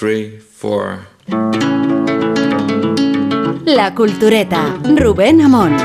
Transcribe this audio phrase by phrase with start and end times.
[0.00, 1.00] three, four.
[3.66, 5.76] La Cultureta, Rubén Amón.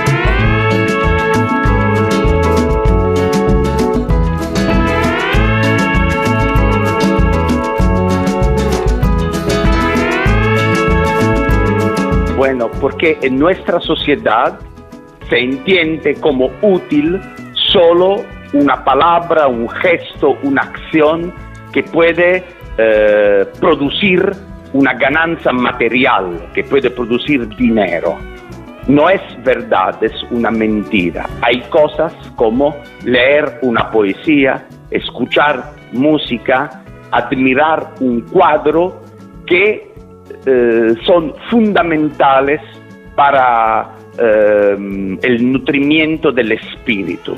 [12.38, 14.58] Bueno, porque en nuestra sociedad
[15.30, 17.20] se entiende como útil
[17.74, 18.24] solo
[18.54, 21.34] una palabra, un gesto, una acción
[21.74, 24.32] que puede eh, producir
[24.74, 28.18] una ganancia material, que puede producir dinero.
[28.88, 31.28] No es verdad, es una mentira.
[31.42, 39.02] Hay cosas como leer una poesía, escuchar música, admirar un cuadro
[39.48, 39.92] que
[40.46, 42.62] eh, son fundamentales
[43.16, 47.36] para eh, el nutrimiento del espíritu.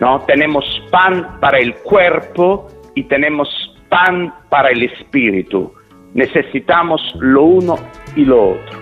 [0.00, 0.20] ¿no?
[0.22, 3.48] Tenemos pan para el cuerpo y tenemos
[3.90, 5.74] pan para el espíritu.
[6.14, 7.76] Necesitamos lo uno
[8.16, 8.78] y lo otro.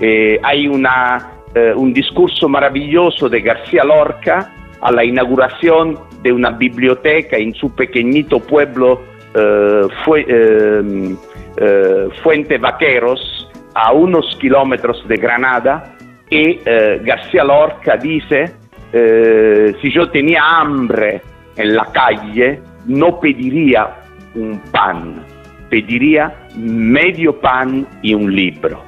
[0.00, 6.50] Eh, hay una, eh, un discurso maravilloso de García Lorca a la inauguración de una
[6.50, 9.02] biblioteca en su pequeñito pueblo
[9.34, 9.82] eh,
[12.22, 15.96] Fuente Vaqueros, a unos kilómetros de Granada,
[16.28, 16.58] y
[17.04, 18.52] García Lorca dice,
[19.80, 21.20] si yo tenía hambre
[21.56, 24.01] en la calle, no pediría
[24.34, 25.24] un pan,
[25.68, 28.82] pediría medio pan y un libro.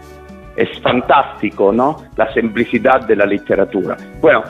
[0.56, 1.96] Es fantástico, ¿no?
[2.16, 3.96] La simplicidad de la literatura.
[4.20, 4.42] Bueno,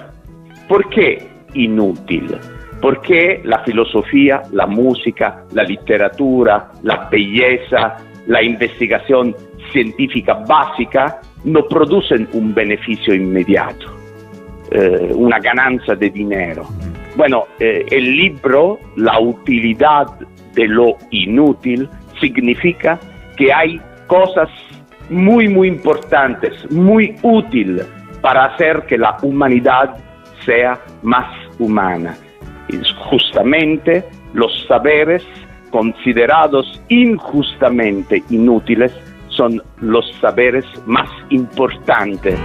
[0.68, 2.36] ¿por qué inútil?
[2.80, 9.34] Porque la filosofía, la música, la literatura, la belleza, la investigación
[9.72, 13.86] científica básica no producen un beneficio inmediato,
[14.70, 16.66] eh, una ganancia de dinero.
[17.16, 20.06] Bueno, eh, el libro, la utilidad
[20.54, 21.88] de lo inútil,
[22.20, 22.98] significa
[23.36, 24.48] que hay cosas
[25.10, 27.86] muy, muy importantes, muy útiles
[28.20, 29.96] para hacer que la humanidad
[30.44, 31.26] sea más
[31.58, 32.16] humana.
[33.10, 35.22] Justamente los saberes
[35.70, 38.92] considerados injustamente inútiles
[39.28, 42.38] son los saberes más importantes.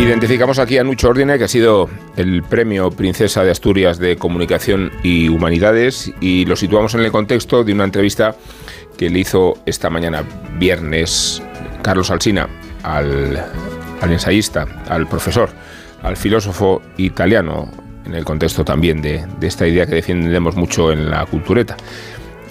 [0.00, 4.90] Identificamos aquí a Nucho Ordine, que ha sido el premio Princesa de Asturias de Comunicación
[5.02, 8.34] y Humanidades, y lo situamos en el contexto de una entrevista
[8.96, 10.24] que le hizo esta mañana,
[10.58, 11.42] viernes,
[11.82, 12.48] Carlos Alsina,
[12.82, 13.44] al,
[14.00, 15.50] ensayista, al profesor,
[16.02, 17.70] al filósofo italiano,
[18.06, 21.76] en el contexto también de, de esta idea que defendemos mucho en la cultureta,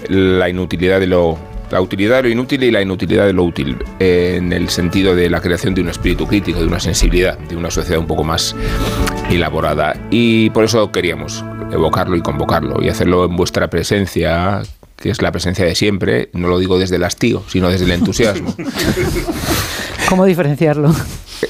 [0.08, 3.78] la inutilidad de lo la utilidad de lo inútil y la inutilidad de lo útil,
[4.00, 7.72] en el sentido de la creación de un espíritu crítico, de una sensibilidad, de una
[7.72, 8.56] sociedad un poco más
[9.30, 9.96] elaborada.
[10.10, 14.62] Y por eso queríamos evocarlo y convocarlo y hacerlo en vuestra presencia,
[14.96, 17.92] que es la presencia de siempre, no lo digo desde el hastío, sino desde el
[17.92, 18.54] entusiasmo.
[20.10, 20.94] ¿Cómo diferenciarlo?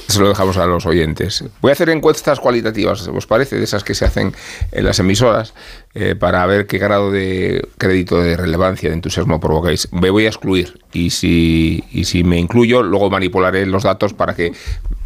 [0.08, 1.44] Se lo dejamos a los oyentes.
[1.60, 3.56] Voy a hacer encuestas cualitativas, ¿os parece?
[3.56, 4.32] De esas que se hacen
[4.72, 5.54] en las emisoras,
[5.94, 9.88] eh, para ver qué grado de crédito, de relevancia, de entusiasmo provocáis.
[9.92, 14.34] Me voy a excluir y si, y si me incluyo, luego manipularé los datos para
[14.34, 14.52] que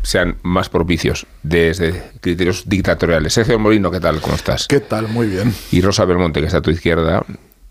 [0.03, 3.33] sean más propicios desde criterios dictatoriales.
[3.33, 4.21] Sergio Molino, ¿qué tal?
[4.21, 4.69] ¿Cómo estás?
[4.69, 5.09] ¿Qué tal?
[5.09, 5.55] Muy bien.
[5.73, 7.25] Y Rosa Belmonte, que está a tu izquierda.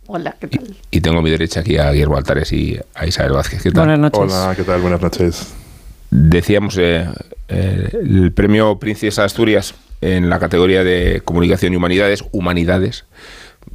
[0.08, 0.76] Hola, ¿qué tal?
[0.92, 3.64] Y, tengo a mi derecha aquí a Guillermo Altares y a Isabel Vázquez.
[3.64, 3.86] ¿Qué tal?
[3.88, 4.34] Buenas noches.
[4.34, 4.82] Hola, ¿qué tal?
[4.82, 5.54] Buenas noches.
[6.16, 7.08] Decíamos eh,
[7.48, 13.06] eh, el premio Princesa Asturias en la categoría de comunicación y humanidades, humanidades,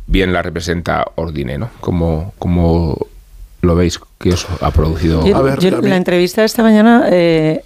[0.07, 1.69] bien la representa Ordine, ¿no?
[1.81, 2.97] Como, como
[3.63, 5.27] lo veis que os ha producido.
[5.27, 7.65] Yo, la entrevista de esta mañana eh,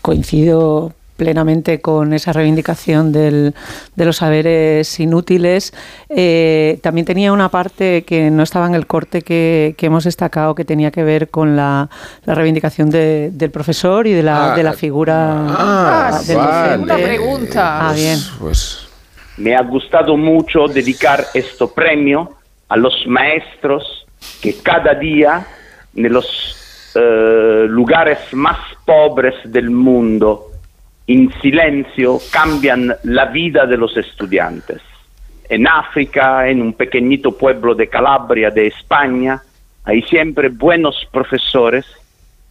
[0.00, 3.52] coincido plenamente con esa reivindicación del,
[3.96, 5.74] de los saberes inútiles.
[6.08, 10.64] Eh, también tenía una parte que no estaba en el corte que, hemos destacado, que
[10.64, 11.90] tenía que ver con la,
[12.24, 17.88] reivindicación del profesor y de la, de la ah, figura ah, del Una pregunta.
[17.88, 18.18] Ah, bien.
[18.38, 18.86] Pues,
[19.38, 22.30] Me ha gustado mucho dedicar este premio
[22.68, 24.06] a los maestros
[24.40, 25.44] que cada día
[25.96, 30.52] en los eh, lugares más pobres del mundo
[31.08, 34.82] en silencio cambian la vida de los estudiantes.
[35.48, 39.42] En África, en un pequeñito pueblo de Calabria, de España,
[39.84, 41.86] hay siempre buenos profesores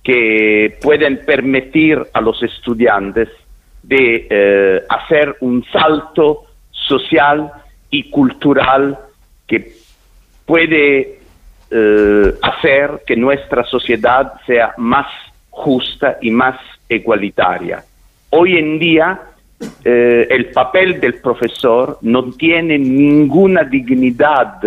[0.04, 3.30] que pueden permitir a los estudiantes
[3.84, 7.52] de eh, hacer un salto social
[7.92, 8.98] y cultural
[9.46, 9.72] que
[10.48, 11.20] puede
[11.70, 15.06] eh, hacer que nuestra sociedad sea más
[15.52, 16.60] justa y más
[16.90, 17.84] igualitaria.
[18.30, 19.22] Hoy en día
[19.84, 24.60] eh, el papel del profesor no tiene ninguna dignidad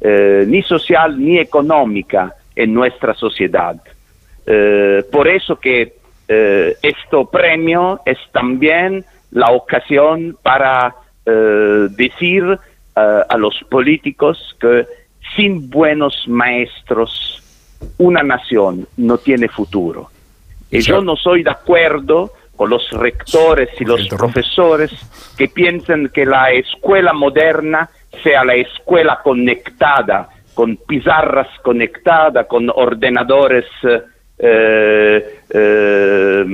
[0.00, 3.76] eh, ni social ni económica en nuestra sociedad.
[4.46, 10.94] Eh, por eso que este premio es también la ocasión para
[11.26, 12.58] decir
[12.94, 14.86] a los políticos que
[15.36, 17.42] sin buenos maestros
[17.98, 20.08] una nación no tiene futuro.
[20.70, 24.90] Y yo no soy de acuerdo con los rectores y los profesores
[25.36, 27.88] que piensan que la escuela moderna
[28.22, 33.64] sea la escuela conectada, con pizarras conectadas, con ordenadores
[34.38, 36.44] eh, eh,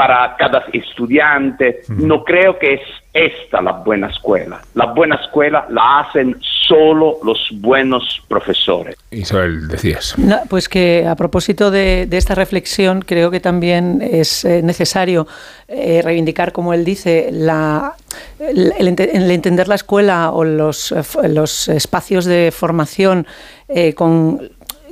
[0.00, 1.82] para cada estudiante.
[1.88, 2.80] No creo que es
[3.12, 4.62] esta la buena escuela.
[4.72, 8.96] La buena escuela la hacen solo los buenos profesores.
[9.10, 10.16] Isabel, decías.
[10.16, 15.26] No, pues que a propósito de, de, esta reflexión, creo que también es eh, necesario
[15.68, 17.92] eh, reivindicar, como él dice, la,
[18.38, 20.94] el, el, el, entender la escuela o los,
[21.24, 23.26] los espacios de formación
[23.68, 24.50] eh, con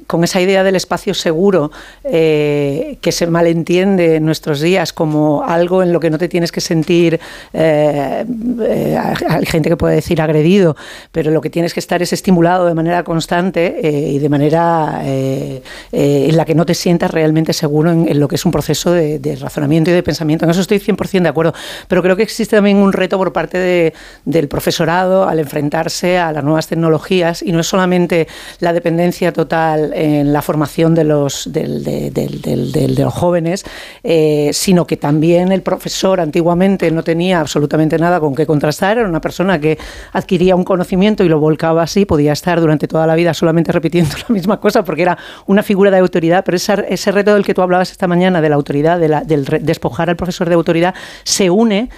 [0.08, 1.70] con esa idea del espacio seguro
[2.02, 6.50] eh, que se malentiende en nuestros días como algo en lo que no te tienes
[6.50, 7.20] que sentir,
[7.52, 8.24] eh,
[8.62, 10.76] eh, hay gente que puede decir agredido,
[11.12, 16.36] pero lo que tienes que estar es estimulado de manera constante y de manera en
[16.36, 19.90] la que no te sientas realmente seguro en, lo que es un proceso de, razonamiento
[19.90, 20.46] y de pensamiento.
[20.46, 21.52] En eso estoy 100% de acuerdo,
[21.86, 23.92] pero creo que existe también un reto por parte de,
[24.24, 28.26] del profesorado al enfrentarse a las nuevas tecnologías y no es solamente
[28.60, 33.64] la dependencia total en la formación de los, de, los jóvenes,
[34.04, 39.08] eh, sino que también el profesor antiguamente no tenía absolutamente nada con qué contrastar, era
[39.08, 39.76] una persona que
[40.12, 44.14] adquiría un conocimiento y lo volcaba así, podía estar durante toda la vida solamente repitiendo
[44.28, 47.62] la misma cosa porque era una figura de autoridad, pero ese, reto del que tú
[47.62, 51.88] hablabas esta mañana, de la autoridad, de del despojar al profesor de autoridad, se une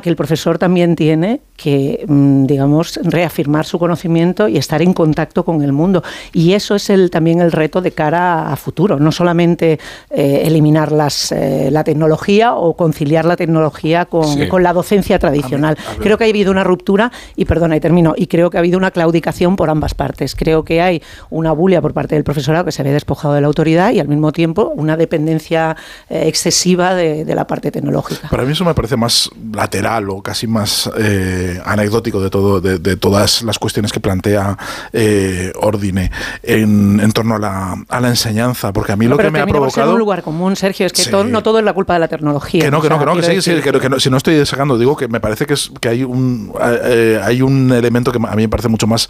[0.00, 5.44] que el profesor también tiene que, mm, digamos, reafirmar su conocimiento y estar en contacto
[5.44, 6.04] con el mundo.
[6.32, 9.80] Y eso es el, también el reto de cara a futuro, no solamente
[10.10, 14.46] eh, eliminar las, eh, la tecnología o conciliar la tecnología con, sí.
[14.46, 15.76] con la docencia tradicional.
[15.78, 16.00] A ver, a ver.
[16.00, 18.78] Creo que ha habido una ruptura, y perdona, y termino, y creo que ha habido
[18.78, 20.36] una claudicación por ambas partes.
[20.36, 23.48] Creo que hay una bulia por parte del profesorado que se ve despojado de la
[23.48, 25.76] autoridad y al mismo tiempo una dependencia
[26.08, 28.28] eh, excesiva de, de, la parte tecnológica.
[28.28, 29.30] Para mí eso me parece más
[29.78, 34.56] lateral o casi más eh, anecdótico de todo de, de, todas las cuestiones que plantea
[34.92, 36.10] eh, Ordine
[36.42, 39.40] en, en torno a la, a la, enseñanza, porque a mí no, lo que me
[39.40, 39.92] ha provocado...
[39.92, 41.10] un lugar común, Sergio, es que sí.
[41.10, 42.64] todo, no todo es la culpa de la tecnología.
[42.64, 44.44] Que no, que no, que no, que sí, sí, que, que no, si no estoy
[44.46, 48.18] sacando, digo que me parece que, es, que hay, un, eh, hay un elemento que
[48.18, 49.08] a mí me parece mucho más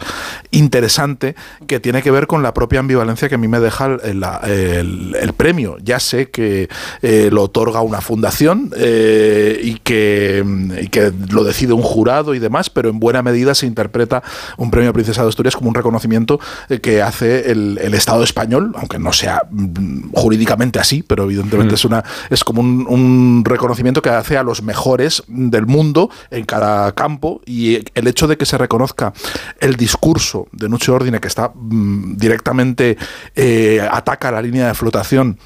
[0.51, 1.35] interesante
[1.67, 5.15] que tiene que ver con la propia ambivalencia que a mí me deja el, el,
[5.19, 5.77] el premio.
[5.81, 6.69] Ya sé que
[7.31, 10.43] lo otorga una fundación y que
[10.81, 14.23] y que lo decide un jurado y demás, pero en buena medida se interpreta
[14.57, 16.39] un premio Princesa de Asturias como un reconocimiento
[16.69, 21.73] eh, que hace el, el Estado español, aunque no sea mm, jurídicamente así, pero evidentemente
[21.73, 21.75] mm.
[21.75, 26.45] es una es como un, un, reconocimiento que hace a los mejores del mundo en
[26.45, 29.13] cada campo y el hecho de que se reconozca
[29.59, 32.97] el discurso de Nucho Ordine que está mm, directamente
[33.35, 35.37] eh, ataca la línea de flotación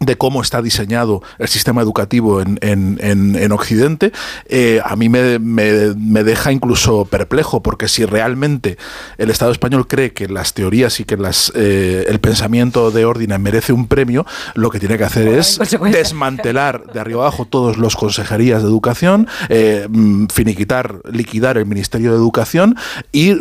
[0.00, 4.12] de cómo está diseñado el sistema educativo en, en, en, en Occidente,
[4.48, 8.78] eh, a mí me, me, me, deja incluso perplejo, porque si realmente
[9.18, 13.38] el Estado español cree que las teorías y que las, eh, el pensamiento de Ordina
[13.38, 14.24] merece un premio,
[14.54, 15.58] lo que tiene que hacer es
[15.90, 19.88] desmantelar de arriba abajo todos los consejerías de educación, eh,
[20.32, 22.76] finiquitar, liquidar el Ministerio de Educación
[23.10, 23.34] y,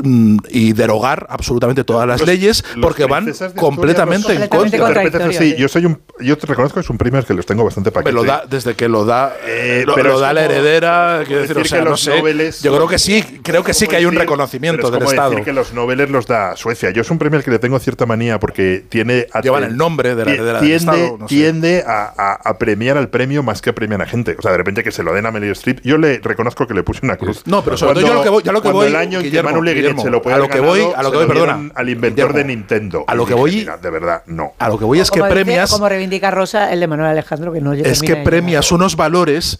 [0.49, 5.31] y derogar absolutamente todas las los, leyes, porque van completamente en contra.
[5.31, 5.99] Sí, yo soy un...
[6.19, 8.11] Yo reconozco que es un premio que los tengo bastante paquete.
[8.11, 11.41] Me lo da, desde que lo da, eh, lo, pero lo da la heredera, quiero
[11.41, 13.97] decir, decir, o sea, no sé, noveles, yo creo que sí, creo que sí que
[13.97, 15.31] hay un reconocimiento del Estado.
[15.31, 16.91] decir que los noveles los da Suecia.
[16.91, 19.27] Yo es un premio al que le tengo cierta manía porque tiene...
[19.41, 21.17] Llevan el nombre de la heredera tiende, del Estado.
[21.19, 21.35] No sé.
[21.35, 24.35] Tiende a, a, a, premiar al premio más que a premiar a gente.
[24.37, 26.73] O sea, de repente que se lo den a Meryl Streep, yo le reconozco que
[26.73, 27.43] le puse una cruz.
[27.45, 29.23] No, pero sobre todo yo lo que voy, yo lo que voy el año en
[29.23, 31.89] que Guillermo, se lo puede a lo que voy, a lo que voy, perdona, al
[31.89, 33.05] inventor de Nintendo.
[33.07, 34.53] A lo que voy, de verdad, no.
[34.59, 37.61] A lo que voy es que premias como reivindica Rosa el de Manuel Alejandro que
[37.61, 39.59] no Es que premias unos valores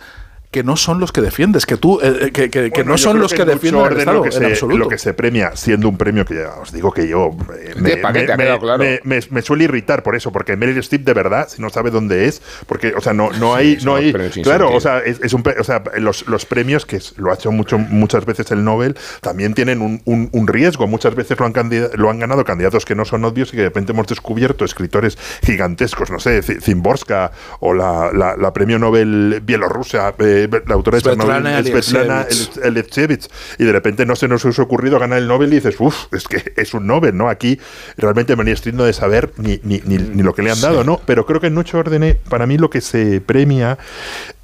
[0.52, 3.20] que no son los que defiendes, que tú, eh, que, que, bueno, que, no son
[3.20, 4.78] los que, que defienden el Estado, que se, en absoluto.
[4.78, 7.98] Lo que se premia, siendo un premio que ya os digo que yo eh, me,
[7.98, 8.84] paquete, me, claro.
[9.04, 12.28] me, me, suele irritar por eso, porque Meryl Streep de verdad, si no sabe dónde
[12.28, 15.34] es, porque, o sea, no, no hay, sí, no hay, claro, o sea, es, es,
[15.34, 18.64] un, o sea, los, los premios que es, lo ha hecho mucho, muchas veces el
[18.64, 21.54] Nobel, también tienen un, un, un riesgo, muchas veces lo han,
[21.96, 25.18] lo han ganado candidatos que no son obvios y que de repente hemos descubierto escritores
[25.44, 30.98] gigantescos, no sé, Zimborska o la, la, la premio Nobel bielorrusa, eh, eh, la autora
[30.98, 32.28] de Chernobyl, Svetlana
[32.64, 33.28] Elechevich,
[33.58, 36.28] y de repente no se nos ha ocurrido ganar el Nobel y dices, uff, es
[36.28, 37.30] que es un Nobel, ¿no?
[37.30, 37.60] Aquí
[37.98, 41.02] realmente me estoy de saber ni, ni, ni, ni, lo que le han dado, ¿no?
[41.06, 43.78] Pero creo que en Noche Orden, para mí lo que se premia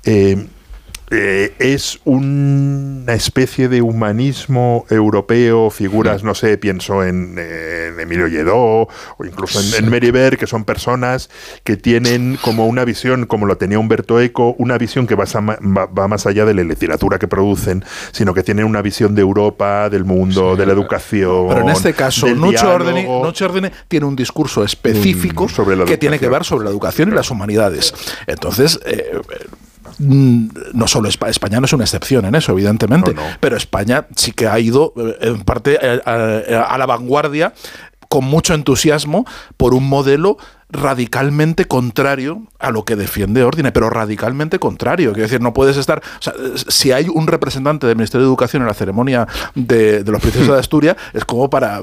[0.06, 0.48] eh,
[1.16, 7.38] eh, es una especie de humanismo europeo, figuras, no sé, pienso en,
[8.00, 11.30] Emilio Lledó o incluso en, Mary que son personas
[11.64, 16.08] que tienen como una visión, como lo tenía Humberto Eco, una visión que va, va,
[16.08, 20.06] más allá de la literatura que producen, sino que tienen una visión de Europa, del
[20.06, 21.48] mundo, de la educación.
[21.50, 26.44] Pero en este caso, Noche Ordene, tiene un discurso específico mm, que tiene que ver
[26.44, 27.94] sobre la educación y las humanidades.
[28.28, 29.12] Entonces, eh,
[30.00, 34.60] no solo España, no es una excepción en eso, evidentemente, pero España sí que ha
[34.60, 37.54] ido eh, en parte eh, a la vanguardia
[38.14, 39.26] con mucho entusiasmo
[39.58, 40.38] por un modelo
[40.74, 45.12] radicalmente contrario a lo que defiende Ordine, pero radicalmente contrario.
[45.14, 46.00] Quiero decir, no puedes estar.
[46.00, 50.22] O sea, si hay un representante del Ministerio de Educación en la ceremonia de, los
[50.22, 51.82] princesos de Asturias, es como para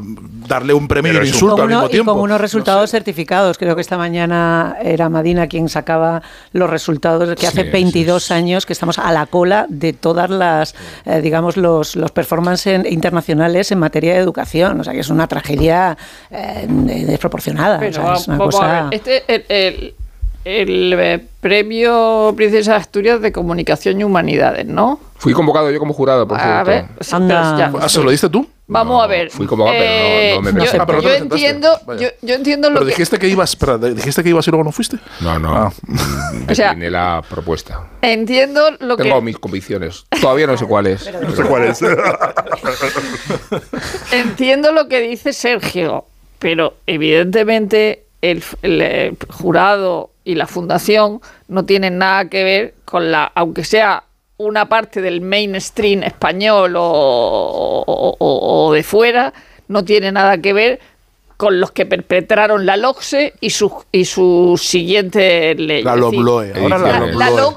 [0.48, 2.12] darle un premio y un insulto al mismo tiempo.
[2.12, 3.58] Y con unos resultados certificados.
[3.58, 8.72] Creo que esta mañana era Madina quien sacaba los resultados que hace 22 años que
[8.72, 14.14] estamos a la cola de todas las, eh, digamos, los, los performances internacionales en materia
[14.14, 14.80] de educación.
[14.80, 15.96] O sea, que es una tragedia
[16.30, 16.66] eh,
[17.06, 17.84] desproporcionada.
[17.86, 19.94] es una cosa este, el,
[20.44, 25.00] el, eh, premio Princesa de Asturias de Comunicación y Humanidades, ¿no?
[25.16, 27.72] Fui convocado yo como jurado, por a ver, ya.
[27.78, 28.48] ¿Ah, ¿Se lo diste tú?
[28.70, 29.30] Vamos a ver.
[29.30, 32.86] Fui convocado, pero no, me eh, yo, ah, yo entiendo, yo, yo, entiendo lo pero
[32.86, 34.98] dijiste que ibas, pero dijiste que ibas y luego no fuiste.
[35.20, 35.54] No, no.
[35.54, 35.72] Ah.
[35.86, 37.88] Mm, o sea, la propuesta.
[38.00, 40.06] Entiendo lo que Tengo mis convicciones.
[40.20, 41.10] Todavía no sé cuáles.
[41.20, 41.82] no sé cuáles.
[44.12, 46.04] entiendo lo que dice Sergio,
[46.38, 53.30] pero evidentemente el, eh, jurado y la fundación no tienen nada que ver con la,
[53.34, 54.04] aunque sea
[54.36, 59.34] una parte del mainstream español o, de fuera,
[59.68, 60.80] no tiene nada que ver
[61.36, 65.82] con los que perpetraron la LOCSE y su, y su siguiente ley.
[65.82, 66.52] La LOBLOE.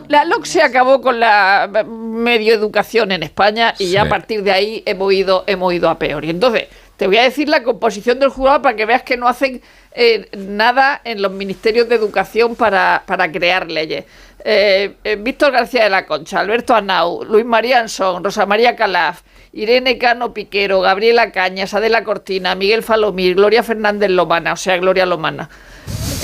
[0.07, 4.83] la, LOCSE acabó con la medio educación en España y ya a partir de ahí
[4.85, 6.23] hemos ido, hemos ido a peor.
[6.23, 6.67] Y entonces,
[6.97, 9.61] te voy a decir la composición del jurado para que veas que no hacen
[9.95, 14.05] eh, nada en los ministerios de educación para, para crear leyes.
[14.43, 19.21] Eh, eh, Víctor García de la Concha, Alberto Anau, Luis María Ansón, Rosa María Calaf,
[19.53, 25.05] Irene Cano Piquero, Gabriela Cañas, Adela Cortina, Miguel Falomir, Gloria Fernández Lomana, o sea, Gloria
[25.05, 25.49] Lomana.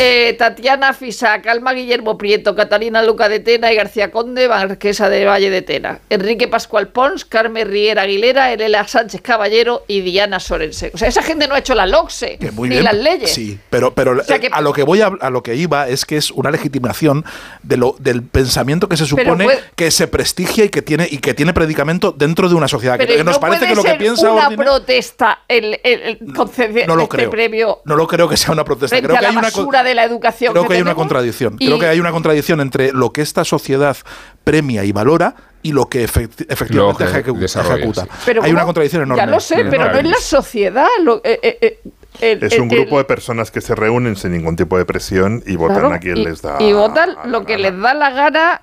[0.01, 5.25] Eh, Tatiana Fisa, Calma Guillermo Prieto, Catalina Luca de Tena y García Conde, Marquesa de
[5.25, 5.99] Valle de Tena.
[6.09, 10.91] Enrique Pascual Pons, Carmen Riera Aguilera, Elena Sánchez Caballero y Diana Sorense.
[10.93, 13.33] O sea, esa gente no ha hecho la LOCSE ni las leyes.
[13.33, 16.49] Sí, pero, pero a lo que voy a, lo que iba es que es una
[16.49, 17.25] legitimación
[17.63, 21.33] de lo, del pensamiento que se supone que se prestigia y que tiene y que
[21.33, 22.97] tiene predicamento dentro de una sociedad.
[22.97, 27.17] que nos parece que lo que piensa una protesta el, el, conceder no lo este
[27.17, 27.29] creo.
[27.29, 27.81] premio.
[27.83, 28.97] No lo creo que sea una protesta.
[29.01, 30.53] Creo que hay una de la educación.
[30.53, 31.57] Creo que, hay una contradicción.
[31.57, 33.97] Creo que hay una contradicción entre lo que esta sociedad
[34.43, 38.07] premia y valora y lo que efectivamente ejecuta.
[38.41, 39.21] hay una contradicción enorme.
[39.21, 40.87] Ya lo sé, pero no es la sociedad.
[41.23, 41.79] Eh, eh,
[42.21, 45.55] eh, es un grupo de personas que se reúnen sin ningún tipo de presión y
[45.55, 46.57] votan a quien les da.
[46.59, 48.61] Y votan lo que les da la gana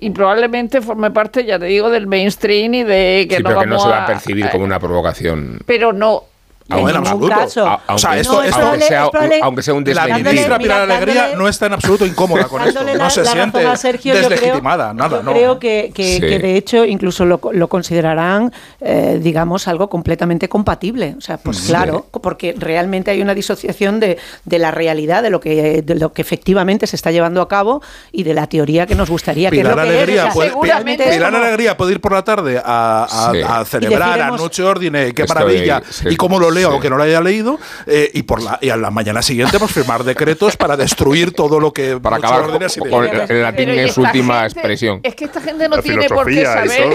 [0.00, 3.66] y probablemente forme parte, ya te digo, del mainstream y de que no pero que
[3.66, 5.60] no se va a percibir como una provocación.
[5.66, 6.24] Pero no,
[6.68, 7.34] en absoluto.
[7.34, 7.80] Caso.
[7.88, 9.08] o sea, esto, aunque, sea,
[9.42, 12.82] aunque, sea, un La ministra Pilar Alegría no está en absoluto incómoda con esto.
[12.84, 15.22] No se siente deslegitimada, nada.
[15.22, 21.14] Yo creo que, que, de hecho incluso lo, lo considerarán, eh, digamos, algo completamente compatible.
[21.16, 25.40] O sea, pues claro, porque realmente hay una disociación de, de, la realidad, de lo,
[25.40, 27.82] que, de lo que efectivamente se está llevando a cabo
[28.12, 32.00] y de la teoría que nos gustaría Pilar que Alegría puede, Pilar Alegría puede ir
[32.00, 33.06] por la tarde a,
[33.48, 37.20] a, celebrar a Noche Ordine, qué maravilla, y cómo lo o que no lo haya
[37.20, 41.32] leído, eh, y por la y a la mañana siguiente pues firmar decretos para destruir
[41.32, 45.00] todo lo que para acabar con, el latín en su última expresión.
[45.02, 46.92] Es que esta gente no tiene por qué saber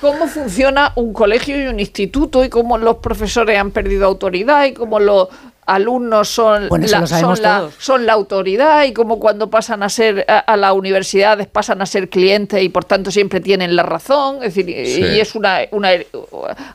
[0.00, 4.72] cómo funciona un colegio y un instituto y cómo los profesores han perdido autoridad y
[4.72, 5.28] cómo los
[5.68, 11.46] alumnos son, la, son, la, autoridad y como cuando pasan a ser a, la universidad
[11.48, 15.34] pasan a ser clientes y por tanto siempre tienen la razón, es decir, y es
[15.34, 15.90] una, una,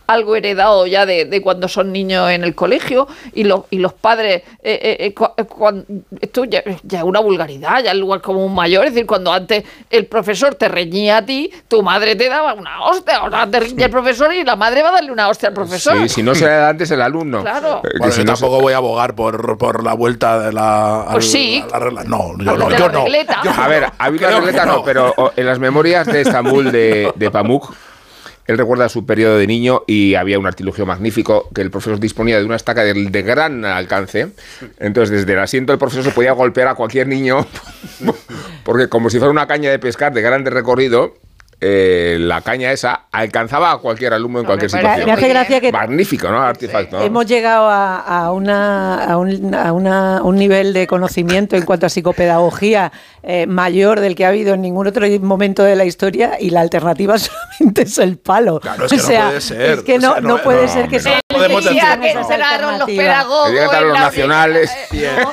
[0.06, 4.44] algo heredado ya de, cuando son niños en el colegio y, los y los padres,
[4.62, 5.84] eh, eh, eh,
[6.22, 9.64] esto ya es una vulgaridad, ya es lugar como un mayor, es decir, cuando antes
[9.90, 13.86] el profesor te reñía a ti, tu madre te daba una hostia, ahora te reñía
[13.86, 15.98] el profesor y la madre va a darle una hostia al profesor.
[15.98, 17.42] Sí, si no se da antes el alumno.
[17.42, 17.82] Claro.
[18.24, 21.08] tampoco voy a abogar por, por la vuelta de la.
[21.12, 21.64] Pues sí.
[22.08, 23.06] No, yo no, yo no.
[23.58, 27.74] a ver, había una regleta no, pero en las memorias de Estambul de, de Pamuk
[28.46, 32.40] él recuerda su periodo de niño y había un artilugio magnífico que el profesor disponía
[32.40, 34.32] de una estaca de, de, gran alcance.
[34.80, 37.46] Entonces, desde el asiento del profesor se podía golpear a cualquier niño,
[38.66, 41.14] porque como si fuera una caña de pescar de grande recorrido,
[41.66, 45.06] eh, la caña esa alcanzaba a cualquier alumno en cualquier situación.
[45.06, 46.42] Me hace gracia que Magnífico, ¿no?
[46.42, 47.02] Artefacto.
[47.02, 51.90] Hemos llegado a, una, a, un, a una, un, nivel de conocimiento en cuanto a
[51.90, 52.92] psicopedagogía
[53.24, 56.60] eh, mayor del que ha habido en ningún otro momento de la historia y la
[56.60, 58.60] alternativa solamente es el palo.
[58.60, 59.62] Claro, es que o sea, no puede ser.
[59.62, 63.52] Es que no, no, puede ser que sea podemos decir que entraron los pedagogos
[63.84, 64.72] los nacionales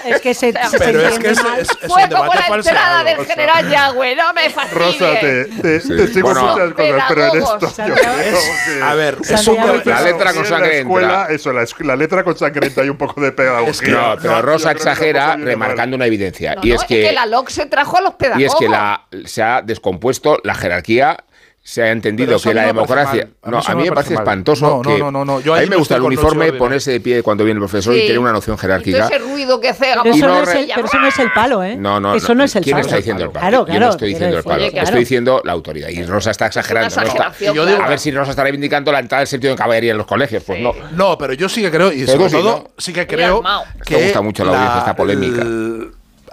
[0.05, 1.41] es que se, pero es que es,
[1.83, 7.05] como la entrada del general Yagüe no me fastidies Rosa te, sigo bueno, muchas cosas
[7.09, 11.53] pero en esto yo creo a ver es un la letra con sangre escuela, eso
[11.53, 13.91] la, la, letra con sangre hay un poco de pedagogía.
[13.91, 18.01] No pero Rosa exagera remarcando una evidencia y es que la LOC se trajo a
[18.01, 21.25] los pedagogos y es que la se ha descompuesto la jerarquía
[21.63, 23.29] se ha entendido que la democracia.
[23.43, 24.81] A no, a mí me parece, espantoso.
[24.83, 27.59] que, no, no, no, a mí me gusta el uniforme, ponerse de pie cuando viene
[27.59, 29.07] el profesor y tener una noción jerárquica.
[29.07, 29.87] ese ruido que hace.
[30.03, 31.77] Pero eso, no, es el, pero eso no es el palo, ¿eh?
[31.77, 32.15] No, no.
[32.15, 32.87] Eso no es el ¿Quién palo.
[32.87, 33.41] está diciendo el palo?
[33.41, 33.81] Claro, claro.
[33.81, 34.65] Yo no estoy diciendo el palo.
[34.65, 35.89] Estoy diciendo la autoridad.
[35.89, 36.95] Y Rosa está exagerando.
[36.97, 37.03] ¿no?
[37.03, 39.93] Está, yo digo, a ver si Rosa está reivindicando la entrada del sentido de caballería
[39.93, 40.43] en los colegios.
[40.45, 40.73] Pues no.
[40.93, 43.43] No, pero yo sí que creo, y sobre todo, sí que creo
[43.85, 43.97] que.
[43.97, 45.45] Me gusta mucho la audiencia esta polémica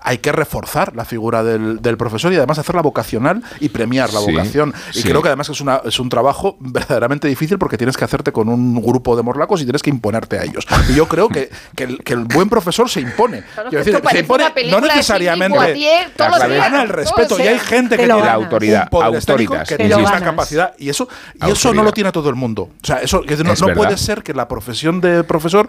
[0.08, 4.22] hay que reforzar la figura del, del, profesor y además hacerla vocacional y premiar la
[4.22, 4.74] sí, vocación.
[4.94, 5.04] Y sí.
[5.10, 8.48] creo que además es, una, es un trabajo verdaderamente difícil porque tienes que hacerte con
[8.48, 10.66] un grupo de morlacos y tienes que imponerte a ellos.
[10.90, 13.44] Y yo creo que, que, el, que el, buen profesor se impone.
[13.54, 15.58] Claro, Quiero decir, se impone no necesariamente
[16.18, 17.38] gana el respeto.
[17.38, 21.10] y hay gente que tiene la autoridad, un autoritas, que tiene esta capacidad y eso,
[21.46, 22.70] y eso no lo tiene todo el mundo.
[22.82, 25.68] O sea, eso no, no puede ser que la profesión de profesor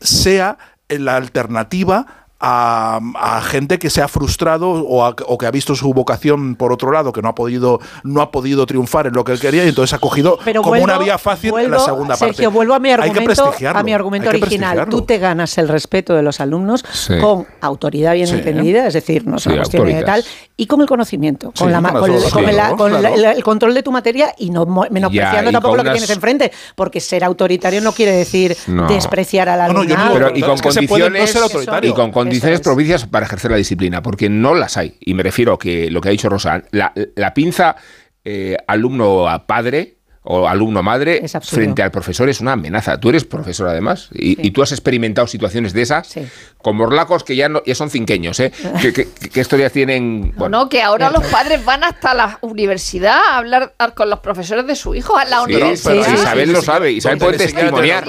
[0.00, 0.56] sea
[0.88, 5.76] la alternativa a, a, gente que se ha frustrado o, a, o, que ha visto
[5.76, 9.22] su vocación por otro lado, que no ha podido, no ha podido triunfar en lo
[9.22, 11.70] que él quería y entonces ha cogido Pero como vuelvo, una vía fácil vuelvo, en
[11.72, 12.34] la segunda parte.
[12.34, 14.88] Sergio, vuelvo a mi argumento, Hay que a mi argumento original.
[14.90, 17.14] Tú te ganas el respeto de los alumnos sí.
[17.20, 18.34] con autoridad bien Sí.
[18.34, 20.24] entendida, es decir, no es una Sí, cuestión de tal,
[20.56, 23.42] y con el conocimiento, con, Sí, la, con el, con con claro.
[23.44, 26.10] control de tu materia y no mo- menospreciando Ya, y tampoco lo que unas- tienes
[26.10, 28.88] enfrente, porque ser autoritario no quiere decir No.
[28.88, 31.30] despreciar al No, no, no digo Pero y con Es que se puede no condiciones
[31.30, 31.90] ser autoritario.
[31.90, 32.74] y con condiciones Eso es.
[32.74, 34.96] propicias para ejercer la disciplina, porque no las hay.
[35.00, 37.76] Y me refiero a que lo que ha dicho Rosa, la, la pinza
[38.24, 42.98] eh, alumno a padre o alumno madre frente al profesor es una amenaza.
[43.00, 44.38] Tú eres profesor además y, Sí.
[44.44, 46.26] y tú has experimentado situaciones de esas Sí.
[46.58, 48.52] con morlacos que ya, no, ya son cinqueños, ¿eh?
[48.80, 50.28] que, que, que estos ya tienen...
[50.30, 54.20] No, bueno, no, que ahora los padres van hasta la universidad a hablar con los
[54.20, 55.92] profesores de su hijo, a la Sí, universidad.
[56.04, 58.04] pero Isabel sí, lo sí, sabe, Isabel puede testimoniar.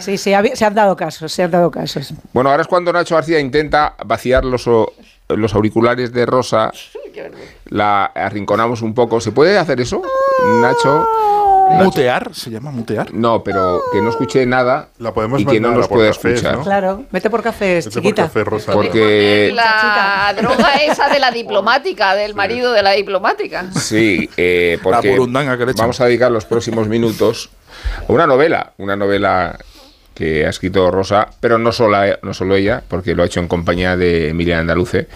[0.00, 2.14] Sí, sí, ha- se han dado casos, se han dado casos.
[2.32, 4.94] Bueno, ahora es cuando Nacho García intenta vaciar los, o-
[5.28, 6.72] los auriculares de Rosa.
[7.66, 9.20] La arrinconamos un poco.
[9.20, 10.00] ¿Se puede hacer eso,
[10.62, 11.06] Nacho?
[11.70, 13.12] Mutear, se llama mutear.
[13.12, 16.56] No, pero que no escuche nada La podemos y que no nos pueda cafés, escuchar.
[16.58, 16.64] ¿no?
[16.64, 18.72] Claro, vete por Vete café, Rosa.
[18.72, 23.70] Porque La droga esa de la diplomática, del marido de la diplomática.
[23.72, 27.50] sí, eh, porque que vamos a dedicar los próximos minutos
[28.08, 29.58] a una novela, una novela
[30.14, 33.46] que ha escrito Rosa, pero no solo, no solo ella, porque lo ha hecho en
[33.46, 35.06] compañía de Emilia Andaluce,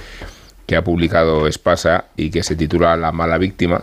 [0.67, 3.83] que ha publicado Espasa y que se titula La mala víctima.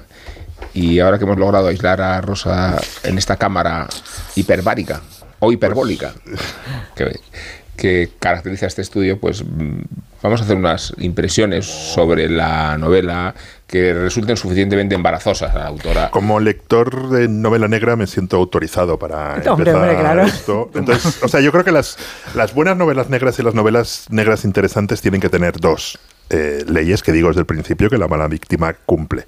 [0.74, 3.88] Y ahora que hemos logrado aislar a Rosa en esta cámara
[4.36, 5.02] hiperbárica
[5.40, 6.14] o hiperbólica
[6.96, 7.20] que,
[7.76, 9.82] que caracteriza este estudio, pues mm,
[10.22, 13.34] vamos a hacer unas impresiones sobre la novela
[13.68, 16.10] que resulten suficientemente embarazosas a la autora.
[16.12, 20.24] Como lector de novela negra me siento autorizado para Hombre, empezar hombre, claro.
[20.24, 20.72] esto.
[20.74, 21.98] Entonces, o sea, yo creo que las,
[22.36, 26.00] las buenas novelas negras y las novelas negras interesantes tienen que tener dos
[26.32, 29.26] eh, leyes que digo desde el principio que la mala víctima cumple.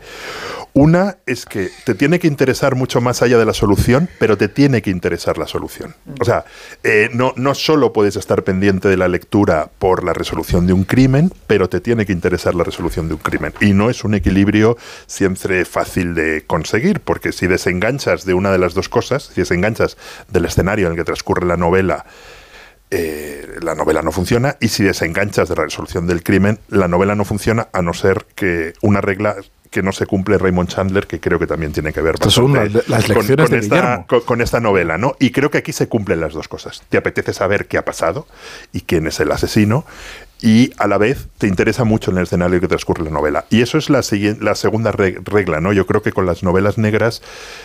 [0.74, 4.48] Una es que te tiene que interesar mucho más allá de la solución, pero te
[4.48, 5.96] tiene que interesar la solución.
[6.20, 6.46] O sea,
[6.84, 10.86] eh, no, no solo puedes estar pendiente de la lectura por la resolución de un
[10.86, 13.54] crimen, pero te tiene que interesar la resolución de un crimen.
[13.60, 18.58] Y no es un equilibrio siempre fácil de conseguir, porque si desenganchas de una de
[18.58, 19.98] las dos cosas, si desenganchas
[20.30, 22.06] del escenario en el que transcurre la novela,
[22.92, 27.16] eh, la novela no funciona y si desenganchas de la resolución del crimen, la novela
[27.16, 29.36] no funciona a no ser que una regla
[29.72, 32.54] que no se cumple Raymond Chandler, que creo que también tiene que ver son
[32.90, 35.16] las- con- lecciones con, de esta, con esta novela, ¿no?
[35.18, 36.84] Y creo que aquí se cumplen las dos cosas.
[36.90, 38.28] Te apetece saber qué ha pasado
[38.74, 39.86] y quién es el asesino
[40.42, 43.46] y a la vez te interesa mucho en el escenario que transcurre la novela.
[43.50, 44.02] Y eso es la,
[44.40, 45.72] la segunda regla, ¿no?
[45.72, 47.22] Yo creo que con las novelas negras,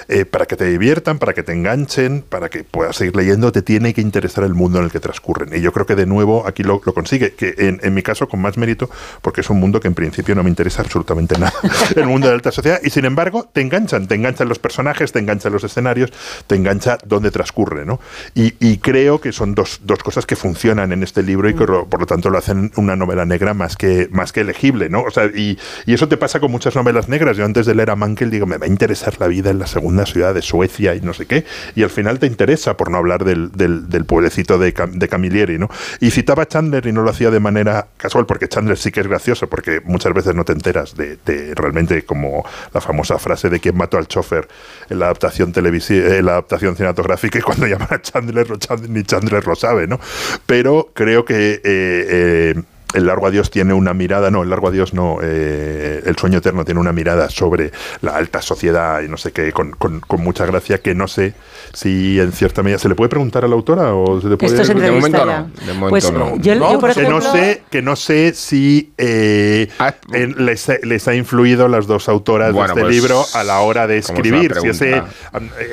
[0.08, 3.62] eh, para que te diviertan, para que te enganchen, para que puedas seguir leyendo, te
[3.62, 5.56] tiene que interesar el mundo en el que transcurren.
[5.56, 8.40] Y yo creo que de nuevo aquí lo, consigue, que en, en, mi caso con
[8.40, 8.90] más mérito,
[9.22, 11.54] porque es un mundo que en principio no me interesa absolutamente nada,
[11.96, 15.12] el mundo de la alta sociedad, y sin embargo te enganchan, te enganchan los personajes,
[15.12, 16.12] te enganchan los escenarios,
[16.46, 18.00] te engancha donde transcurre, ¿no?
[18.34, 21.66] Y, y creo que son dos, dos, cosas que funcionan en este libro y que
[21.66, 25.02] por lo tanto lo hacen una novela negra más que, más que elegible, ¿no?
[25.02, 27.36] O sea, y, y eso te pasa con muchas novelas negras.
[27.36, 29.66] Yo antes de leer a Mankel digo, me va a interesar la vida en la
[29.66, 32.98] segunda ciudad de Suecia y no sé qué, y al final te interesa, por no
[32.98, 35.68] hablar del, del, pueblecito de, de, Camilleri, ¿no?
[36.00, 39.00] Y citaba a Chandler y no lo hacía de manera casual, porque Chandler sí que
[39.00, 41.18] es gracioso, porque muchas veces no te enteras de,
[41.54, 44.48] realmente como la famosa frase de quién mató al chofer
[44.90, 48.46] en la adaptación televisiva, en la adaptación cinematográfica, y cuando llaman a Chandler,
[48.88, 50.00] ni Chandler lo sabe, ¿no?
[50.46, 52.55] Pero creo que eh, eh,
[52.94, 56.64] el largo adiós tiene una mirada, no, el largo adiós no, eh, el sueño eterno
[56.64, 60.78] tiene una mirada sobre la alta sociedad y no sé qué, con, con, mucha gracia
[60.78, 61.34] que no sé
[61.72, 64.60] si en cierta medida se le puede preguntar a la autora o se le puede...
[64.60, 66.36] Esto es de momento no, de momento pues, no.
[66.38, 71.08] Yo, no, por ejemplo, que, no sé, que no sé si eh, ah, les, les,
[71.08, 74.68] ha influido las dos autoras de este pues, libro a la hora de escribir, si
[74.68, 75.02] ese,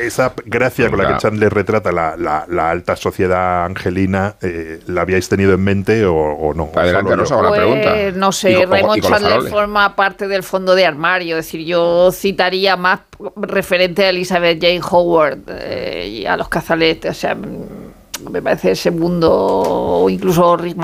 [0.02, 5.02] esa gracia con la que Chandler retrata la, la, la alta sociedad angelina eh, la
[5.02, 6.72] habíais tenido en mente o, o no.
[6.76, 8.12] Adelante, Pues, pregunta.
[8.16, 13.02] No sé, Raymond Chandler forma parte del fondo de armario, es decir, yo citaría más
[13.36, 18.92] referente a Elizabeth Jane Howard eh, y a los cazaletes, o sea, me parece ese
[18.92, 20.78] mundo, o incluso Rick,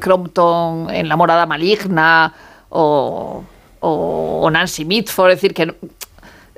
[0.00, 2.32] Crompton en La morada maligna,
[2.70, 3.44] o,
[3.80, 5.74] o Nancy Mitford, es decir, que,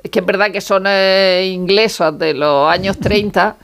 [0.03, 3.55] es que es verdad que son eh, inglesos de los años 30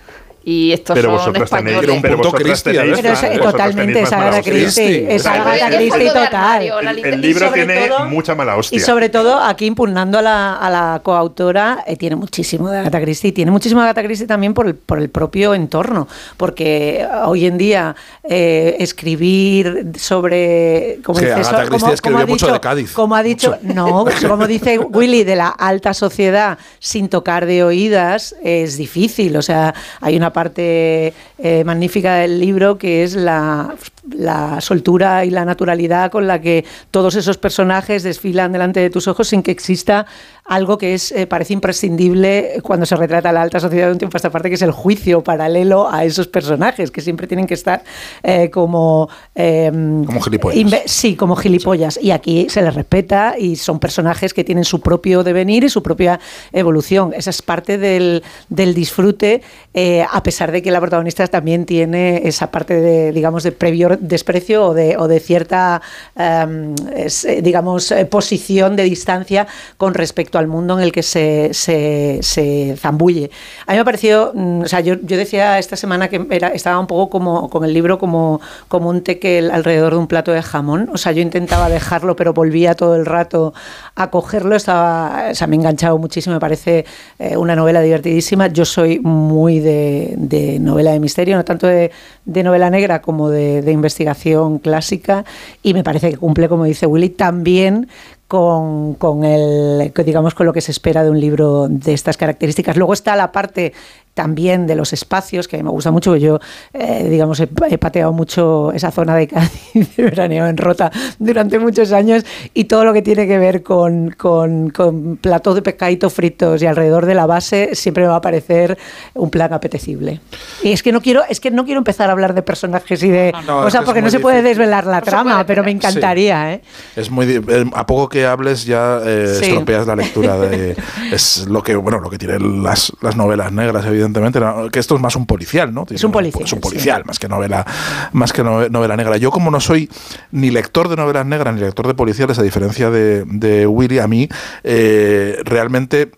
[0.45, 1.82] y estos pero son españoles.
[1.82, 6.63] Tenéis, pero vosotros tenéis, pero es, totalmente es Agatha Christie, es Agatha Christie total.
[6.63, 8.75] El, el libro tiene todo, mucha mala hostia.
[8.75, 12.99] Y sobre todo aquí impugnando a la, a la coautora eh, tiene muchísimo de Agatha
[13.01, 17.45] Christie, tiene muchísimo de Agatha Christie también por el, por el propio entorno, porque hoy
[17.45, 22.60] en día eh, escribir sobre como sí, dice, Agatha Christie como, escribió mucho dicho, de
[22.60, 22.91] Cádiz.
[22.91, 28.36] Como ha dicho, no, como dice Willy de la alta sociedad sin tocar de oídas
[28.43, 33.76] es difícil, o sea, hay una parte eh, magnífica del libro que es la
[34.12, 39.08] la soltura y la naturalidad con la que todos esos personajes desfilan delante de tus
[39.08, 40.06] ojos sin que exista
[40.46, 44.18] algo que es eh, parece imprescindible cuando se retrata la alta sociedad de un tiempo
[44.18, 47.54] a esta parte, que es el juicio paralelo a esos personajes, que siempre tienen que
[47.54, 47.84] estar
[48.24, 49.10] eh, como...
[49.36, 50.82] Em, como gilipollas.
[50.86, 51.98] Sí, como gilipollas.
[52.02, 55.82] Y aquí se les respeta y son personajes que tienen su propio devenir y su
[55.82, 56.20] propia
[56.52, 57.13] evolución.
[57.16, 59.42] Esa es parte del, del disfrute,
[59.74, 63.88] eh, a pesar de que la protagonista también tiene esa parte de, digamos, de previo
[63.99, 65.82] desprecio o de, o de cierta,
[66.15, 71.53] em, eh, digamos, eh, posición de distancia con respecto al mundo en el que se,
[71.53, 73.29] se, zambulle.
[73.67, 76.49] A mí me ha parecido, mm, o sea, yo, yo decía esta semana que era,
[76.49, 80.32] estaba un poco como con el libro como, como un teque alrededor de un plato
[80.32, 80.89] de jamón.
[80.93, 83.53] O sea, yo intentaba dejarlo, pero volvía todo el rato
[83.95, 84.56] a cogerlo.
[84.56, 86.86] Estaba, o sea, me he enganchado muchísimo, me parece
[87.19, 88.47] eh, una novela divertidísima.
[88.47, 91.91] Yo soy muy de, de novela de misterio, no tanto de,
[92.25, 95.26] de novela negra como de, de investigación clásica
[95.62, 97.89] y me parece que cumple, como dice Willy, también
[98.34, 102.76] con, con, el, digamos, con lo que se espera de un libro de estas características.
[102.76, 103.74] Luego está la parte
[104.13, 106.39] también de los espacios, que a mí me gusta mucho, yo,
[106.74, 109.52] eh, digamos, he, pateado mucho esa zona de Cádiz,
[109.98, 114.12] de veraneo en Rota durante muchos años, y todo lo que tiene que ver con,
[114.12, 118.22] con, con platos de pescadito fritos y alrededor de la base siempre me va a
[118.22, 118.78] parecer
[119.15, 120.22] un plan apetecible.
[120.62, 123.10] Y es que no quiero, es que no quiero empezar a hablar de personajes y
[123.10, 126.54] de o sea, porque no se puede desvelar la trama, pero me encantaría.
[126.54, 126.62] ¿eh?
[126.96, 130.75] Es muy eh, a poco que hables ya eh, estropeas la lectura de
[131.12, 134.39] es lo que bueno lo que tienen las, las novelas negras, evidentemente
[134.71, 135.86] que esto es más un policial, ¿no?
[135.89, 136.43] Es un policial.
[136.43, 137.65] Es un policial, más que novela,
[138.12, 139.17] más que novela negra.
[139.17, 139.89] Yo, como no soy
[140.31, 144.07] ni lector de novelas negras ni lector de policiales, a diferencia de, de Willy, a
[144.07, 144.29] mí
[144.63, 146.12] eh, realmente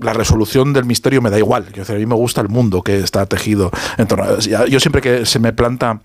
[0.00, 1.66] la resolución del misterio me da igual.
[1.88, 5.38] a mí me gusta el mundo que está tejido en torno Yo siempre que se
[5.38, 6.00] me planta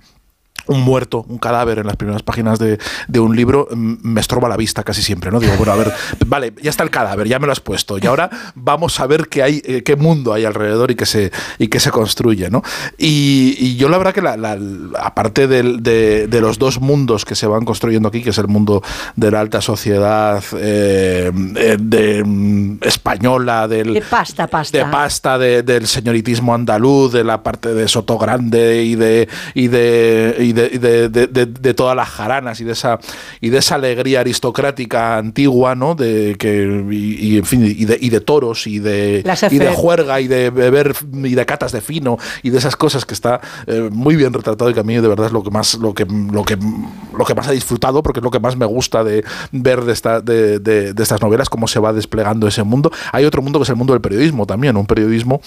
[0.70, 4.58] un muerto, un cadáver en las primeras páginas de, de, un libro me estorba la
[4.58, 5.40] vista casi siempre, ¿no?
[5.40, 5.92] Digo, bueno, a ver,
[6.28, 9.28] vale, ya está el cadáver, ya me lo has puesto, y ahora vamos a ver
[9.28, 12.64] qué hay, eh, qué mundo hay alrededor y qué se, y qué se construye, ¿no?
[12.98, 14.58] Y, yo la verdad que la,
[15.00, 18.82] aparte de, de, los dos mundos que se van construyendo aquí, que es el mundo
[19.16, 24.78] de la alta sociedad eh, eh, de, mm, española, del, de pasta, pasta.
[24.78, 30.59] De pasta, del señoritismo andaluz, de la parte de Soto Grande y de, y de
[30.62, 33.00] de, todas las jaranas y de esa
[33.41, 35.95] y de esa alegría aristocrática antigua, ¿no?
[35.95, 40.50] De que y, en fin y de, toros y de y de juerga y de
[40.50, 44.34] beber y de catas de fino y de esas cosas que está eh, muy bien
[44.34, 46.58] retratado y que a mí de verdad es lo que más lo que lo que
[47.17, 49.93] lo que más he disfrutado porque es lo que más me gusta de ver de,
[49.93, 52.91] esta, de, de estas novelas cómo se va desplegando ese mundo.
[53.12, 55.41] Hay otro mundo que es el mundo del periodismo también, un periodismo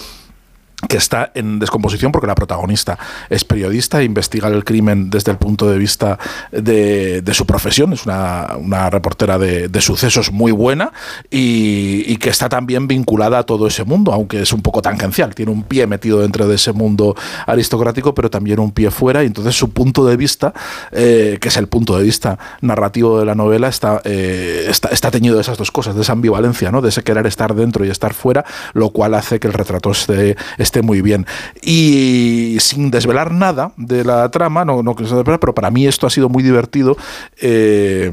[0.89, 2.99] que está en descomposición porque la protagonista
[3.31, 6.19] es periodista e investiga el crimen desde el punto de vista
[6.51, 10.93] de, su profesión, es una, reportera de, sucesos muy buena
[11.31, 15.51] y, que está también vinculada a todo ese mundo, aunque es un poco tangencial, tiene
[15.51, 17.17] un pie metido dentro de ese mundo
[17.47, 19.25] aristocrático, pero también un pie fuera.
[19.25, 20.53] Y entonces su punto de vista,
[20.93, 25.11] eh, que es el punto de vista narrativo de la novela, está, eh, está, está,
[25.11, 26.81] teñido de esas dos cosas, de esa ambivalencia, ¿no?
[26.81, 30.37] de ese querer estar dentro y estar fuera, lo cual hace que el retrato esté
[30.73, 31.27] esté muy bien.
[31.61, 36.31] Y sin desvelar nada de la trama, no, no pero para mí esto ha sido
[36.31, 36.97] muy divertido.
[37.41, 38.11] Eh,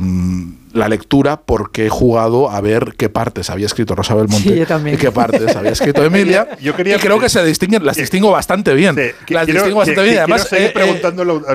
[0.73, 5.11] la lectura porque he jugado a ver qué partes había escrito Rosa Belmonte y qué
[5.11, 6.47] partes había escrito Emilia.
[6.61, 8.95] Yo quería, y creo que se distinguen, las distingo bastante bien.
[9.29, 10.17] las distingo bastante bien.
[10.19, 10.89] Además, eh, eh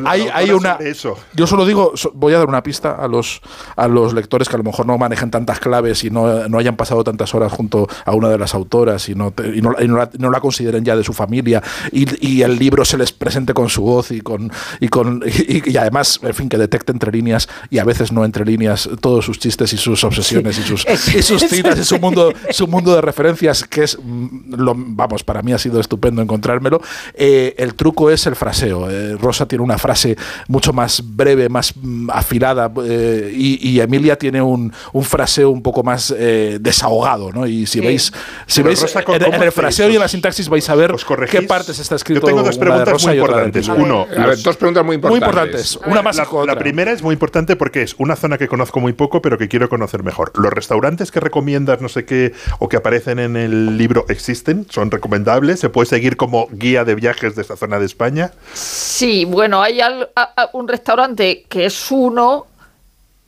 [0.05, 0.75] hay, hay una.
[0.75, 1.17] Eso.
[1.35, 3.41] Yo solo digo, voy a dar una pista a los,
[3.77, 6.77] a los lectores que a lo mejor no manejan tantas claves y no, no hayan
[6.77, 10.31] pasado tantas horas junto a una de las autoras y no, y no, la, no,
[10.31, 13.83] la, consideren ya de su familia y, y, el libro se les presente con su
[13.83, 17.85] voz y con y con y, además, en fin, que detecte entre líneas y a
[17.85, 21.79] veces no entre líneas todos sus chistes y sus obsesiones y, sus, y sus citas
[21.79, 25.59] y su mundo, su mundo de referencias, que es, mm, lo, vamos, para mí ha
[25.59, 26.81] sido estupendo encontrármelo.
[27.13, 28.91] Eh, el truco es el fraseo.
[28.91, 30.17] Eh, Rosa tiene una frase
[30.49, 35.83] mucho más breve, más mm, afilada, eh, y, Emilia tiene un, un, fraseo un poco
[35.83, 37.47] más desahogado, ¿no?
[37.47, 38.11] Y si veis,
[38.47, 40.95] si veis en, el fraseo y en la sintaxis vais a ver
[41.31, 42.23] qué partes está escrito.
[42.23, 43.69] Yo tengo dos preguntas muy importantes.
[43.69, 44.07] Uno,
[44.43, 45.11] dos preguntas muy importantes.
[45.11, 45.79] Muy importantes.
[45.85, 48.94] Una más la, la primera es muy importante porque es una zona que conozco muy
[48.95, 50.33] poco, pero que quiero conocer mejor.
[50.35, 54.67] ¿Los restaurantes que recomiendas, no sé qué, o que aparecen en el libro existen?
[54.71, 55.61] ¿Son recomendables?
[55.61, 58.33] ¿Se puede seguir como guía de viajes de esta zona de España?
[58.53, 59.81] Sí, bueno, hay
[60.53, 62.47] un restaurante que es uno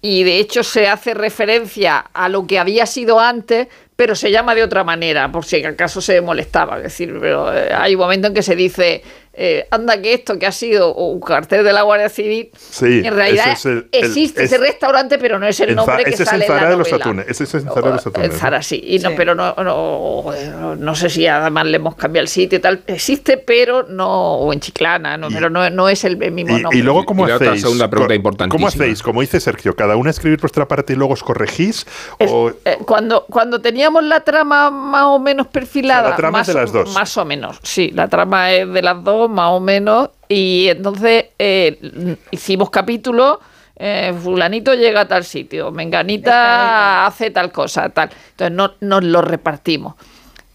[0.03, 4.55] y de hecho se hace referencia a lo que había sido antes, pero se llama
[4.55, 6.77] de otra manera, por si acaso se molestaba.
[6.77, 9.03] Es decir, pero eh, hay un momento en que se dice
[9.39, 13.57] eh, anda que esto que ha sido un cartel de la Guardia Civil, en realidad
[13.93, 17.27] existe ese restaurante, pero no es el nombre que sale en la de los Atunes.
[17.29, 18.31] Ese es el Zara de los Atunes.
[18.31, 18.83] El Zara, sí.
[18.83, 22.63] Y no, Pero no, no, no, sé si además le hemos cambiado el sitio y
[22.63, 22.83] tal.
[22.87, 26.79] Existe, pero no, o en Chiclana, no, pero no, no es el mismo nombre.
[26.79, 27.61] Y luego, ¿cómo hacéis?
[27.61, 29.03] segunda pregunta ¿Cómo hacéis?
[29.03, 31.87] Como dice Sergio, ¿cada uno escribir vuestra parte y luego os corregís?
[32.19, 32.53] o...
[32.65, 36.11] Eh, cuando, cuando teníamos la trama más o menos perfilada.
[36.11, 36.95] la trama más, es de las dos.
[36.95, 37.91] Más o menos, sí.
[37.93, 43.39] La trama es de las dos más o menos, y entonces eh, hicimos capítulos.
[43.79, 48.11] Eh, fulanito llega a tal sitio, menganita hace tal cosa, tal.
[48.31, 49.95] Entonces no, nos lo repartimos.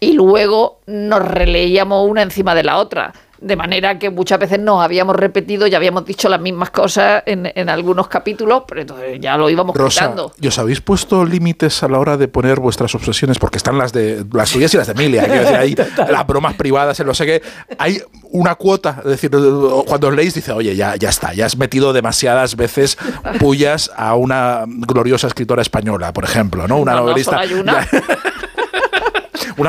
[0.00, 4.82] Y luego nos releíamos una encima de la otra de manera que muchas veces nos
[4.82, 9.50] habíamos repetido y habíamos dicho las mismas cosas en, algunos capítulos, pero entonces ya lo
[9.50, 13.38] íbamos Rosa, ¿Y os habéis puesto límites a la hora de poner vuestras obsesiones?
[13.38, 15.22] Porque están las de las suyas y las de Emilia.
[15.22, 17.42] Decir, hay las bromas privadas, en lo sé que
[17.78, 18.00] hay
[18.30, 18.96] una cuota.
[19.04, 19.30] Es decir,
[19.86, 22.96] cuando os leéis, dice, oye, ya, ya está, ya has metido demasiadas veces
[23.38, 26.78] pullas a una gloriosa escritora española, por ejemplo, ¿no?
[26.78, 27.40] Una novelista.
[27.58, 27.86] Una,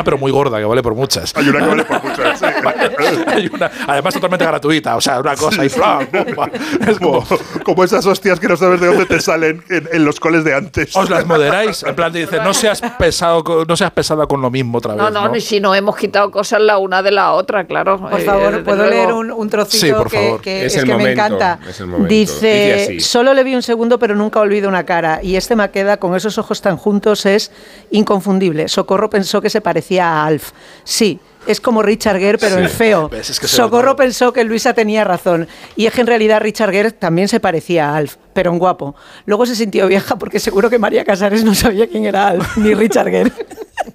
[0.03, 1.35] pero muy gorda, que vale por muchas.
[1.35, 2.41] Hay una que vale por muchas,
[3.27, 4.95] Hay una, además, totalmente gratuita.
[4.95, 7.25] O sea, una cosa y Es como,
[7.63, 10.95] como, esas hostias que no sabes de dónde te salen en, los coles de antes.
[10.95, 11.83] Os las moderáis.
[11.83, 15.01] En plan, te dice, no seas, pesado, no seas pesada con lo mismo otra vez.
[15.01, 17.99] No, no, ni si no hemos quitado cosas la una de la otra, claro.
[17.99, 20.41] Por favor, eh, ¿puedo leer un, un trocito sí, por favor.
[20.41, 21.59] que, es, que me encanta?
[22.07, 25.19] Dice, solo le vi un segundo, pero nunca olvido una cara.
[25.21, 27.51] Y este me queda con esos ojos tan juntos es
[27.91, 28.67] inconfundible.
[28.67, 30.51] Socorro pensó que se parecía a Alf.
[30.83, 33.09] Sí, es como Richard Gere, pero en feo.
[33.21, 35.47] Socorro pensó que Luisa tenía razón.
[35.75, 38.95] Y es que en realidad Richard Gere también se parecía a Alf, pero en guapo.
[39.25, 42.73] Luego se sintió vieja porque seguro que María Casares no sabía quién era Alf, ni
[42.73, 43.31] Richard Gere.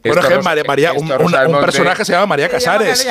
[0.04, 3.06] Bueno, es que María, un, personaje se llama María Casares.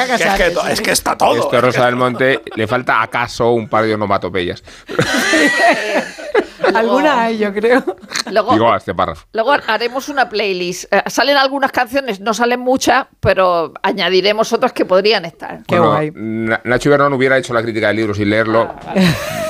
[0.70, 1.36] es, que, está todo.
[1.36, 4.64] Esto Rosa del Monte le falta acaso un par de onomatopeyas.
[6.74, 7.84] Alguna hay, yo creo.
[8.32, 8.94] Luego, este
[9.34, 10.92] luego haremos una playlist.
[10.92, 15.64] Eh, salen algunas canciones, no salen muchas, pero añadiremos otras que podrían estar.
[15.68, 16.12] Qué guay.
[16.14, 18.74] Nacho hubiera hecho la crítica del libro sin leerlo.
[18.86, 18.94] Ah,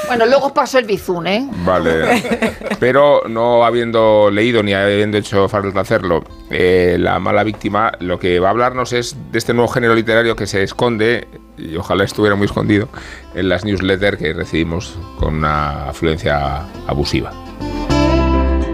[0.08, 1.48] Bueno, luego os paso el bizun, ¿eh?
[1.66, 2.24] Vale.
[2.80, 8.40] Pero no habiendo leído ni habiendo hecho falta hacerlo, eh, la mala víctima, lo que
[8.40, 12.36] va a hablarnos es de este nuevo género literario que se esconde, y ojalá estuviera
[12.36, 12.88] muy escondido,
[13.36, 17.34] en las newsletters que recibimos con una afluencia abusiva.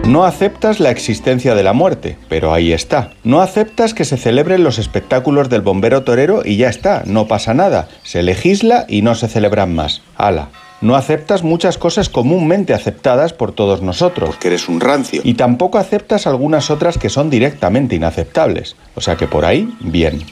[0.06, 3.12] No aceptas la existencia de la muerte, pero ahí está.
[3.24, 7.54] No aceptas que se celebren los espectáculos del bombero torero y ya está, no pasa
[7.54, 7.88] nada.
[8.02, 10.02] Se legisla y no se celebran más.
[10.16, 10.50] Ala.
[10.84, 14.28] No aceptas muchas cosas comúnmente aceptadas por todos nosotros.
[14.28, 15.22] Porque eres un rancio.
[15.24, 18.76] Y tampoco aceptas algunas otras que son directamente inaceptables.
[18.94, 20.22] O sea que por ahí, bien.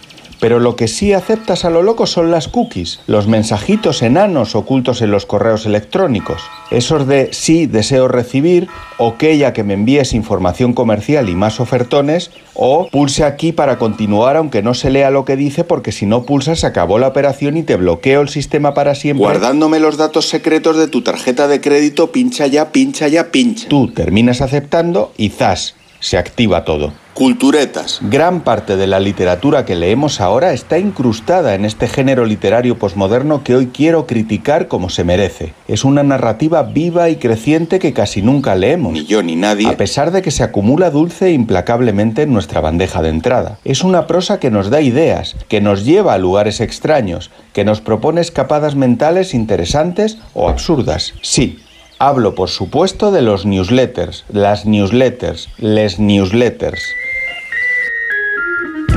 [0.42, 5.00] Pero lo que sí aceptas a lo loco son las cookies, los mensajitos enanos ocultos
[5.00, 6.42] en los correos electrónicos.
[6.72, 8.66] Esos de sí deseo recibir,
[8.98, 14.36] ok ya que me envíes información comercial y más ofertones, o pulse aquí para continuar
[14.36, 17.56] aunque no se lea lo que dice porque si no pulsas se acabó la operación
[17.56, 19.24] y te bloqueo el sistema para siempre.
[19.24, 23.68] Guardándome los datos secretos de tu tarjeta de crédito, pincha ya, pincha ya, pincha.
[23.68, 26.92] Tú terminas aceptando y zas, se activa todo.
[27.14, 27.98] Culturetas.
[28.00, 33.44] Gran parte de la literatura que leemos ahora está incrustada en este género literario posmoderno
[33.44, 35.52] que hoy quiero criticar como se merece.
[35.68, 38.94] Es una narrativa viva y creciente que casi nunca leemos.
[38.94, 39.68] Ni yo ni nadie.
[39.68, 43.58] A pesar de que se acumula dulce e implacablemente en nuestra bandeja de entrada.
[43.62, 47.82] Es una prosa que nos da ideas, que nos lleva a lugares extraños, que nos
[47.82, 51.12] propone escapadas mentales interesantes o absurdas.
[51.20, 51.58] Sí,
[52.04, 56.82] Hablo, por supuesto, de los newsletters, las newsletters, les newsletters.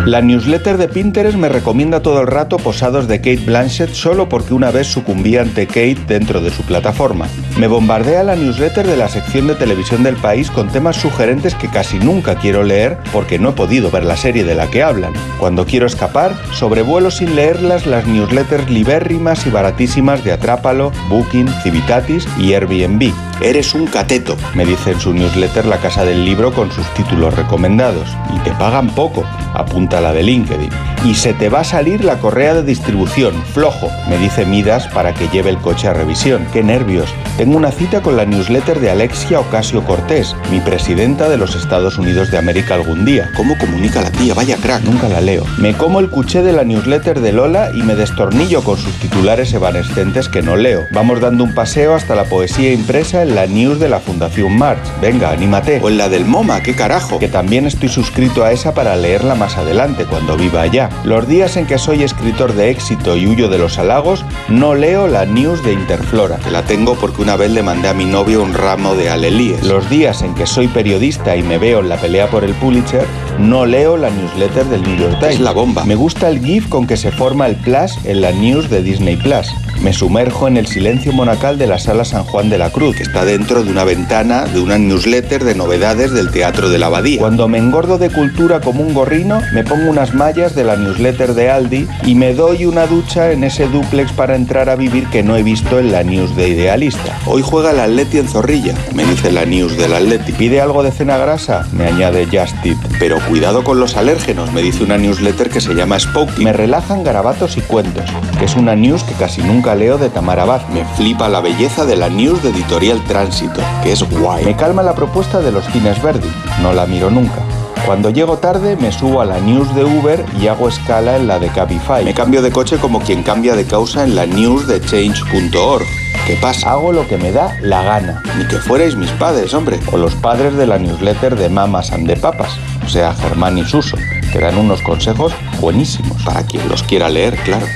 [0.06, 4.54] La newsletter de Pinterest me recomienda todo el rato posados de Kate Blanchett solo porque
[4.54, 7.28] una vez sucumbí ante Kate dentro de su plataforma.
[7.58, 11.70] Me bombardea la newsletter de la sección de televisión del país con temas sugerentes que
[11.70, 15.14] casi nunca quiero leer porque no he podido ver la serie de la que hablan.
[15.40, 22.28] Cuando quiero escapar, sobrevuelo sin leerlas las newsletters libérrimas y baratísimas de Atrápalo, Booking, Civitatis
[22.38, 23.14] y Airbnb.
[23.42, 27.36] Eres un cateto, me dice en su newsletter La Casa del Libro con sus títulos
[27.36, 28.10] recomendados.
[28.36, 30.70] Y te pagan poco, apunta la de LinkedIn.
[31.06, 35.14] Y se te va a salir la correa de distribución, flojo, me dice Midas para
[35.14, 36.48] que lleve el coche a revisión.
[36.52, 37.14] ¡Qué nervios!
[37.46, 42.00] Tengo una cita con la newsletter de Alexia Ocasio Cortés, mi presidenta de los Estados
[42.00, 43.30] Unidos de América algún día.
[43.38, 44.34] ¿Cómo comunica la tía?
[44.34, 44.82] Vaya crack.
[44.82, 45.46] Nunca la leo.
[45.60, 49.54] Me como el cuché de la newsletter de Lola y me destornillo con sus titulares
[49.54, 50.88] evanescentes que no leo.
[50.90, 54.82] Vamos dando un paseo hasta la poesía impresa en la news de la Fundación March.
[55.00, 55.82] Venga, anímate.
[55.84, 57.20] O en la del MoMA, qué carajo.
[57.20, 60.90] Que también estoy suscrito a esa para leerla más adelante, cuando viva allá.
[61.04, 65.08] Los días en que soy escritor de éxito y huyo de los halagos, no leo
[65.08, 66.38] la news de Interflora.
[66.38, 69.62] Que la tengo porque una le mandé a mi novio un ramo de alelíes.
[69.64, 73.06] Los días en que soy periodista y me veo en la pelea por el Pulitzer,
[73.40, 75.36] no leo la newsletter del New York Times.
[75.36, 75.84] Es la bomba.
[75.86, 79.16] Me gusta el GIF con que se forma el plus en la news de Disney
[79.18, 79.48] Plus.
[79.82, 83.04] Me sumerjo en el silencio monacal de la sala San Juan de la Cruz, que
[83.04, 87.20] está dentro de una ventana de una newsletter de novedades del Teatro de la Abadía.
[87.20, 91.34] Cuando me engordo de cultura como un gorrino, me pongo unas mallas de la newsletter
[91.34, 95.24] de Aldi y me doy una ducha en ese duplex para entrar a vivir que
[95.24, 97.20] no he visto en la news de Idealista.
[97.26, 100.32] Hoy juega el Atleti en Zorrilla, me dice la news del Atleti.
[100.32, 101.68] ¿Pide algo de cena grasa?
[101.74, 102.78] Me añade Just It.
[103.00, 106.44] Pero cuidado con los alérgenos, me dice una newsletter que se llama Spooky.
[106.44, 108.06] Me relajan garabatos y cuentos,
[108.38, 110.68] que es una news que casi nunca leo de Tamara Abad.
[110.70, 114.46] Me flipa la belleza de la news de Editorial Tránsito, que es guay.
[114.46, 116.30] Me calma la propuesta de los cines Verdi,
[116.62, 117.42] no la miro nunca.
[117.86, 121.38] Cuando llego tarde me subo a la news de Uber y hago escala en la
[121.40, 122.04] de Cabify.
[122.04, 126.05] Me cambio de coche como quien cambia de causa en la news de change.org.
[126.26, 126.72] ¿Qué pasa?
[126.72, 128.24] Hago lo que me da la gana.
[128.36, 129.80] Ni que fuerais mis padres, hombre.
[129.92, 133.64] O los padres de la newsletter de Mamas and de Papas, o sea, Germán y
[133.64, 133.96] Suso,
[134.34, 136.20] que dan unos consejos buenísimos.
[136.24, 137.68] Para quien los quiera leer, claro.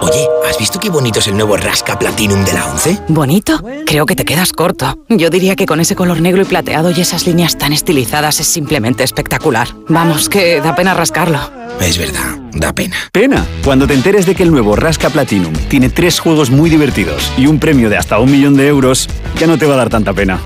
[0.00, 2.98] Oye, ¿has visto qué bonito es el nuevo Rasca Platinum de la 11?
[3.08, 3.60] ¿Bonito?
[3.84, 4.96] Creo que te quedas corto.
[5.08, 8.46] Yo diría que con ese color negro y plateado y esas líneas tan estilizadas es
[8.46, 9.68] simplemente espectacular.
[9.88, 11.40] Vamos, que da pena rascarlo.
[11.80, 12.96] Es verdad, da pena.
[13.12, 17.32] Pena, cuando te enteres de que el nuevo Rasca Platinum tiene tres juegos muy divertidos
[17.36, 19.08] y un premio de hasta un millón de euros,
[19.38, 20.40] ya no te va a dar tanta pena.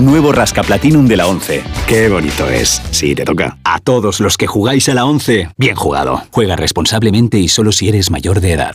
[0.00, 1.62] Nuevo Rasca Platinum de la 11.
[1.86, 2.82] Qué bonito es.
[2.90, 3.56] Sí, te toca.
[3.64, 6.22] A todos los que jugáis a la 11, bien jugado.
[6.32, 8.74] Juega responsablemente y solo si eres mayor de edad.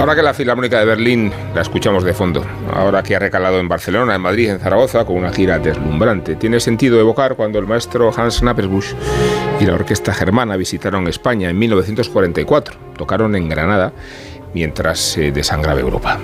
[0.00, 2.42] Ahora que la Filarmónica de Berlín la escuchamos de fondo,
[2.72, 6.58] ahora que ha recalado en Barcelona, en Madrid, en Zaragoza, con una gira deslumbrante, tiene
[6.58, 8.94] sentido evocar cuando el maestro Hans Nappersbusch
[9.60, 12.78] y la orquesta germana visitaron España en 1944.
[12.96, 13.92] Tocaron en Granada
[14.54, 16.18] mientras se desangraba Europa.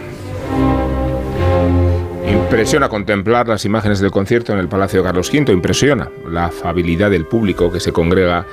[2.26, 7.26] Impresiona contemplar las imágenes del concierto en el Palacio Carlos V, impresiona la afabilidad del
[7.26, 8.46] público que se congrega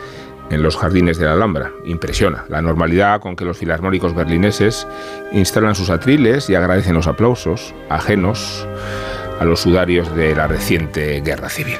[0.49, 1.71] en los jardines de la Alhambra.
[1.85, 4.87] Impresiona la normalidad con que los filarmónicos berlineses
[5.31, 8.67] instalan sus atriles y agradecen los aplausos ajenos
[9.39, 11.77] a los sudarios de la reciente guerra civil.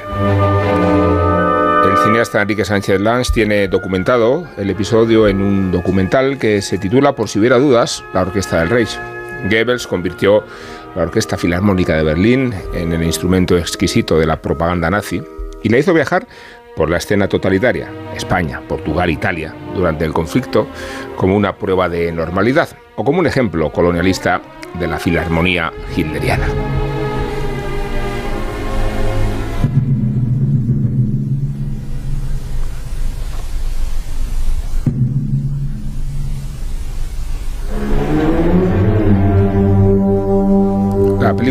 [1.84, 7.14] El cineasta Enrique Sánchez Lanz tiene documentado el episodio en un documental que se titula
[7.14, 8.98] Por si hubiera dudas, la Orquesta del Reich.
[9.48, 10.44] Goebbels convirtió
[10.96, 15.22] la Orquesta Filarmónica de Berlín en el instrumento exquisito de la propaganda nazi
[15.62, 16.26] y la hizo viajar
[16.76, 20.66] por la escena totalitaria, España, Portugal, Italia, durante el conflicto,
[21.16, 24.40] como una prueba de normalidad o como un ejemplo colonialista
[24.78, 26.83] de la filarmonía hitleriana.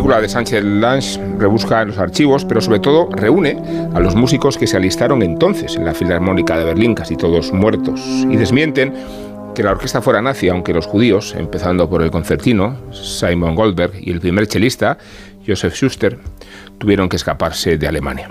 [0.04, 3.58] Película de Sánchez Lange rebusca en los archivos, pero sobre todo reúne
[3.94, 8.02] a los músicos que se alistaron entonces en la Filarmónica de Berlín, casi todos muertos,
[8.30, 8.94] y desmienten
[9.56, 14.12] que la orquesta fuera nazi, aunque los judíos, empezando por el concertino, Simon Goldberg, y
[14.12, 14.98] el primer chelista,
[15.48, 16.20] Joseph Schuster,
[16.80, 18.30] tuvieron que escaparse de Alemania.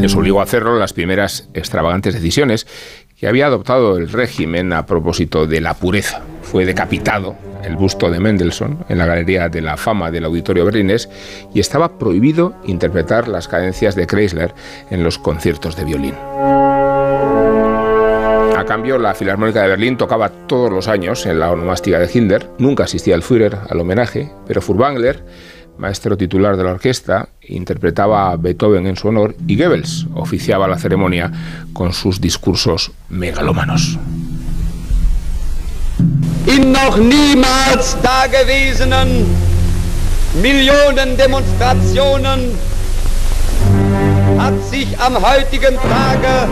[0.00, 2.64] Les obligó a hacerlo las primeras extravagantes decisiones
[3.16, 6.22] que había adoptado el régimen a propósito de la pureza.
[6.42, 11.08] Fue decapitado el busto de Mendelssohn en la Galería de la Fama del Auditorio Berlinés
[11.52, 14.54] y estaba prohibido interpretar las cadencias de Kreisler
[14.90, 16.14] en los conciertos de violín.
[18.56, 22.50] A cambio, la Filarmónica de Berlín tocaba todos los años en la onomástica de Hitler.
[22.58, 25.22] Nunca asistía el Führer al homenaje, pero Furtwängler
[25.78, 30.78] maestro titular de la orquesta, interpretaba a Beethoven en su honor y Goebbels oficiaba la
[30.78, 31.30] ceremonia
[31.72, 33.98] con sus discursos megalómanos.
[36.46, 39.26] In noch niemals dagewesenen
[40.40, 42.52] Millionen Demonstrationen
[44.38, 46.48] hat sich am heutigen Tage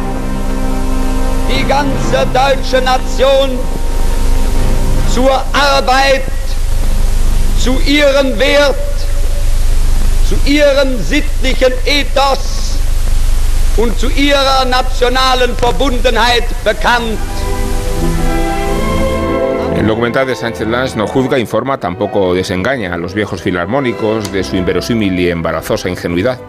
[1.49, 3.59] die ganze deutsche Nation
[5.13, 6.23] zur Arbeit,
[7.61, 8.94] zu ihrem Wert
[10.29, 12.79] zu ihrem sittlichen Ethos
[13.77, 17.19] und zu ihrer nationalen Verbundenheit bekannt.
[19.77, 24.45] El documental de Sánchez Lanz no juzga, informa, tampoco desengaña a los viejos filarmónicos de
[24.45, 26.41] su inverosímil y embarazosa ingenuidad.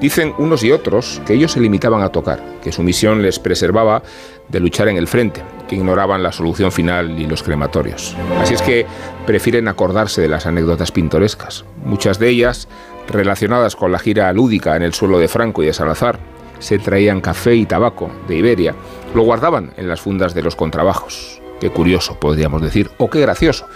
[0.00, 4.02] Dicen unos y otros que ellos se limitaban a tocar, que su misión les preservaba
[4.48, 8.16] de luchar en el frente, que ignoraban la solución final y los crematorios.
[8.40, 8.86] Así es que
[9.26, 12.68] prefieren acordarse de las anécdotas pintorescas, muchas de ellas
[13.08, 16.18] relacionadas con la gira lúdica en el suelo de Franco y de Salazar.
[16.58, 18.74] Se traían café y tabaco de Iberia,
[19.14, 21.40] lo guardaban en las fundas de los contrabajos.
[21.60, 23.66] Qué curioso, podríamos decir, o qué gracioso.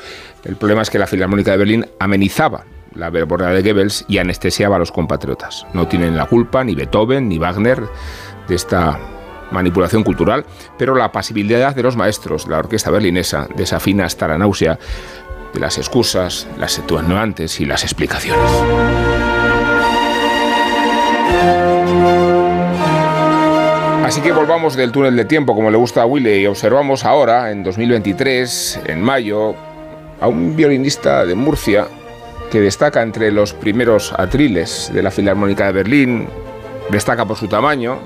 [0.44, 2.64] El problema es que la Filarmónica de Berlín amenizaba
[2.94, 5.66] la verborrea de Goebbels y anestesiaba a los compatriotas.
[5.72, 7.82] No tienen la culpa ni Beethoven ni Wagner
[8.48, 8.98] de esta
[9.50, 10.44] manipulación cultural,
[10.76, 14.78] pero la pasibilidad de los maestros, la orquesta berlinesa, desafina hasta la náusea
[15.52, 18.50] de las excusas, las atenuantes y las explicaciones.
[24.04, 27.50] Así que volvamos del túnel de tiempo, como le gusta a Willy, y observamos ahora,
[27.50, 29.54] en 2023, en mayo,
[30.20, 31.86] a un violinista de Murcia
[32.50, 36.26] que destaca entre los primeros atriles de la Filarmónica de Berlín,
[36.88, 37.98] destaca por su tamaño,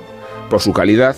[0.51, 1.14] por su calidad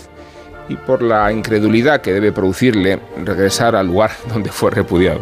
[0.69, 5.21] y por la incredulidad que debe producirle regresar al lugar donde fue repudiado.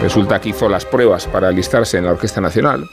[0.00, 2.88] Resulta que hizo las pruebas para alistarse en la Orquesta Nacional.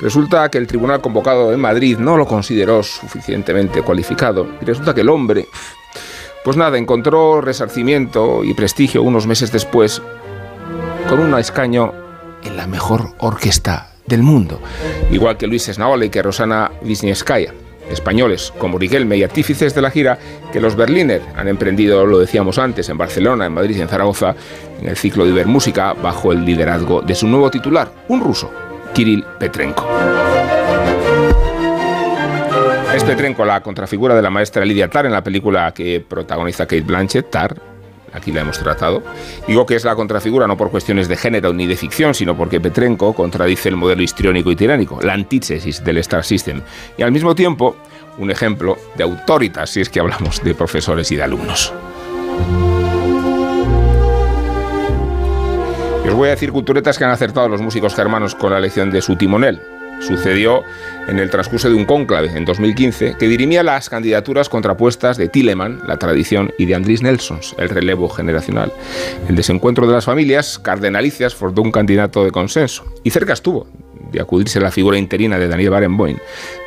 [0.00, 4.46] Resulta que el tribunal convocado en Madrid no lo consideró suficientemente cualificado.
[4.60, 5.46] Y resulta que el hombre,
[6.44, 10.02] pues nada, encontró resarcimiento y prestigio unos meses después
[11.08, 11.92] con un escaño
[12.44, 14.60] en la mejor orquesta del mundo.
[15.10, 17.52] Igual que Luis Esnaola y que Rosana Wisniewskaja
[17.90, 20.18] españoles como Riquelme y artífices de la gira
[20.52, 24.34] que los Berliner han emprendido, lo decíamos antes, en Barcelona, en Madrid y en Zaragoza,
[24.80, 28.50] en el ciclo de Ibermúsica, bajo el liderazgo de su nuevo titular, un ruso,
[28.94, 29.86] Kirill Petrenko.
[32.94, 36.80] Es Petrenko la contrafigura de la maestra Lidia Tar en la película que protagoniza Kate
[36.80, 37.54] Blanchett, Tar,
[38.12, 39.02] aquí la hemos tratado.
[39.46, 42.60] Digo que es la contrafigura no por cuestiones de género ni de ficción, sino porque
[42.60, 46.62] Petrenko contradice el modelo histriónico y tiránico, la antítesis del Star System,
[46.96, 47.76] y al mismo tiempo
[48.18, 51.72] un ejemplo de autoritas, si es que hablamos de profesores y de alumnos.
[56.08, 59.02] os voy a decir culturetas que han acertado los músicos germanos con la elección de
[59.02, 59.77] su timonel.
[60.00, 60.62] Sucedió
[61.08, 65.80] en el transcurso de un cónclave en 2015 que dirimía las candidaturas contrapuestas de Tilleman,
[65.86, 68.72] la tradición, y de Andrés Nelsons, el relevo generacional.
[69.28, 73.66] El desencuentro de las familias cardenalicias forzó un candidato de consenso y cerca estuvo
[74.12, 76.18] de acudirse a la figura interina de Daniel Barenboim,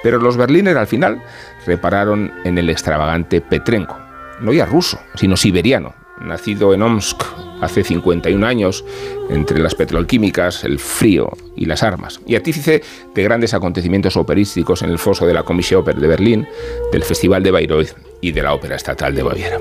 [0.03, 1.21] pero los berliner al final
[1.65, 3.97] repararon en el extravagante Petrenko,
[4.41, 8.84] no ya ruso, sino siberiano, nacido en Omsk hace 51 años,
[9.30, 12.82] entre las petrolquímicas, el frío y las armas, y artífice
[13.14, 16.47] de grandes acontecimientos operísticos en el foso de la Comisión Oper de Berlín,
[16.91, 19.59] del Festival de Bayreuth y de la Ópera Estatal de Baviera.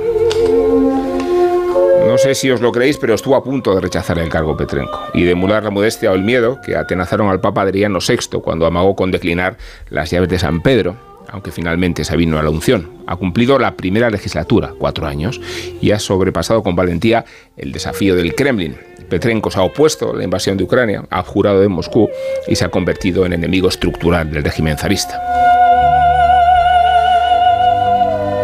[2.07, 4.99] No sé si os lo creéis, pero estuvo a punto de rechazar el cargo Petrenko
[5.15, 8.67] y de emular la modestia o el miedo que atenazaron al Papa Adriano VI cuando
[8.67, 9.59] amagó con declinar
[9.91, 12.91] las llaves de San Pedro aunque finalmente se vino a la unción.
[13.07, 15.41] Ha cumplido la primera legislatura, cuatro años,
[15.81, 17.25] y ha sobrepasado con valentía
[17.57, 18.77] el desafío del Kremlin.
[19.09, 22.09] Petrenko se ha opuesto a la invasión de Ucrania, ha jurado de Moscú
[22.47, 25.21] y se ha convertido en enemigo estructural del régimen zarista.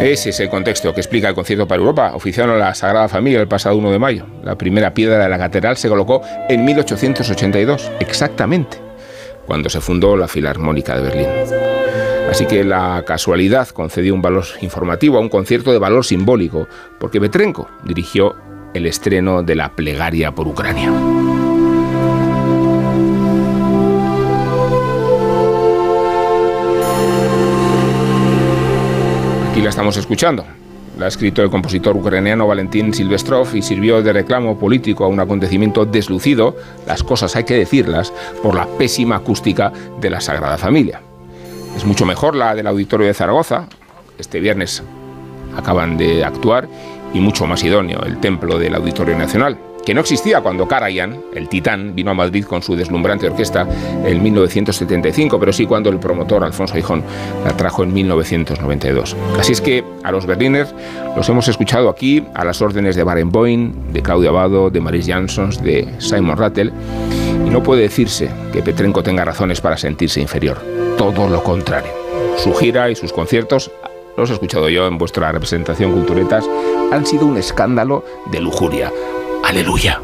[0.01, 3.41] Ese es el contexto que explica el concierto para Europa, oficiado en la Sagrada Familia
[3.41, 4.27] el pasado 1 de mayo.
[4.45, 8.77] La primera piedra de la catedral se colocó en 1882, exactamente,
[9.47, 11.86] cuando se fundó la Filarmónica de Berlín.
[12.31, 16.69] Así que la casualidad concedió un valor informativo a un concierto de valor simbólico,
[16.99, 18.35] porque Petrenko dirigió
[18.75, 20.93] el estreno de la plegaria por Ucrania.
[29.51, 30.45] Aquí la estamos escuchando.
[30.99, 35.21] La ha escrito el compositor ucraniano Valentín Silvestrov y sirvió de reclamo político a un
[35.21, 36.57] acontecimiento deslucido,
[36.87, 38.13] las cosas hay que decirlas,
[38.43, 41.01] por la pésima acústica de la Sagrada Familia.
[41.77, 43.67] Es mucho mejor la del Auditorio de Zaragoza.
[44.19, 44.83] Este viernes
[45.55, 46.67] acaban de actuar
[47.13, 51.49] y mucho más idóneo el templo del Auditorio Nacional, que no existía cuando Karajan, el
[51.51, 53.69] titán, vino a Madrid con su deslumbrante orquesta
[54.05, 57.05] en 1975, pero sí cuando el promotor Alfonso Hijón
[57.45, 59.15] la trajo en 1992.
[59.39, 60.75] Así es que a los Berliners
[61.15, 65.63] los hemos escuchado aquí a las órdenes de Barenboim, de Claudio Abado, de Maris Jansons,
[65.63, 66.73] de Simon Rattle,
[67.57, 70.59] no puede decirse que Petrenko tenga razones para sentirse inferior
[70.99, 71.91] todo lo contrario.
[72.37, 73.71] Su gira y sus conciertos,
[74.15, 76.45] los he escuchado yo en vuestra representación Culturetas,
[76.93, 78.93] han sido un escándalo de lujuria.
[79.43, 80.03] Aleluya.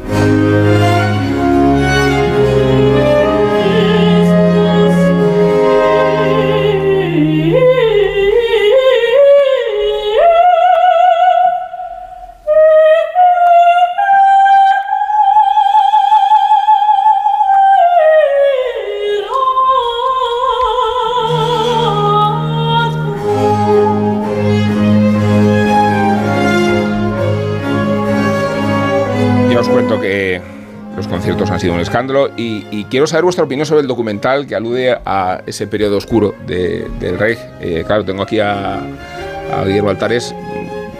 [31.83, 36.35] Escándalo y, quiero saber vuestra opinión sobre el documental que alude a ese periodo oscuro
[36.45, 37.37] del rey.
[37.59, 40.33] Eh, claro, tengo aquí a, a Guillermo Altares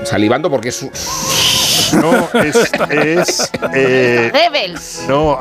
[0.04, 0.90] salivando porque es
[1.94, 2.72] no, es.
[2.90, 4.32] es eh,
[5.08, 5.38] no,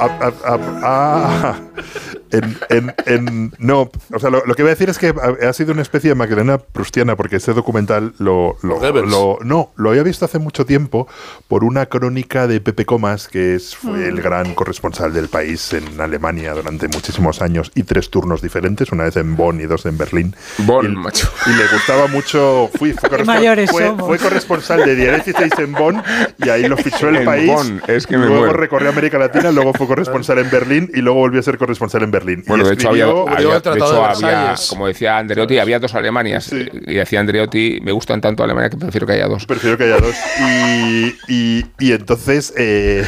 [2.33, 5.83] en, en, no, o sea, lo, que voy a decir es que ha, sido una
[5.83, 10.65] especie de Magdalena prustiana, porque este documental lo, lo, no, lo había visto hace mucho
[10.65, 11.07] tiempo
[11.47, 14.23] por una crónica de Pepe Comas, que es, fue el mm.
[14.23, 19.17] gran corresponsal del país en Alemania durante muchísimos años y tres turnos diferentes, una vez
[19.17, 20.35] en Bonn y dos en Berlín.
[20.59, 21.31] Bonn, y, macho.
[21.47, 23.11] Y le gustaba mucho, fui, fue,
[24.19, 26.03] corresponsal de Día 16 en Bonn
[26.39, 27.51] y ahí lo fichó el país.
[27.89, 31.43] es que luego recorrió América Latina, luego fue corresponsal en Berlín y luego volvió a
[31.43, 32.22] ser corresponsal en Berlín.
[32.47, 33.07] Bueno, de hecho, había,
[34.69, 36.53] como decía Andreotti, había dos Alemanias.
[36.53, 39.47] Y decía Andreotti, me gustan tanto Alemania que prefiero que haya dos.
[39.47, 40.15] Prefiero que haya dos.
[41.29, 43.05] Y, y, entonces eh,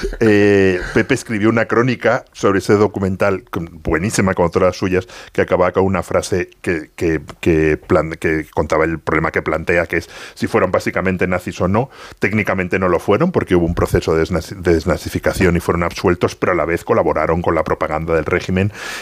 [0.20, 5.72] eh, Pepe escribió una crónica sobre ese documental, buenísima como todas las suyas, que acababa
[5.72, 7.78] con una frase que, que, que,
[8.18, 11.90] que contaba el problema que plantea, que es si fueron básicamente nazis o no.
[12.18, 14.24] Técnicamente no lo fueron porque hubo un proceso de
[14.56, 18.53] desnazificación y fueron absueltos, pero a la vez colaboraron con la propaganda del régimen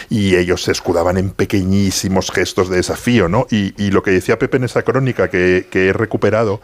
[0.08, 3.46] y ellos se escudaban en pequeñísimos gestos de desafío, ¿no?
[3.50, 6.60] Y, lo que decía Pepe en esa crónica que, he recuperado,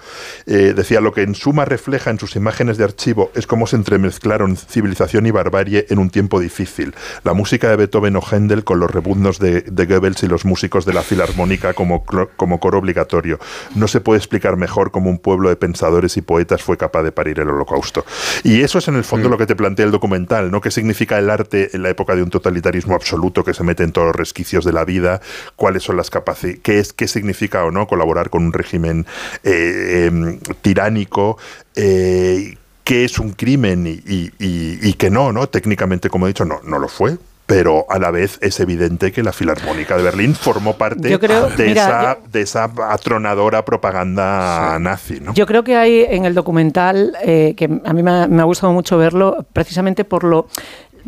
[0.47, 3.76] eh, decía lo que en suma refleja en sus imágenes de archivo es cómo se
[3.76, 6.95] entremezclaron civilización y barbarie en un tiempo difícil.
[7.24, 10.93] La música de Beethoven o Händel con los rebuznos de, Goebbels y los músicos de
[10.95, 13.39] la filarmónica como, como coro obligatorio.
[13.74, 17.12] No se puede explicar mejor cómo un pueblo de pensadores y poetas fue capaz de
[17.12, 18.05] parir el holocausto.
[18.43, 19.30] Y eso es en el fondo mm.
[19.32, 20.61] lo que te plantea el documental, ¿no?
[20.61, 23.93] ¿Qué significa el arte en la época de un totalitarismo absoluto que se mete en
[23.93, 25.20] todos los resquicios de la vida?
[25.57, 26.61] ¿Cuáles son las capacidades?
[26.62, 29.07] ¿Qué, es, ¿Qué significa o no colaborar con un régimen
[29.45, 31.39] eh, em, tiránico?
[31.74, 35.49] Eh, qué es un crimen y, y, que no, ¿no?
[35.49, 37.18] Técnicamente, como he dicho, no, no lo fue
[37.49, 42.18] pero a la vez es evidente que la Filarmónica de Berlín formó parte de, esa,
[42.31, 45.18] de esa atronadora propaganda nazi.
[45.18, 45.33] ¿no?
[45.33, 48.99] Yo creo que hay en el documental, eh, que a mí me ha, gustado mucho
[48.99, 50.47] verlo, precisamente por lo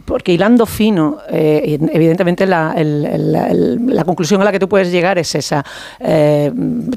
[0.05, 2.75] porque hilando fino, eh, evidentemente la,
[4.05, 5.65] conclusión a la que tú puedes llegar es esa.
[5.99, 6.53] Eh,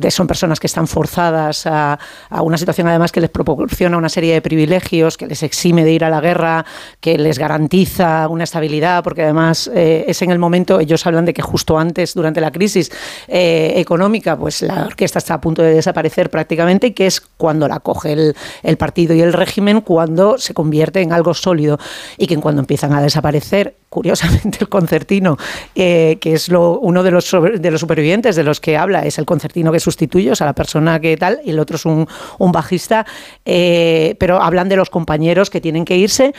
[0.09, 1.97] son personas que están forzadas a,
[2.41, 6.03] una situación además que les proporciona una serie de privilegios, que les exime de ir
[6.03, 6.65] a la guerra,
[6.99, 11.33] que les garantiza una estabilidad, porque además eh, es en el momento, ellos hablan de
[11.33, 12.91] que justo antes, durante la crisis
[13.27, 17.79] económica, pues la orquesta está a punto de desaparecer prácticamente y que es cuando la
[17.79, 21.77] coge el, el partido y el régimen, cuando se convierte en algo sólido
[22.17, 25.37] y que cuando empiezan a desaparecer, curiosamente, el concertino,
[25.75, 29.17] eh, que es lo, uno de los, de los supervivientes de los que habla, es
[29.17, 32.07] el concertino que sustituye, o sea, la persona que tal, y el otro es un,
[32.39, 33.05] un bajista,
[33.45, 36.33] eh, pero hablan de los compañeros que tienen que irse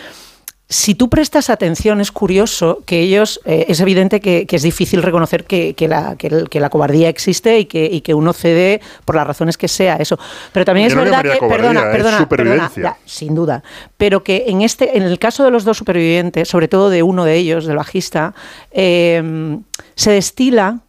[0.68, 5.44] si tú prestas atención, es curioso que ellos, eh, es evidente que, es difícil reconocer
[5.44, 9.58] que, la, que, la, cobardía existe y que, y que uno cede por las razones
[9.58, 10.18] que sea eso.
[10.52, 13.62] Pero también es verdad que, perdona, perdona, perdona sin duda,
[13.98, 17.24] pero que en este, en el caso de los dos supervivientes, sobre todo de uno
[17.24, 18.34] de ellos, del bajista,
[18.70, 19.58] eh,
[19.94, 20.80] se destila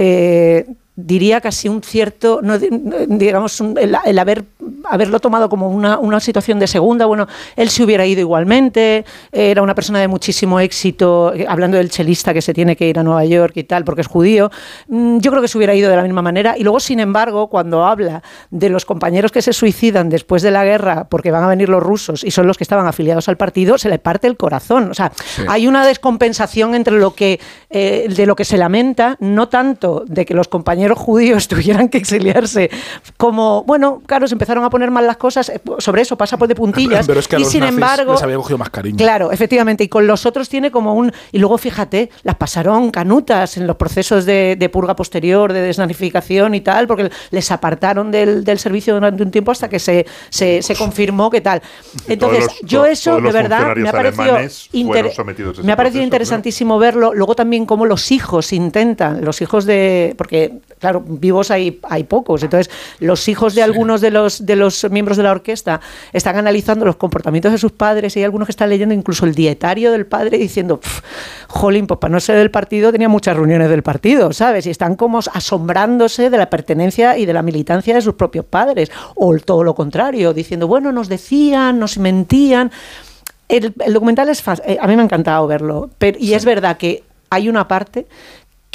[0.00, 0.66] eh,
[1.00, 4.44] diría casi un cierto, no, digamos, el, haber,
[4.84, 7.06] haberlo tomado como una, una, situación de segunda.
[7.06, 12.34] Bueno, él se hubiera ido igualmente, era una persona de muchísimo éxito, hablando del chelista
[12.34, 14.50] que se tiene que ir a Nueva York y tal, porque es judío.
[14.88, 16.58] Mm, yo creo que se hubiera ido de la misma manera.
[16.58, 20.64] Y luego, sin embargo, cuando habla de los compañeros que se suicidan después de la
[20.64, 23.78] guerra porque van a venir los rusos y son los que estaban afiliados al partido,
[23.78, 24.90] se le parte el corazón.
[24.90, 25.12] O sea,
[25.46, 27.38] hay una descompensación entre lo que,
[27.70, 31.98] eh, de lo que se lamenta, no tanto de que los compañeros judíos tuvieran que
[31.98, 32.70] exiliarse,
[33.16, 36.48] como, bueno, claro, se empezaron a poner mal las cosas, eh, sobre eso pasa por
[36.48, 38.12] de puntillas, Pero es que y sin embargo...
[38.12, 38.96] Les había cogido más cariño.
[38.96, 41.12] Claro, efectivamente, y con los otros tiene como un...
[41.32, 46.60] Y luego, fíjate, las pasaron canutas en los procesos de, purga posterior, de desnazificación y
[46.60, 51.40] tal, porque les apartaron del, servicio durante un tiempo hasta que se, se, confirmó que
[51.40, 51.62] tal.
[52.08, 54.36] Entonces, yo eso, de verdad, me ha parecido,
[55.62, 57.14] me ha parecido interesantísimo verlo.
[57.14, 60.14] Luego también cómo los hijos intentan, los hijos de...
[60.16, 62.42] Porque claro, vivos hay, hay pocos.
[62.42, 65.80] Entonces, los hijos de algunos de los, de los miembros de la orquesta
[66.12, 69.34] están analizando los comportamientos de sus padres y hay algunos que están leyendo incluso el
[69.34, 70.80] dietario del padre diciendo,
[71.48, 74.66] jolín, pues para no ser del partido tenía muchas reuniones del partido, ¿sabes?
[74.66, 78.90] Y están como asombrándose de la pertenencia y de la militancia de sus propios padres.
[79.14, 82.70] O todo lo contrario, diciendo, bueno, nos decían, nos mentían.
[83.48, 86.76] El, documental es fácil, eh, a mí me ha encantado verlo, pero, y es verdad
[86.76, 88.06] que hay una parte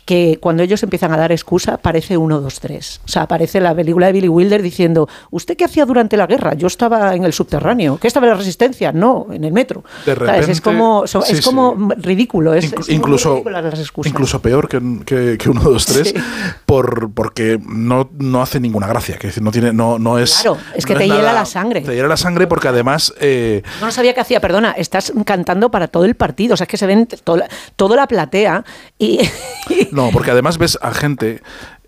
[0.05, 3.01] que cuando ellos empiezan a dar excusa parece uno, dos, tres.
[3.05, 6.53] O sea, aparece la película de Billy Wilder diciendo, ¿usted qué hacía durante la guerra?
[6.55, 7.97] Yo estaba en el subterráneo.
[7.97, 8.91] ¿Qué estaba en la resistencia?
[8.91, 9.83] No, en el metro.
[10.05, 12.53] Es como, es como ridículo.
[12.53, 13.43] Es, incluso,
[14.03, 16.13] incluso peor que, que, uno, dos, tres,
[16.65, 19.17] por, porque no, no hace ninguna gracia.
[19.17, 20.41] Que no, tiene, no, no es...
[20.41, 21.81] Claro, es que te hiela la sangre.
[21.81, 23.13] Te hiela la sangre porque además...
[23.19, 26.55] Eh, no sabía qué hacía, perdona, estás cantando para todo el partido.
[26.55, 28.65] O sea, es que se ven toda la platea
[28.97, 29.19] y
[29.93, 31.41] no, porque además ves a gente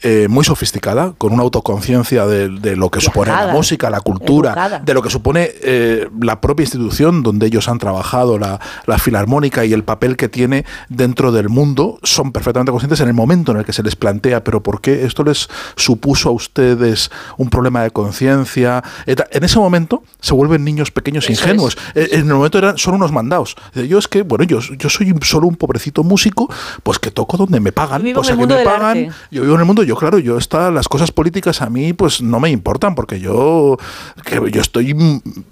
[0.07, 4.93] eh, muy sofisticada, con una autoconciencia de, lo que supone la música, la cultura, de
[4.93, 8.59] lo que supone eh, la propia institución donde ellos han trabajado, la,
[8.99, 13.51] filarmónica y el papel que tiene dentro del mundo, son perfectamente conscientes en el momento
[13.51, 17.49] en el que se les plantea, pero ¿por qué esto les supuso a ustedes un
[17.49, 18.83] problema de conciencia?
[19.07, 21.79] En ese momento se vuelven niños pequeños ingenuos.
[21.95, 23.55] Eh, en el momento eran, son unos mandados.
[23.73, 26.47] Yo es que, bueno, yo, yo soy solo un pobrecito músico,
[26.83, 28.03] pues que toco donde me pagan.
[28.13, 29.09] Pues aquí me pagan.
[29.31, 32.21] Yo vivo en el mundo, yo claro, yo está, las cosas políticas a mí pues
[32.21, 33.77] no me importan porque yo,
[34.23, 34.95] que yo estoy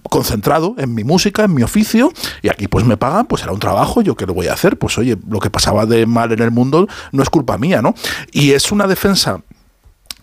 [0.09, 3.59] concentrado en mi música, en mi oficio y aquí pues me pagan, pues era un
[3.59, 6.41] trabajo, yo qué lo voy a hacer, pues oye, lo que pasaba de mal en
[6.41, 7.95] el mundo no es culpa mía, ¿no?
[8.31, 9.41] Y es una defensa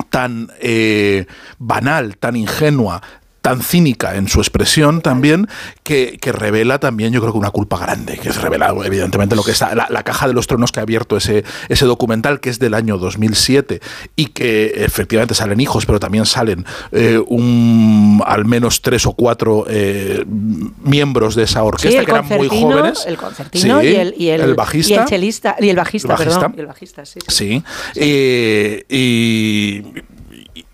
[0.08, 1.26] tan eh,
[1.58, 3.02] banal, tan ingenua,
[3.40, 5.48] tan cínica en su expresión también,
[5.82, 9.50] que, revela también, yo creo que una culpa grande, que es revelado evidentemente lo que
[9.50, 12.74] está, la, caja de los tronos que ha abierto ese, ese documental, que es del
[12.74, 13.80] año 2007,
[14.14, 19.64] y que efectivamente salen hijos, pero también salen eh, un, al menos tres o cuatro
[19.68, 23.04] eh, miembros de esa orquesta, que eran muy jóvenes.
[23.06, 24.94] El concertino y, el, y, el, bajista.
[24.94, 26.54] Y el chelista, y el bajista, perdón.
[26.56, 27.18] Y el bajista, sí.
[27.26, 27.62] Sí.
[27.96, 29.82] Eh, y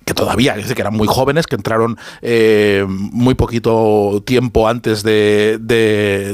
[0.06, 5.58] que todavía, dice que eran muy jóvenes, que entraron eh, muy poquito tiempo antes de,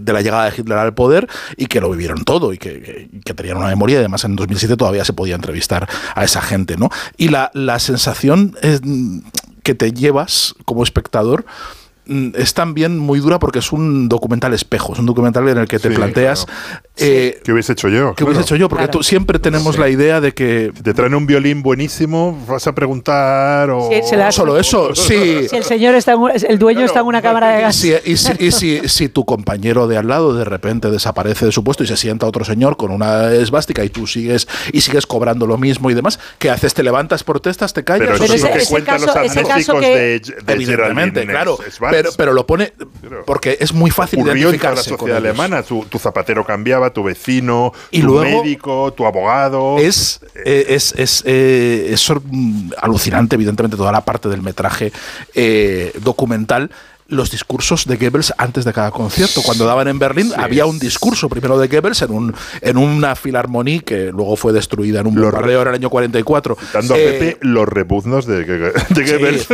[0.05, 3.69] la llegada de Hitler al poder y que lo vivieron todo y que, tenían una
[3.69, 6.91] memoria y además en 2007 todavía se podía entrevistar a esa gente, ¿no?
[7.17, 8.55] Y la, sensación
[9.63, 11.47] que te llevas como espectador
[12.07, 15.79] es también muy dura porque es un documental espejo, es un documental en el que
[15.79, 16.47] te planteas...
[16.97, 18.15] Eh, ¿Qué hubiese hecho yo?
[18.15, 18.69] ¿Qué hubiese hecho yo?
[18.69, 20.73] Porque tú, siempre tenemos la idea de que...
[20.83, 23.89] te traen un violín buenísimo, vas a preguntar o...
[24.31, 25.49] Solo eso, sí.
[25.49, 26.17] Si el señor está,
[26.49, 27.85] el dueño está en una cámara de gas.
[27.85, 31.87] y si, si, tu compañero de al lado de repente desaparece de su puesto y
[31.87, 35.91] se sienta otro señor con una esvástica y tú sigues y sigues cobrando lo mismo
[35.91, 36.75] y demás, ¿qué haces?
[36.75, 38.09] ¿Te levantas, protestas, te callas?
[38.13, 41.59] Pero, eso es lo que cuentan los de, Evidentemente, claro.
[41.97, 42.73] Pero, pero, lo pone
[43.27, 45.63] porque es muy fácil identificarse la sociedad alemana.
[45.63, 49.79] Tu, zapatero cambiaba, tu vecino, tu médico, tu abogado.
[49.79, 52.13] Es, eh, es, es, eh, es,
[52.79, 54.93] alucinante, evidentemente, toda la parte del metraje
[55.35, 56.71] eh, documental
[57.13, 59.43] los discursos de Goebbels antes de cada concierto.
[59.43, 63.81] Cuando daban en Berlín había un discurso primero de Goebbels en, un, en una filarmonía
[63.81, 66.57] que luego fue destruida en un bombardeo en el año 44.
[66.73, 69.47] Dando a eh, Pepe los rebuznos de, Goebbels.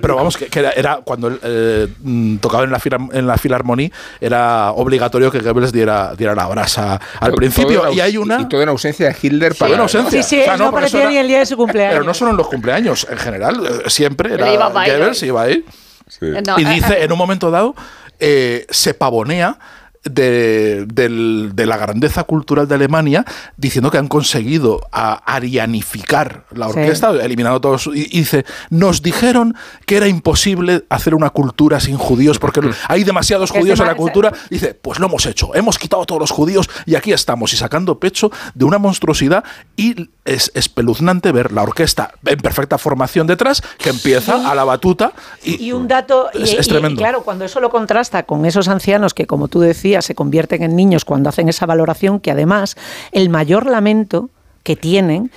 [0.00, 2.80] pero, vamos, que, era, cuando eh, mm, tocaba en la,
[3.12, 3.90] en la filarmonía
[4.20, 7.90] era obligatorio que Goebbels diera, diera la brasa al principio.
[7.92, 8.42] y hay una...
[8.42, 9.74] Y toda una ausencia de Hitler para...
[9.74, 10.22] Una ausencia.
[10.22, 11.94] Sí, sí, no, aparecía ni el día de su cumpleaños.
[11.94, 15.64] Pero no solo en los cumpleaños, en general, eh, siempre era Goebbels iba ahí.
[16.20, 17.74] Eh, y dice, eh, en un momento dado,
[18.18, 19.58] eh, se pavonea
[20.04, 20.86] de,
[21.66, 23.24] la grandeza cultural de Alemania
[23.56, 27.88] diciendo que han conseguido arianificar la orquesta, eliminando todos.
[27.88, 29.54] Y, dice, nos dijeron
[29.86, 34.32] que era imposible hacer una cultura sin judíos porque hay demasiados judíos en la cultura.
[34.48, 37.56] Dice, pues lo hemos hecho, hemos quitado a todos los judíos y aquí estamos, y
[37.56, 39.44] sacando pecho de una monstruosidad.
[39.76, 45.12] Y es espeluznante ver la orquesta en perfecta formación detrás, que empieza a la batuta.
[45.42, 46.98] Y, un dato, es, tremendo.
[46.98, 50.76] claro, cuando eso lo contrasta con esos ancianos que, como tú decías, se convierten en
[50.76, 52.76] niños cuando hacen esa valoración, que además
[53.12, 54.30] el mayor lamento
[54.62, 55.30] que tienen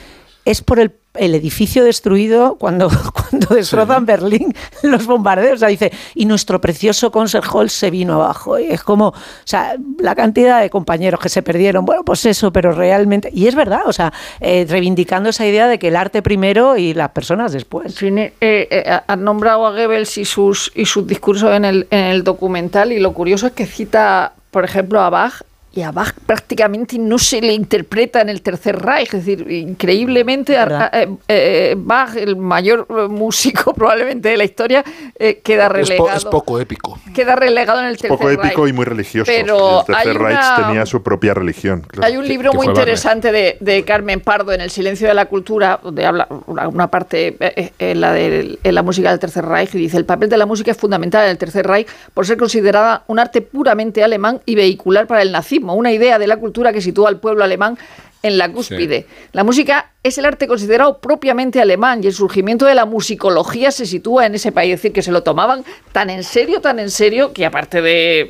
[0.45, 4.53] es por el el edificio destruido cuando, cuando destrozan Berlín
[4.83, 5.55] los bombardeos.
[5.55, 8.59] O sea, dice, y nuestro precioso Concert Hall se vino abajo.
[8.59, 11.85] Y es como, o sea, la cantidad de compañeros que se perdieron.
[11.85, 13.29] Bueno, pues eso, pero realmente.
[13.33, 16.93] Y es verdad, o sea, eh, reivindicando esa idea de que el arte primero y
[16.93, 18.01] las personas después.
[18.01, 22.23] Eh, eh, han nombrado a Goebbels y sus, y sus discursos en el, en el
[22.23, 25.43] documental, y lo curioso es que cita, por ejemplo, a Bach
[25.75, 30.55] y a Bach prácticamente no se le interpreta en el Tercer Reich, es decir, increíblemente
[30.55, 34.83] eh, eh, Bach, el mayor músico probablemente de la historia,
[35.17, 36.11] eh, queda relegado.
[36.11, 36.99] Es, poco épico.
[37.15, 39.25] Queda relegado en el Tercer Poco épico y muy religioso.
[39.25, 41.87] Pero el Tercer Reich tenía su propia religión.
[42.01, 46.05] Hay un libro muy interesante de, Carmen Pardo en El silencio de la cultura, donde
[46.05, 47.35] habla una, parte
[47.79, 50.45] en la de en la música del Tercer Reich y dice el papel de la
[50.45, 54.55] música es fundamental en el Tercer Reich por ser considerada un arte puramente alemán y
[54.55, 57.77] vehicular para el nazismo una idea de la cultura que sitúa al pueblo alemán
[58.21, 59.05] en la cúspide.
[59.31, 63.85] La música es el arte considerado propiamente alemán y el surgimiento de la musicología se
[63.85, 64.73] sitúa en ese país.
[64.73, 68.29] Es decir, que se lo tomaban tan en serio, tan en serio, que aparte de,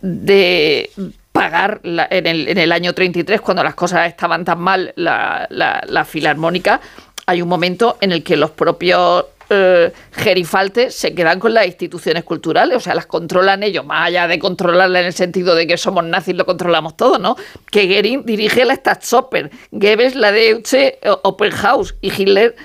[0.00, 0.90] de,
[1.32, 6.04] pagar en, el, en, el, año 33, cuando las cosas estaban tan mal, la, la
[6.04, 6.80] filarmónica,
[7.26, 12.24] hay un momento en el que los propios eh, gerifaltes se quedan con las instituciones
[12.24, 15.76] culturales, o sea, las controlan ellos, más allá de controlarla en el sentido de que
[15.76, 17.36] somos nazis, lo controlamos todo, ¿no?
[17.70, 22.56] Que Goering dirige la Staatsoper, Goebbels la Deutsche Opernhaus y Hitler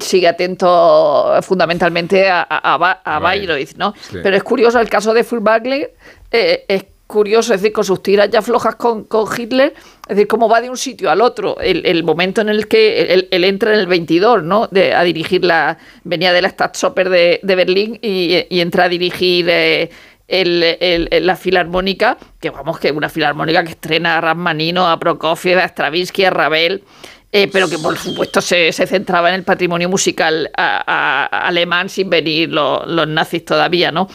[0.00, 3.94] sigue atento fundamentalmente a, a, Bayreuth, ¿no?
[4.12, 5.94] Pero es curioso el caso de Furtwängler,
[6.30, 9.74] eh, es curioso, es decir, con sus tiras ya flojas con, con Hitler,
[10.08, 13.44] es decir, cómo va de un sitio al otro, el, momento en el que él,
[13.44, 14.68] entra en el 22, ¿no?
[14.68, 19.46] De, a dirigir la, venía de la Staatsoper de, de Berlín y, entra a dirigir
[19.48, 19.90] eh,
[20.28, 26.24] la filarmónica, que vamos, que una filarmónica que estrena a Rasmanino, a Prokofiev, a Stravinsky,
[26.24, 26.84] a Ravel,
[27.32, 33.08] eh, pero que por supuesto se, centraba en el patrimonio musical alemán sin venir los
[33.08, 34.08] nazis todavía, ¿no?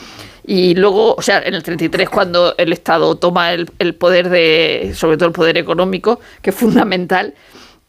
[0.48, 5.18] Y luego, o sea, en el 33, cuando el Estado toma el, poder de, sobre
[5.18, 7.34] todo el poder económico, que es fundamental,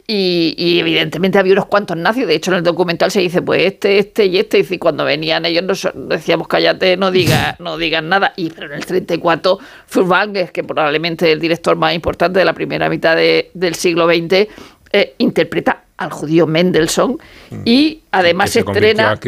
[0.08, 2.26] y, evidentemente había unos cuantos nazis.
[2.26, 4.64] De hecho, en el documental se dice, pues este, este y este.
[4.70, 8.32] Y cuando venían ellos nos decíamos, cállate, no digas no digan nada.
[8.36, 12.52] Y pero en el 34, Furtwängler, que probablemente es el director más importante de la
[12.52, 14.46] primera mitad del siglo XX,
[14.92, 17.18] eh, interpreta al judío Mendelssohn
[17.50, 17.62] mm.
[17.64, 19.18] y además estrena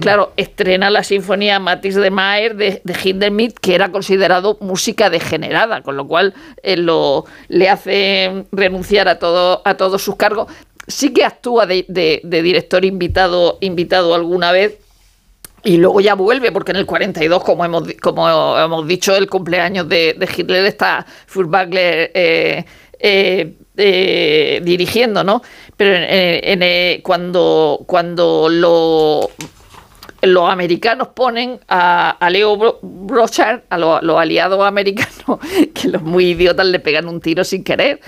[0.00, 5.82] claro estrena la sinfonía Matis de Maer de, de Hindemith que era considerado música degenerada
[5.82, 10.46] con lo cual eh, lo le hace renunciar a todo a todos sus cargos
[10.86, 14.78] sí que actúa de, director invitado invitado alguna vez
[15.64, 19.88] y luego ya vuelve, porque en el 42, como hemos, como hemos dicho, el cumpleaños
[19.88, 22.64] de, Hitler está Furtwängler eh,
[23.04, 25.42] eh, eh, dirigiendo, ¿no?
[25.76, 29.30] Pero en, cuando, cuando lo
[30.22, 35.40] los americanos ponen a, Leo Brochard, a los aliados americanos,
[35.74, 38.00] que los muy idiotas le pegan un tiro sin querer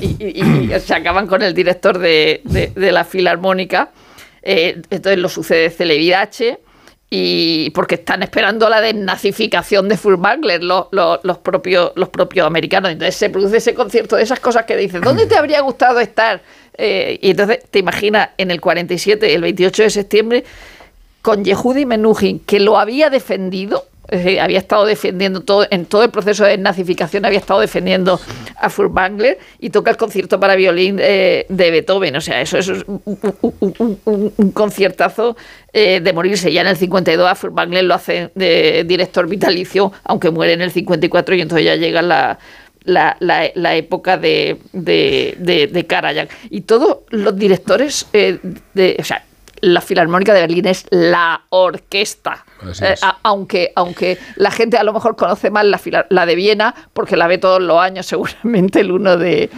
[0.00, 2.42] y, se acaban con el director de,
[2.74, 3.92] la filarmónica.
[4.42, 6.58] Eh, entonces lo sucede Celevidache
[7.16, 12.90] y porque están esperando la desnazificación de Furtwängler los, los, propios, los propios americanos.
[12.90, 16.42] Entonces se produce ese concierto de esas cosas que dicen, ¿dónde te habría gustado estar?
[16.76, 20.44] Eh, y entonces te imaginas en el 47, el 28 de septiembre,
[21.22, 23.84] con Yehudi Menuhin, que lo había defendido,
[24.40, 28.20] había estado defendiendo todo, en todo el proceso de nazificación, había estado defendiendo
[28.56, 32.16] a Furtwängler y toca el concierto para violín eh, de Beethoven.
[32.16, 35.36] O sea, eso, es un, conciertazo
[35.72, 36.52] eh, de morirse.
[36.52, 40.70] Ya en el 52 a Furtwängler lo hace de director vitalicio, aunque muere en el
[40.70, 42.38] 54 y entonces ya llega la,
[42.84, 46.28] la, época de, de, de, Karajan.
[46.50, 48.38] Y todos los directores, eh,
[48.74, 49.24] de, o sea,
[49.64, 52.44] la Filarmónica de Berlín es la orquesta
[52.80, 57.16] eh, aunque, aunque la gente a lo mejor conoce más la, la de Viena, porque
[57.16, 59.50] la ve todos los años, seguramente el 1 de,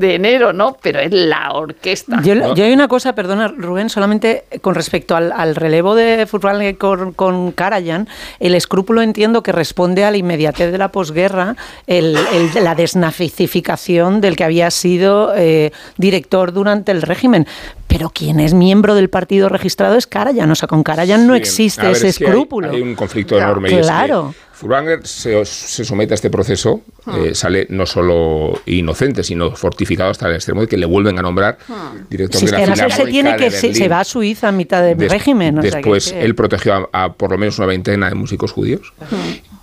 [0.00, 0.76] enero, ¿no?
[0.80, 2.20] Pero es la orquesta.
[2.22, 7.52] Yo, hay una cosa, perdona, Rubén, solamente con respecto al, relevo de fútbol con, con
[7.52, 8.08] Karajan,
[8.40, 12.16] el escrúpulo entiendo que responde a la inmediatez de la posguerra, el,
[12.62, 17.46] la desnazificación del que había sido eh, director durante el régimen.
[17.88, 21.90] Pero quien es miembro del partido registrado es Karajan, o sea, con Karajan no existe
[21.90, 23.80] ese hay, un conflicto enorme.
[23.80, 24.34] Claro.
[24.52, 27.16] Furbanger se, somete a este proceso, ah.
[27.16, 31.22] eh, sale no solo inocente, sino fortificado hasta el extremo de que le vuelven a
[31.22, 31.92] nombrar ah.
[32.10, 35.60] director de la que se tiene que se, va a Suiza a mitad del régimen.
[35.60, 38.92] después él protegió a, por lo menos una veintena de músicos judíos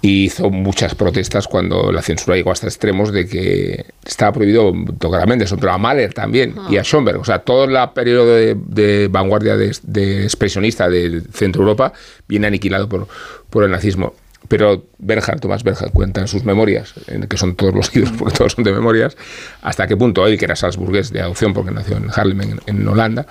[0.05, 5.23] y hizo muchas protestas cuando la censura llegó hasta extremos de que estaba prohibido tocar
[5.23, 7.19] a Mendelsohn, pero a Mahler también y a Schoenberg.
[7.19, 11.91] O sea, todo el periodo de, vanguardia de, de, expresionista de Centro Europa
[12.27, 13.07] viene aniquilado por,
[13.49, 14.13] por el nazismo.
[14.47, 18.37] Pero Bernhard, Tomás Bernhard, cuenta en sus memorias, en que son todos los libros, porque
[18.37, 19.17] todos son de memorias,
[19.63, 23.25] hasta qué punto él, que era salzburgués de adopción, porque nació en Haarlem, en, Holanda,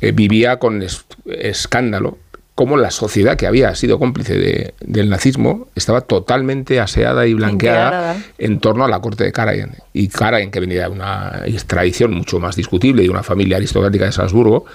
[0.00, 0.82] eh, vivía con
[1.26, 2.16] escándalo
[2.60, 8.60] cómo la sociedad que había sido cómplice del nazismo estaba totalmente aseada y blanqueada en
[8.60, 9.76] torno a la corte de Karajan.
[9.94, 14.12] Y Karajan, que venía de una tradición mucho más discutible, de una familia aristocrática de
[14.12, 14.66] Salzburgo,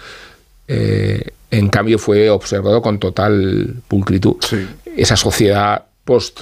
[0.67, 4.37] eh, en cambio fue observado con total pulcritud.
[4.97, 6.39] Esa sociedad post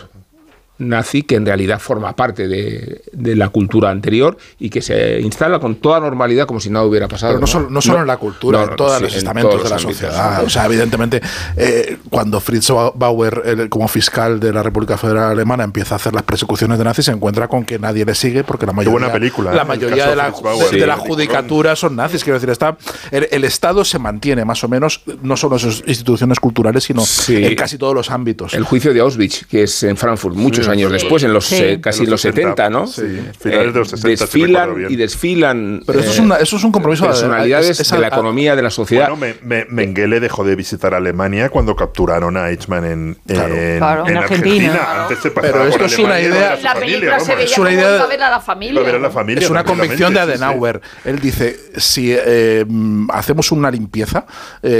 [0.89, 3.01] nazi que en realidad forma parte de,
[3.35, 7.33] la cultura anterior y que se instala con toda normalidad como si nada hubiera pasado.
[7.33, 10.43] Pero no, Solo, no solo en la cultura, en todos los estamentos de la sociedad.
[10.43, 11.21] O sea, evidentemente,
[11.55, 16.23] eh, cuando Fritz Bauer, como fiscal de la República Federal Alemana, empieza a hacer las
[16.23, 19.53] persecuciones de nazis, se encuentra con que nadie le sigue porque la mayoría, buena película,
[19.53, 19.65] la ¿eh?
[19.65, 20.33] mayoría de la,
[20.71, 22.23] de, la judicatura son nazis.
[22.23, 22.77] Quiero decir, está,
[23.11, 27.55] el, Estado se mantiene más o menos, no solo en sus instituciones culturales, sino en
[27.55, 28.53] casi todos los ámbitos.
[28.53, 32.03] El juicio de Auschwitz, que es en Frankfurt, muchos años después, en los eh, casi
[32.03, 32.87] en los 70, ¿no?
[32.87, 33.01] Sí,
[33.39, 34.07] finales de los 60.
[34.07, 35.83] Eh, desfilan y desfilan.
[35.85, 38.69] Pero eso, es una, eso es un compromiso de personalidades de, la economía de la
[38.69, 39.09] sociedad.
[39.09, 39.35] Bueno,
[39.69, 45.03] Mengele dejó de visitar Alemania cuando capturaron a Eichmann en, en, Argentina.
[45.03, 46.57] Antes se Pero esto es una idea.
[46.61, 49.43] La película se veía es una idea, ver a la familia.
[49.43, 50.81] Es una convicción de Adenauer.
[51.05, 52.65] Él dice: si eh,
[53.09, 54.25] hacemos una limpieza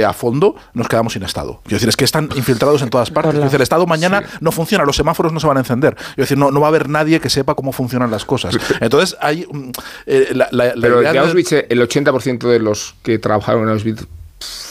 [0.06, 1.60] a fondo, nos quedamos sin Estado.
[1.64, 3.52] Quiero decir, es que están infiltrados en todas partes.
[3.52, 5.73] el Estado mañana no funciona, los semáforos no se van a encender.
[5.82, 8.56] Es decir, no, no va a haber nadie que sepa cómo funcionan las cosas.
[8.80, 9.46] Entonces, hay.
[9.50, 9.70] Mm,
[10.06, 10.48] eh, la,
[10.80, 14.06] Pero de Auschwitz, el 80% de los que trabajaron en Auschwitz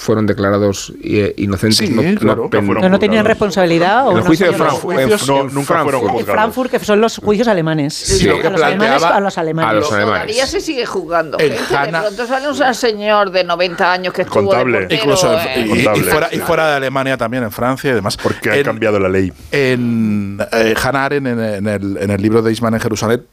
[0.04, 1.90] fueron declarados eh, inocentes.
[1.90, 2.50] no, claro,
[2.90, 4.12] no, tenían responsabilidad.
[4.12, 5.00] En el juicio de Frankfurt.
[5.00, 6.20] En, nunca fueron juzgados.
[6.20, 7.94] En Frankfurt, que son los juicios alemanes.
[7.94, 9.70] Sí, a, los alemanes a los alemanes.
[9.70, 10.22] A los alemanes.
[10.24, 11.40] Todavía se sigue juzgando.
[11.40, 11.56] gente.
[11.56, 14.88] De pronto sale un señor de 90 años que estuvo Contable.
[14.88, 18.18] De Incluso y, fuera, y, fuera, de Alemania también, en Francia y demás.
[18.18, 19.32] Porque ha cambiado la ley.
[19.52, 23.24] En eh, Hannah Arendt, en, el, en el libro de Isman en Jerusalén,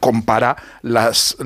[0.00, 1.36] compara las,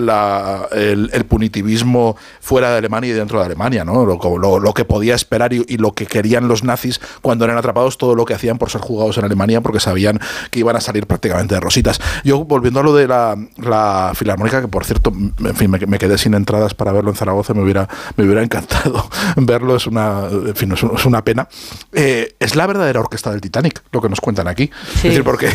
[0.73, 4.07] el, punitivismo fuera de Alemania y dentro de Alemania, ¿no?
[4.07, 8.25] lo, que podía esperar y, lo que querían los nazis cuando eran atrapados, todo lo
[8.25, 10.21] que hacían por ser juzgados en Alemania porque sabían
[10.51, 12.01] que iban a salir prácticamente de rositas.
[12.25, 16.35] Yo, volviendo a lo de la, Filarmónica, que por cierto, en fin, me, quedé sin
[16.35, 20.73] entradas para verlo en Zaragoza, me hubiera, me hubiera encantado verlo, es una, en fin,
[20.73, 21.47] es una pena.
[21.93, 24.71] Eh, es la verdadera orquesta del Titanic, lo que nos cuentan aquí.
[24.97, 25.51] Es decir, porque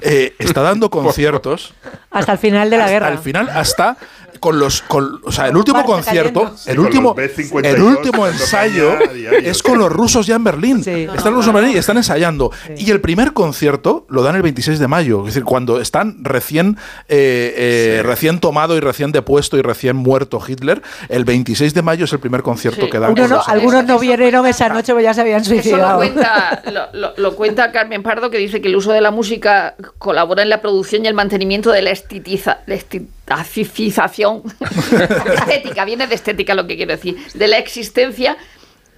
[0.00, 1.74] eh, está dando conciertos
[2.24, 3.08] hasta el final de la guerra.
[3.08, 3.96] Al final, hasta
[4.40, 7.14] con los con, o sea, el último concierto, el último
[7.62, 8.98] el último ensayo
[9.42, 10.78] es con los rusos ya en Berlín.
[10.78, 12.50] Están los rusos en Berlín y están ensayando.
[12.76, 16.76] Y el primer concierto lo dan el 26 de mayo, es decir, cuando están recién
[17.08, 22.04] eh, eh, recién tomado y recién depuesto y recién muerto Hitler, el 26 de mayo
[22.04, 23.14] es el primer concierto que dan.
[23.46, 26.02] algunos no vieron esa noche, porque ya se habían suicidado.
[26.02, 26.62] Eso lo cuenta,
[27.16, 30.60] lo, cuenta Carmen Pardo, que dice que el uso de la música colabora en la
[30.60, 32.60] producción y el mantenimiento de la estitiza,
[33.28, 34.42] acifización
[35.38, 38.36] estética, viene de estética lo que quiero decir, de la existencia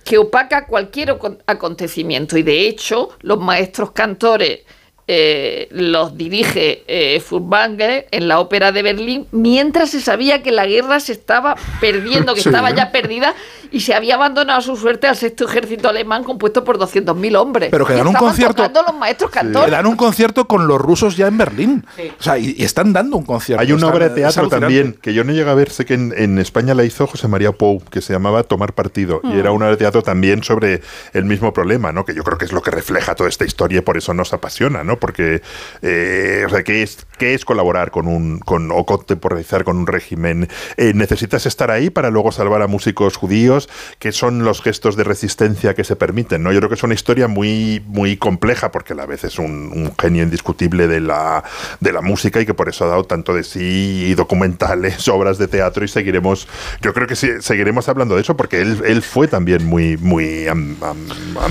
[0.05, 2.39] que opaca cualquier acontecimiento.
[2.39, 4.61] Y de hecho, los maestros cantores
[5.09, 10.66] eh, los dirige eh, Furtwängler en la ópera de Berlín, mientras se sabía que la
[10.66, 13.34] guerra se estaba perdiendo, que estaba ya perdida
[13.70, 17.68] y se había abandonado su suerte al sexto ejército alemán compuesto por 200.000 hombres.
[17.70, 18.68] Pero que dan un concierto.
[18.86, 19.70] los maestros cantores.
[19.70, 21.84] dan un concierto con los rusos ya en Berlín.
[22.18, 23.62] O sea, y, están dando un concierto.
[23.62, 26.38] Hay una obra de teatro también que yo no llegué a ver, sé que en,
[26.38, 29.20] España la hizo José María Pou, que se llamaba Tomar Partido.
[29.22, 29.54] Y era mm.
[29.54, 30.82] una obra de teatro también sobre
[31.12, 32.04] el mismo problema, ¿no?
[32.04, 34.32] Que yo creo que es lo que refleja toda esta historia y por eso nos
[34.32, 34.95] apasiona, ¿no?
[34.97, 35.42] Porque,
[35.82, 39.86] eh, o sea, ¿qué es, qué es colaborar con un, con, o contemporizar con un
[39.86, 40.49] régimen?
[40.76, 43.68] Eh, necesitas estar ahí para luego salvar a músicos judíos,
[43.99, 46.53] que son los gestos de resistencia que se permiten, ¿no?
[46.53, 49.92] Yo creo que es una historia muy, muy compleja, porque a la vez es un,
[50.01, 51.44] genio indiscutible de la,
[51.80, 55.49] de la música y que por eso ha dado tanto de sí, documentales, obras de
[55.49, 56.49] teatro, y seguiremos,
[56.82, 60.47] yo creo que sí, seguiremos hablando de eso, porque él, él fue también muy, muy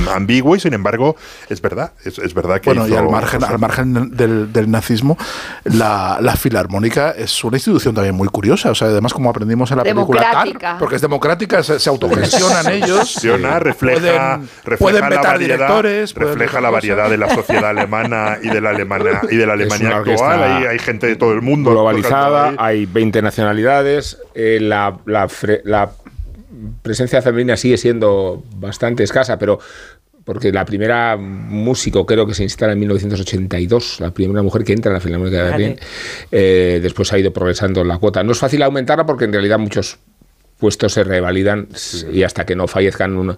[0.10, 1.16] ambiguo y sin embargo,
[1.50, 2.70] es verdad, es, verdad que...
[2.70, 5.18] Bueno, y al margen, al margen del, nazismo,
[5.64, 8.72] la, la, filarmónica es una institución también muy curiosa.
[8.72, 10.46] O sea, además, como aprendimos en la película
[10.80, 13.22] porque es democrática, se, se autogestionan ellos.
[13.60, 14.40] refleja,
[14.78, 15.84] pueden, refleja la variedad,
[16.16, 19.98] refleja la variedad de la sociedad alemana y de la Alemania, y de la Alemania
[19.98, 20.44] actual.
[20.44, 21.72] Ahí hay gente de todo el mundo.
[21.72, 24.20] Globalizada, hay 20 nacionalidades.
[24.34, 25.28] Eh, la, la,
[25.64, 25.92] la
[26.82, 29.60] presencia femenina sigue siendo bastante escasa, pero
[30.26, 34.90] porque la primera músico creo que se instala en 1982, la primera mujer que entra
[34.90, 35.80] en la Filarmónica de Berlín,
[36.32, 38.24] eh, después ha ido progresando la cuota.
[38.24, 40.00] No es fácil aumentarla porque en realidad muchos
[40.58, 41.68] puestos se revalidan
[42.12, 43.38] y hasta que no fallezcan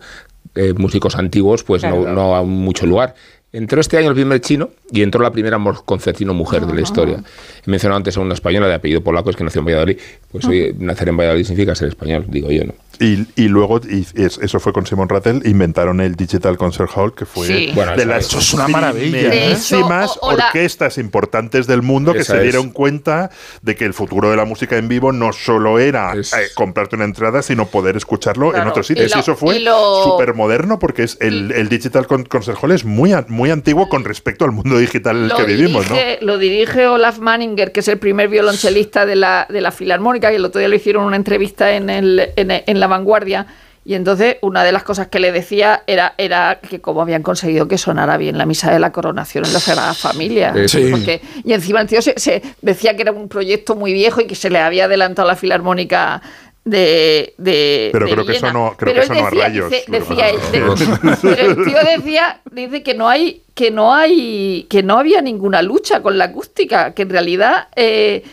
[0.55, 3.15] eh, músicos antiguos, pues no, no hay mucho lugar.
[3.53, 7.23] Entró este año el primer chino y entró la primera concertino mujer de la historia.
[7.65, 9.97] He mencionado antes a una española de apellido polaco, es que nació en Valladolid.
[10.31, 12.73] Pues hoy nacer en Valladolid significa ser español, digo yo, ¿no?
[12.99, 17.47] Y, luego, y eso fue con Simon Rattle, inventaron el Digital Concert Hall, que fue
[17.47, 19.29] de las eso es una maravilla.
[19.29, 23.29] primerísimas orquestas importantes del mundo que se dieron cuenta
[23.61, 26.23] de que el futuro de la música en vivo no solo era eh,
[26.55, 29.15] comprarte una entrada, sino poder escucharlo en otros sitios.
[29.15, 29.63] Y, eso fue
[30.03, 34.43] súper moderno porque es el, el, Digital Concert Hall es muy, muy antiguo con respecto
[34.43, 35.89] al mundo digital en el que vivimos.
[35.89, 35.95] ¿no?
[36.21, 40.35] Lo dirige Olaf Manninger, que es el primer violonchelista de la, de la Filarmónica, y
[40.35, 43.47] el otro día le hicieron una entrevista en, el, en la vanguardia.
[43.87, 47.69] Y entonces una de las cosas que le decía era, era que cómo habían conseguido
[47.69, 50.53] que sonara bien la misa de la coronación en la Sagrada Familia.
[50.53, 54.49] y encima el tío se, decía que era un proyecto muy viejo y que se
[54.49, 56.21] le había adelantado la filarmónica
[56.69, 60.73] de, de pero creo que eso no creo que eso no a rayos decía, pero
[60.73, 66.01] el tío decía dice que no hay que no hay que no había ninguna lucha
[66.01, 68.23] con la acústica que en realidad eh,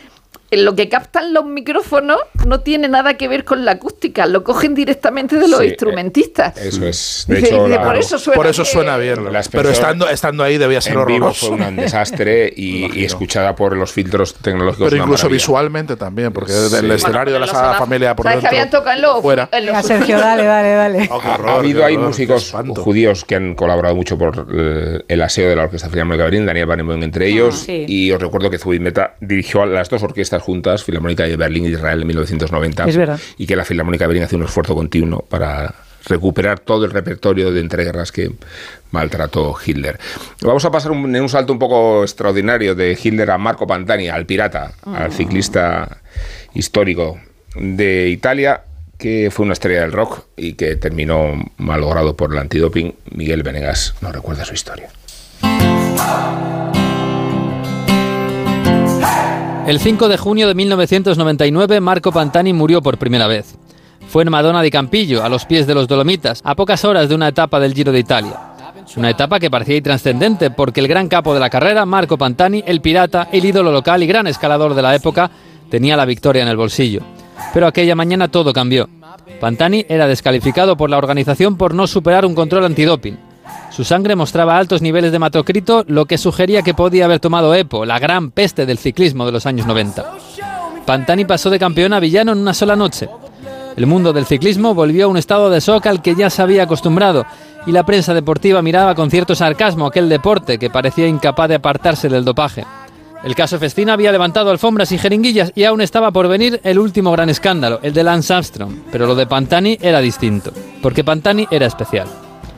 [0.57, 4.75] lo que captan los micrófonos no tiene nada que ver con la acústica, lo cogen
[4.75, 6.57] directamente de los eh, instrumentistas.
[6.57, 7.25] Eso es.
[7.35, 7.65] De hecho,
[8.33, 9.19] por, eso suena, bien.
[9.51, 11.55] pero estando, estando ahí debía ser horroroso.
[11.55, 14.89] fue un desastre y, escuchada por los filtros tecnológicos.
[14.89, 18.69] Pero incluso visualmente también, porque el escenario de la Sagrada Familia por dentro, que habían
[18.69, 19.49] tocado fuera.
[19.83, 21.09] Sergio, dale, dale, dale.
[21.11, 25.55] Oh, ha, habido ahí músicos judíos que han colaborado mucho por eh, el aseo de
[25.55, 29.15] la Orquesta Filarmónica de Berlín, Daniel Barenboim entre ellos, y os recuerdo que Zubin Meta
[29.19, 32.85] dirigió a las dos orquestas juntas, Filarmónica de Berlín y Israel en 1990.
[32.85, 33.19] Es verdad.
[33.37, 35.73] Y que la Filarmónica de Berlín hace un esfuerzo continuo para
[36.07, 38.31] recuperar todo el repertorio de entreguerras que
[38.91, 39.99] maltrató Hitler.
[40.41, 44.25] Vamos a pasar en un salto un poco extraordinario de Hitler a Marco Pantani, al
[44.25, 45.97] pirata, al ciclista
[46.53, 47.19] histórico
[47.55, 48.61] de Italia,
[48.97, 52.95] que fue una estrella del rock y que terminó malogrado por el antidoping.
[53.11, 54.89] Miguel Venegas nos recuerda su historia.
[59.65, 63.55] El 5 de junio de 1999, Marco Pantani murió por primera vez.
[64.07, 67.15] Fue en Madonna di Campillo, a los pies de los Dolomitas, a pocas horas de
[67.15, 68.39] una etapa del Giro de Italia.
[68.95, 72.79] Una etapa que parecía intrascendente porque el gran capo de la carrera, Marco Pantani, el
[72.79, 75.31] pirata, el ídolo local y gran escalador de la época,
[75.71, 77.01] tenía la victoria en el bolsillo.
[77.51, 78.87] Pero aquella mañana todo cambió.
[79.39, 83.17] Pantani era descalificado por la organización por no superar un control antidoping.
[83.75, 87.83] Su sangre mostraba altos niveles de hematocrito, lo que sugería que podía haber tomado EPO,
[87.83, 90.13] la gran peste del ciclismo de los años 90.
[90.85, 93.09] Pantani pasó de campeón a villano en una sola noche.
[93.75, 96.63] El mundo del ciclismo volvió a un estado de shock al que ya se había
[96.63, 97.25] acostumbrado
[97.65, 102.07] y la prensa deportiva miraba con cierto sarcasmo aquel deporte que parecía incapaz de apartarse
[102.07, 102.63] del dopaje.
[103.25, 107.11] El caso Festina había levantado alfombras y jeringuillas y aún estaba por venir el último
[107.11, 111.65] gran escándalo, el de Lance Armstrong, pero lo de Pantani era distinto, porque Pantani era
[111.65, 112.07] especial.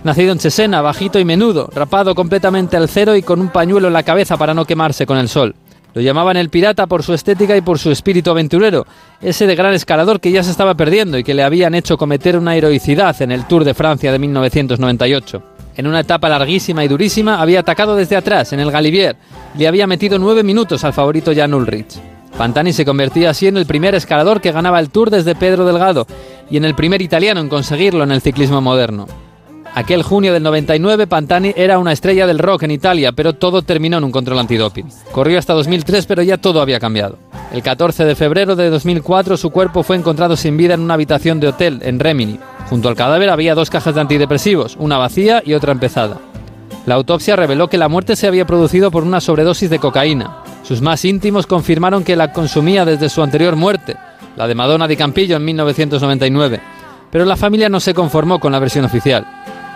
[0.04, 3.93] Nacido en Chesena, bajito y menudo, rapado completamente al cero y con un pañuelo en
[3.93, 5.56] la cabeza para no quemarse con el sol.
[5.93, 8.86] Lo llamaban el pirata por su estética y por su espíritu aventurero,
[9.20, 12.38] ese de gran escalador que ya se estaba perdiendo y que le habían hecho cometer
[12.38, 15.43] una heroicidad en el Tour de Francia de 1998.
[15.76, 19.16] En una etapa larguísima y durísima había atacado desde atrás, en el Galibier,
[19.58, 22.00] le había metido nueve minutos al favorito Jan Ulrich.
[22.38, 26.06] Pantani se convertía así en el primer escalador que ganaba el Tour desde Pedro Delgado
[26.52, 29.08] y en el primer italiano en conseguirlo en el ciclismo moderno.
[29.76, 33.97] Aquel junio del 99, Pantani era una estrella del rock en Italia, pero todo terminó
[33.97, 34.88] en un control antidoping.
[35.11, 37.18] Corrió hasta 2003, pero ya todo había cambiado.
[37.51, 41.39] El 14 de febrero de 2004, su cuerpo fue encontrado sin vida en una habitación
[41.39, 42.39] de hotel en Remini.
[42.70, 46.18] Junto al cadáver había dos cajas de antidepresivos, una vacía y otra empezada.
[46.86, 50.38] La autopsia reveló que la muerte se había producido por una sobredosis de cocaína.
[50.63, 53.95] Sus más íntimos confirmaron que la consumía desde su anterior muerte,
[54.36, 56.59] la de Madonna di Campillo en 1999.
[57.11, 59.26] Pero la familia no se conformó con la versión oficial.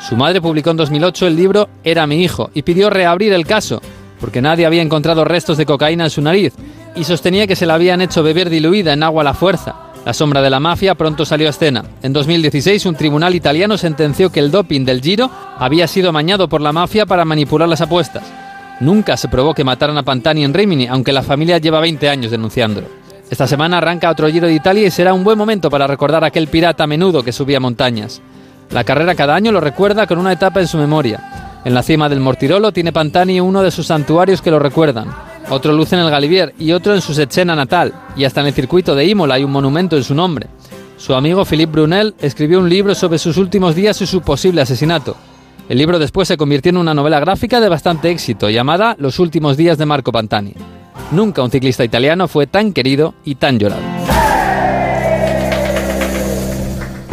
[0.07, 3.81] Su madre publicó en 2008 el libro Era mi hijo y pidió reabrir el caso,
[4.19, 6.53] porque nadie había encontrado restos de cocaína en su nariz,
[6.95, 9.75] y sostenía que se la habían hecho beber diluida en agua a la fuerza.
[10.03, 11.85] La sombra de la mafia pronto salió a escena.
[12.01, 15.29] En 2016, un tribunal italiano sentenció que el doping del Giro
[15.59, 18.23] había sido amañado por la mafia para manipular las apuestas.
[18.79, 22.31] Nunca se probó que mataran a Pantani en Rimini, aunque la familia lleva 20 años
[22.31, 22.87] denunciándolo.
[23.29, 26.27] Esta semana arranca otro Giro de Italia y será un buen momento para recordar a
[26.27, 28.21] aquel pirata a menudo que subía montañas.
[28.71, 31.59] La carrera cada año lo recuerda con una etapa en su memoria.
[31.65, 35.07] En la cima del Mortirolo tiene Pantani uno de sus santuarios que lo recuerdan.
[35.49, 37.93] Otro luce en el Galivier y otro en su Sechena natal.
[38.15, 40.47] Y hasta en el circuito de Imola hay un monumento en su nombre.
[40.97, 45.17] Su amigo Philippe Brunel escribió un libro sobre sus últimos días y su posible asesinato.
[45.67, 49.57] El libro después se convirtió en una novela gráfica de bastante éxito llamada Los últimos
[49.57, 50.53] días de Marco Pantani.
[51.11, 53.81] Nunca un ciclista italiano fue tan querido y tan llorado.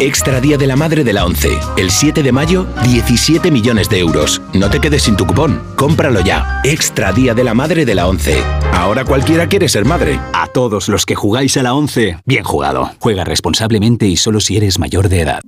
[0.00, 1.50] Extra Día de la Madre de la 11.
[1.76, 4.42] El 7 de mayo, 17 millones de euros.
[4.52, 5.62] No te quedes sin tu cupón.
[5.76, 6.60] Cómpralo ya.
[6.64, 8.34] Extra Día de la Madre de la 11.
[8.72, 10.18] Ahora cualquiera quiere ser madre.
[10.32, 12.90] A todos los que jugáis a la 11, bien jugado.
[12.98, 15.40] Juega responsablemente y solo si eres mayor de edad.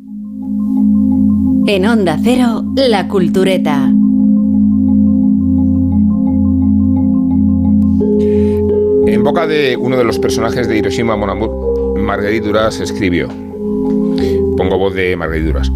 [1.66, 3.90] En Onda Cero, La Cultureta.
[9.08, 13.28] En boca de uno de los personajes de Hiroshima Mon Amour, Marguerite Duras escribió,
[14.56, 15.72] pongo voz de Marguerite Duras,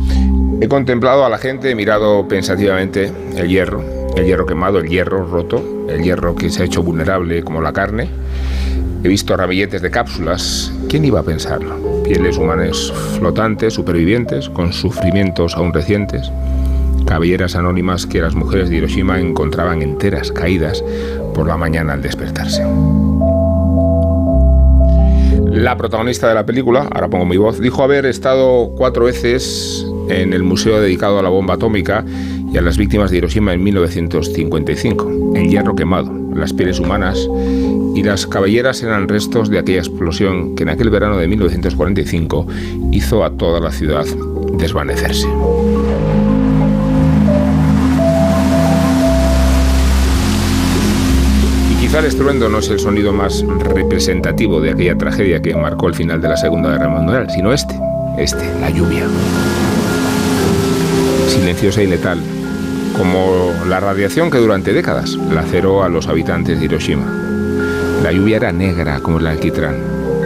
[0.61, 3.85] he contemplado a la gente, he mirado pensativamente el hierro,
[4.17, 7.73] el hierro quemado, el hierro roto, el hierro que se ha hecho vulnerable como la
[7.73, 8.11] carne,
[9.03, 11.91] he visto ramilletes de cápsulas, ¿quién iba a pensarlo?
[12.11, 16.33] pieles humanas flotantes, supervivientes, con sufrimientos aún recientes,
[17.07, 20.83] cabelleras anónimas que las mujeres de Hiroshima encontraban enteras, caídas
[21.35, 22.65] por la mañana al despertarse.
[25.61, 30.33] La protagonista de la película, ahora pongo mi voz, dijo haber estado cuatro veces en
[30.33, 32.03] el museo dedicado a la bomba atómica
[32.51, 35.35] y a las víctimas de Hiroshima en 1955.
[35.35, 37.29] El hierro quemado, las pieles humanas
[37.95, 42.47] y las cabelleras eran restos de aquella explosión que en aquel verano de 1945
[42.93, 44.07] hizo a toda la ciudad
[44.55, 45.29] desvanecerse.
[51.99, 56.21] El estruendo no es el sonido más representativo de aquella tragedia que marcó el final
[56.21, 57.75] de la Segunda Guerra Mundial, sino este,
[58.17, 59.07] este, la lluvia.
[61.29, 62.21] Silenciosa y letal,
[62.97, 67.07] como la radiación que durante décadas laceró a los habitantes de Hiroshima.
[68.05, 69.77] La lluvia era negra como el alquitrán.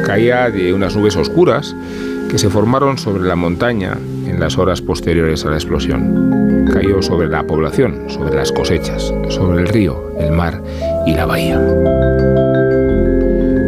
[0.04, 1.74] Caía de unas nubes oscuras
[2.30, 3.96] que se formaron sobre la montaña
[4.26, 6.66] en las horas posteriores a la explosión.
[6.72, 10.60] Cayó sobre la población, sobre las cosechas, sobre el río, el mar
[11.06, 11.60] y la bahía.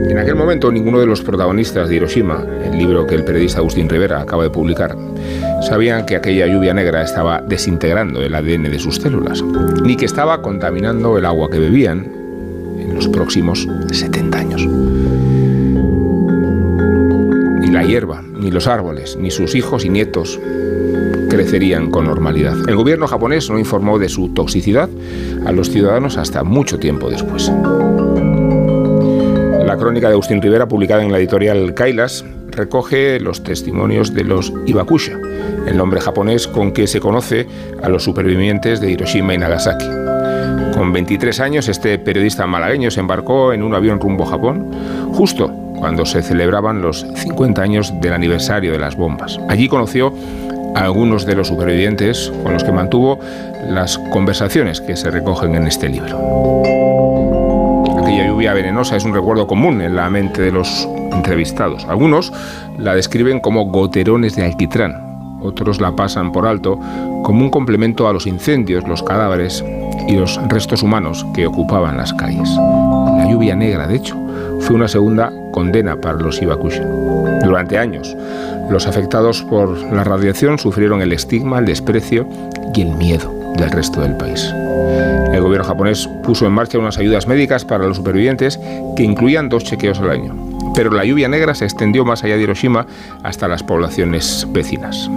[0.09, 3.89] En aquel momento ninguno de los protagonistas de Hiroshima, el libro que el periodista Agustín
[3.89, 4.97] Rivera acaba de publicar,
[5.63, 9.43] sabían que aquella lluvia negra estaba desintegrando el ADN de sus células,
[9.83, 12.07] ni que estaba contaminando el agua que bebían,
[12.79, 14.67] en los próximos 70 años.
[17.61, 20.41] Ni la hierba, ni los árboles, ni sus hijos y nietos
[21.37, 22.57] crecerían con normalidad.
[22.67, 24.89] El gobierno japonés no informó de su toxicidad
[25.45, 27.53] a los ciudadanos hasta mucho tiempo después.
[29.67, 34.51] La crónica de Agustín Rivera, publicada en la editorial Kailas, recoge los testimonios de los
[34.65, 35.19] Ibakusha,
[35.67, 37.47] el nombre japonés con que se conoce
[37.83, 39.85] a los supervivientes de Hiroshima y Nagasaki.
[40.73, 44.71] Con 23 años, este periodista malagueño se embarcó en un avión rumbo a Japón,
[45.13, 49.39] justo cuando se celebraban los 50 años del aniversario de las bombas.
[49.49, 50.15] Allí conoció
[50.77, 53.19] a algunos de los supervivientes con los que mantuvo
[53.67, 56.63] las conversaciones que se recogen en este libro.
[57.99, 61.87] Aquella lluvia venenosa es un recuerdo común en la mente de los entrevistados.
[61.87, 62.31] Algunos
[62.79, 66.79] la describen como goterones de alquitrán, otros la pasan por alto
[67.23, 69.65] como un complemento a los incendios, los cadáveres
[70.07, 72.51] y los restos humanos que ocupaban las calles.
[72.51, 74.15] La lluvia negra, de hecho,
[74.61, 76.83] fue una segunda condena para los Ibakushi.
[77.47, 78.17] Durante años,
[78.71, 82.29] los afectados por la radiación sufrieron el estigma, el desprecio
[82.75, 84.53] y el miedo del resto del país.
[85.33, 88.59] El gobierno japonés puso en marcha unas ayudas médicas para los supervivientes
[88.97, 90.35] que incluían dos chequeos al año.
[90.75, 92.87] Pero la lluvia negra se extendió más allá de Hiroshima
[93.23, 95.09] hasta las poblaciones vecinas.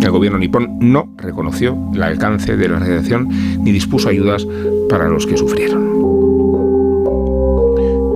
[0.00, 3.28] El gobierno nipón no reconoció el alcance de la radiación
[3.58, 4.46] ni dispuso ayudas
[4.88, 5.93] para los que sufrieron.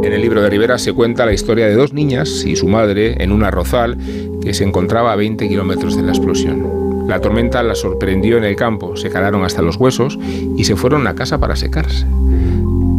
[0.09, 3.23] En el libro de Rivera se cuenta la historia de dos niñas y su madre
[3.23, 3.99] en un arrozal
[4.41, 7.07] que se encontraba a 20 kilómetros de la explosión.
[7.07, 10.19] La tormenta las sorprendió en el campo, se calaron hasta los huesos
[10.57, 12.07] y se fueron a casa para secarse.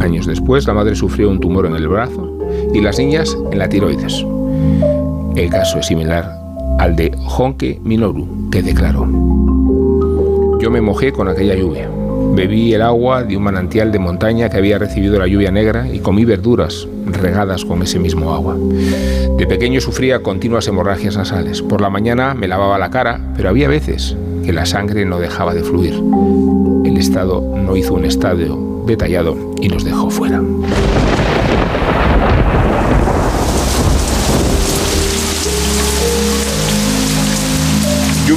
[0.02, 2.32] Años después, la madre sufrió un tumor en el brazo
[2.76, 4.24] y las niñas en la tiroides.
[5.36, 6.32] El caso es similar
[6.78, 9.08] al de Honke Minoru, que declaró:
[10.60, 11.90] Yo me mojé con aquella lluvia.
[12.36, 16.00] Bebí el agua de un manantial de montaña que había recibido la lluvia negra y
[16.00, 18.56] comí verduras regadas con ese mismo agua.
[19.38, 21.62] De pequeño sufría continuas hemorragias nasales.
[21.62, 24.16] Por la mañana me lavaba la cara, pero había veces
[24.46, 25.94] que la sangre no dejaba de fluir.
[26.86, 30.42] El Estado no hizo un estadio detallado y nos dejó fuera.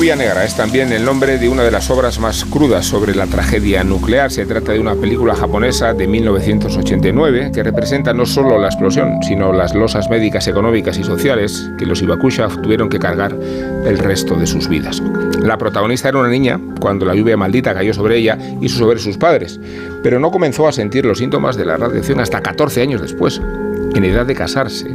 [0.03, 3.29] Lluvia Negra es también el nombre de una de las obras más crudas sobre la
[3.29, 4.33] tragedia nuclear.
[4.33, 9.53] Se trata de una película japonesa de 1989 que representa no solo la explosión, sino
[9.53, 13.33] las losas médicas, económicas y sociales que los Ibakusha tuvieron que cargar
[13.85, 15.01] el resto de sus vidas.
[15.41, 19.19] La protagonista era una niña cuando la lluvia maldita cayó sobre ella y sobre sus
[19.19, 19.61] padres,
[20.03, 23.41] pero no comenzó a sentir los síntomas de la radiación hasta 14 años después
[23.95, 24.89] en edad de casarse,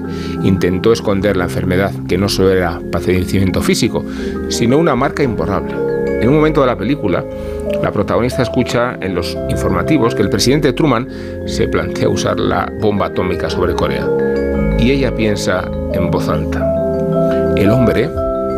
[0.44, 4.04] intentó esconder la enfermedad, que no solo era padecimiento físico,
[4.50, 5.74] sino una marca imborrable.
[6.22, 7.24] En un momento de la película,
[7.82, 11.08] la protagonista escucha en los informativos que el presidente Truman
[11.46, 14.08] se plantea usar la bomba atómica sobre Corea.
[14.80, 16.66] Y ella piensa en voz alta,
[17.56, 18.10] el hombre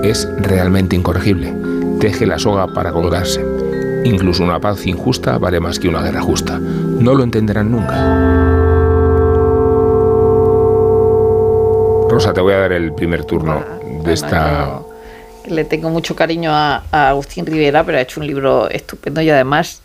[0.04, 1.54] es realmente incorregible,
[2.00, 3.46] teje la soga para colgarse.
[4.04, 6.60] Incluso una paz injusta vale más que una guerra justa.
[6.60, 8.49] No lo entenderán nunca.
[12.10, 14.82] Rosa, te voy a dar el primer turno ah, de esta...
[15.48, 19.82] Le tengo mucho cariño a, Agustín Rivera, pero ha hecho un libro estupendo y además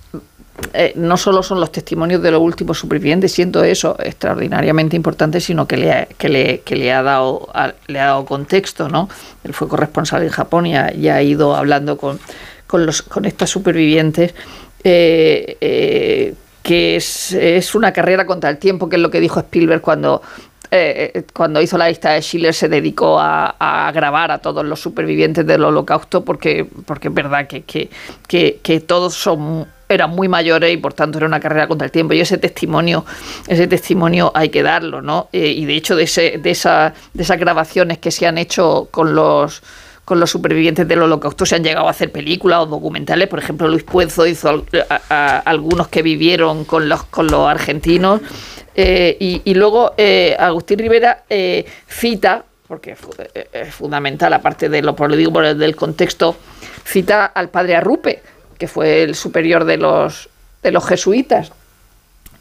[0.72, 5.66] eh, no solo son los testimonios de los últimos supervivientes, siento eso extraordinariamente importante, sino
[5.66, 7.48] que le ha, que le, que le ha, dado,
[7.86, 9.08] le ha dado contexto, ¿no?
[9.42, 12.18] Él fue corresponsal en Japón y ha, ido hablando con,
[12.66, 14.34] con, los, con estas supervivientes.
[14.82, 19.38] Eh, eh, que es, es, una carrera contra el tiempo, que es lo que dijo
[19.38, 20.22] Spielberg cuando
[20.70, 25.46] eh, cuando hizo la lista de Schiller se dedicó a, grabar a todos los supervivientes
[25.46, 30.94] del holocausto porque, porque es verdad que, que, todos son eran muy mayores y por
[30.94, 32.14] tanto era una carrera contra el tiempo.
[32.14, 33.04] Y ese testimonio
[33.46, 37.22] ese testimonio hay que darlo no eh, y de hecho de, ese, de, esa, de
[37.22, 39.62] esas grabaciones que se han hecho con los
[40.04, 43.28] con los supervivientes del holocausto se han llegado a hacer películas o documentales.
[43.28, 44.64] Por ejemplo, Luis Puenzo hizo
[45.08, 48.20] algunos que vivieron con los, con los argentinos
[48.74, 52.96] eh, y, luego eh, Agustín Rivera eh, cita, porque
[53.52, 56.36] es fundamental, aparte de lo, por lo digo por el del contexto,
[56.84, 58.22] cita al padre Arrupe,
[58.58, 60.28] que fue el superior de los,
[60.62, 61.52] de los jesuitas.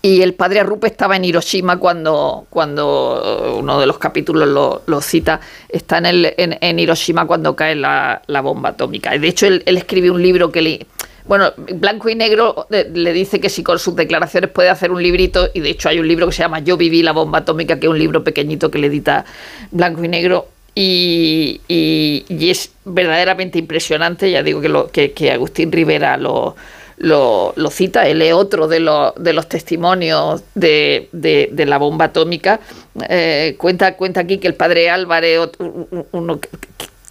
[0.05, 5.39] Y el padre Arrupe estaba en Hiroshima cuando, cuando uno de los capítulos lo, cita,
[5.69, 9.17] está en, el, en, Hiroshima cuando cae la, bomba atómica.
[9.17, 10.87] De hecho, él, él escribe un libro que le,
[11.25, 15.49] bueno, Blanco y Negro le dice que si con sus declaraciones puede hacer un librito,
[15.53, 17.85] y de hecho hay un libro que se llama Yo viví la bomba atómica, que
[17.85, 19.23] es un libro pequeñito que le edita
[19.71, 26.55] Blanco y Negro, y, es verdaderamente impresionante, ya digo que, lo, que, Agustín Rivera lo,
[26.97, 28.79] lo, cita, él es otro de,
[29.17, 31.09] de los testimonios de,
[31.65, 32.59] la bomba atómica,
[33.09, 35.49] eh, cuenta, cuenta aquí que el padre Álvarez,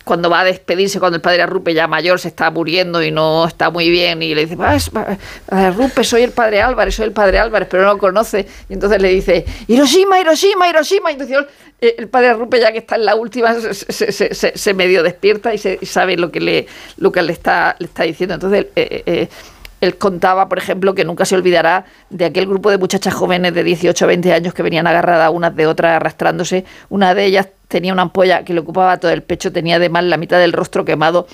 [0.05, 3.47] cuando va a despedirse, cuando el padre Arrupe ya mayor se está muriendo y no
[3.47, 4.57] está muy bien, y le dice,
[5.49, 8.47] Arrupe, soy el padre Álvarez, soy el padre Álvarez, pero no lo conoce.
[8.69, 11.11] Y entonces le dice, Hiroshima, Hiroshima, Hiroshima.
[11.11, 11.47] Y entonces
[11.81, 16.17] el padre Arrupe, ya que está en la última, se, medio despierta y, se, sabe
[16.17, 18.35] lo que le, lo que le, está, diciendo.
[18.35, 19.29] Entonces, eh, eh,
[19.83, 23.65] él contaba, por ejemplo, que nunca se olvidará de aquel grupo de muchachas jóvenes de
[23.65, 26.65] 18 o 20 años que venían agarradas unas de otras arrastrándose.
[26.89, 30.19] Una de ellas tenía una ampolla que le ocupaba todo el pecho, tenía además la
[30.19, 31.27] mitad del rostro quemado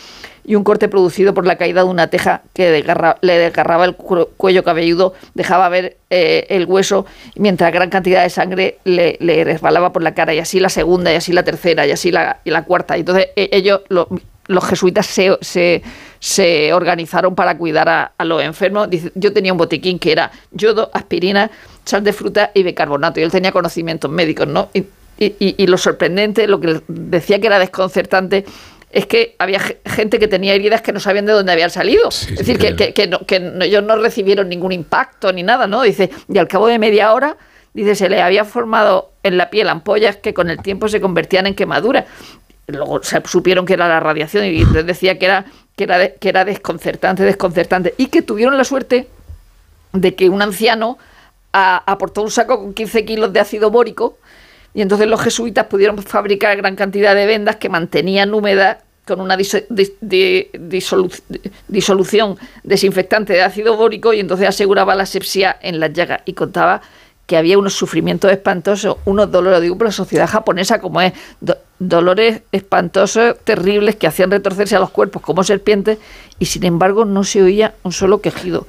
[0.46, 2.82] y un corte producido por la caída de una teja que
[3.20, 7.04] le desgarraba el cuello cabelludo, dejaba ver eh, el hueso,
[7.36, 11.16] mientras gran cantidad de sangre le, resbalaba por la cara, y así la segunda, y
[11.16, 12.96] así la tercera, y así la, cuarta.
[12.96, 15.82] Y entonces e, ellos, los jesuitas, se
[16.72, 18.88] organizaron para cuidar a, los enfermos.
[19.14, 21.50] yo tenía un botiquín que era yodo, aspirina,
[21.84, 23.20] sal de fruta y bicarbonato.
[23.20, 24.70] Y él tenía conocimientos médicos, ¿no?
[25.20, 28.44] Y, lo sorprendente, lo que decía que era desconcertante,
[28.90, 32.08] es que había gente que tenía heridas que no sabían de dónde habían salido.
[32.08, 32.94] es decir, que,
[33.60, 35.82] ellos no recibieron ningún impacto ni nada, ¿no?
[35.82, 37.36] Dice, y al cabo de media hora,
[37.74, 41.46] dice, se le había formado en la piel ampollas que con el tiempo se convertían
[41.46, 42.04] en quemaduras.
[42.68, 45.46] Luego se supieron que era la radiación y decía que era
[45.78, 49.06] que era, que era desconcertante, desconcertante, y que tuvieron la suerte
[49.92, 50.98] de que un anciano
[51.52, 54.18] aportó un saco con 15 kilos de ácido bórico,
[54.74, 59.36] y entonces los jesuitas pudieron fabricar gran cantidad de vendas que mantenían húmeda con una
[61.68, 66.82] disolución desinfectante de ácido bórico y entonces aseguraba la asepsia en las llagas y contaba
[67.28, 71.12] que había unos sufrimientos espantosos, unos dolores, digo, por la sociedad japonesa como es,
[71.78, 75.98] dolores espantosos, terribles, que hacían retorcerse a los cuerpos como serpientes,
[76.38, 78.66] y sin embargo no se oía un solo quejido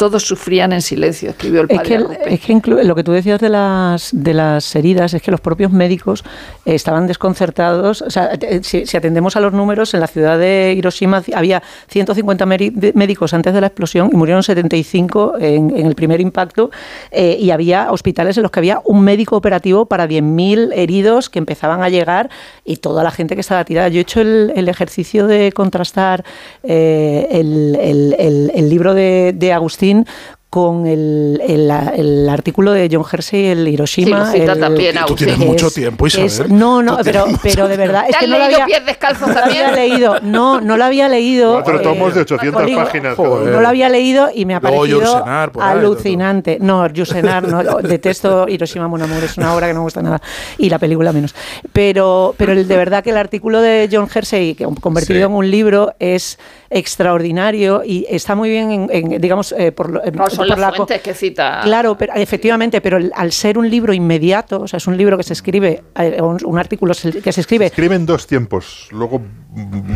[0.00, 1.94] todos sufrían en silencio, escribió el padre.
[2.24, 5.30] Es que, es que lo que tú decías de las, de las heridas es que
[5.30, 6.24] los propios médicos
[6.64, 8.00] estaban desconcertados.
[8.00, 8.30] O sea,
[8.62, 13.60] si, atendemos a los números, en la ciudad de Hiroshima había 150 médicos antes de
[13.60, 16.70] la explosión y murieron 75 en, en el primer impacto
[17.10, 21.38] eh, y había hospitales en los que había un médico operativo para 10.000 heridos que
[21.38, 22.30] empezaban a llegar
[22.64, 23.88] y toda la gente que estaba tirada.
[23.88, 26.24] Yo he hecho el, ejercicio de contrastar
[26.62, 30.06] eh, el, libro de, de Agustín In.
[30.50, 34.32] Con el, el, artículo de John Hersey, el Hiroshima.
[34.32, 36.58] Sí, también, tú tienes mucho tiempo, Isabel.
[36.58, 38.06] no, no, pero, pero de verdad.
[38.08, 39.66] Es que no leído lo había, pies descalzos también?
[39.66, 40.20] había leído.
[40.22, 41.52] No, no lo había leído.
[41.52, 43.16] Cuatro eh, tomos de 800 páginas.
[43.16, 45.24] No lo había leído y me ha parecido
[45.60, 46.58] alucinante.
[46.60, 50.20] No, Yusenar, no, detesto Hiroshima Mon Amour, es una obra que no me gusta nada.
[50.58, 51.32] Y la película menos.
[51.72, 55.94] Pero, pero de verdad que el artículo de John Hersey, que convertido en un libro,
[56.00, 56.40] es
[56.70, 60.00] extraordinario y está muy bien, en, digamos, eh, por,
[60.40, 61.60] son las la fuentes que cita.
[61.62, 65.22] Claro, pero, efectivamente, pero al ser un libro inmediato, o sea, es un libro que
[65.22, 67.66] se escribe, eh, un, artículo que se escribe.
[67.66, 69.22] Se escribe en dos tiempos, luego,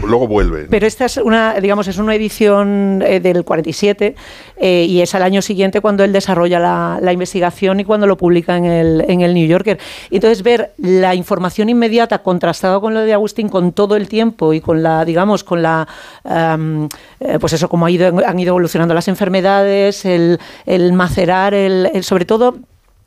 [0.06, 0.66] luego vuelve.
[0.70, 4.14] Pero esta es una, digamos, es una edición eh, del 47
[4.60, 8.56] y es al año siguiente cuando él desarrolla la, la, investigación y cuando lo publica
[8.56, 9.78] en el, en el New Yorker.
[10.10, 14.60] entonces ver la información inmediata contrastado con lo de Agustín con todo el tiempo y
[14.60, 15.86] con la, digamos, con la
[16.24, 20.33] eh, pues eso, como ha ido, han ido evolucionando las enfermedades, el,
[20.66, 22.56] el macerar, el, sobre todo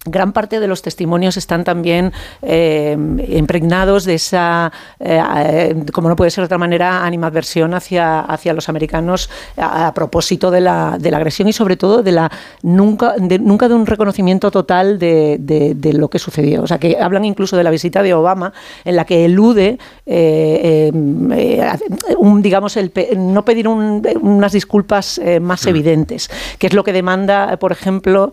[0.10, 2.98] gran parte de los testimonios están también eh,
[3.30, 8.70] impregnados de esa, eh, como no puede ser de otra manera, animadversión hacia, hacia los
[8.70, 12.32] americanos a, propósito de la, de la, agresión y sobre todo de la
[12.62, 16.64] nunca de, nunca de un reconocimiento total de, de, lo que sucedió.
[16.64, 18.54] O sea, que hablan incluso de la visita de Obama
[18.86, 20.92] en la que elude, eh,
[22.18, 25.70] un, digamos, el, no pedir unas disculpas más mm.
[25.70, 26.30] evidentes,
[26.60, 28.32] que es lo que demanda, por ejemplo,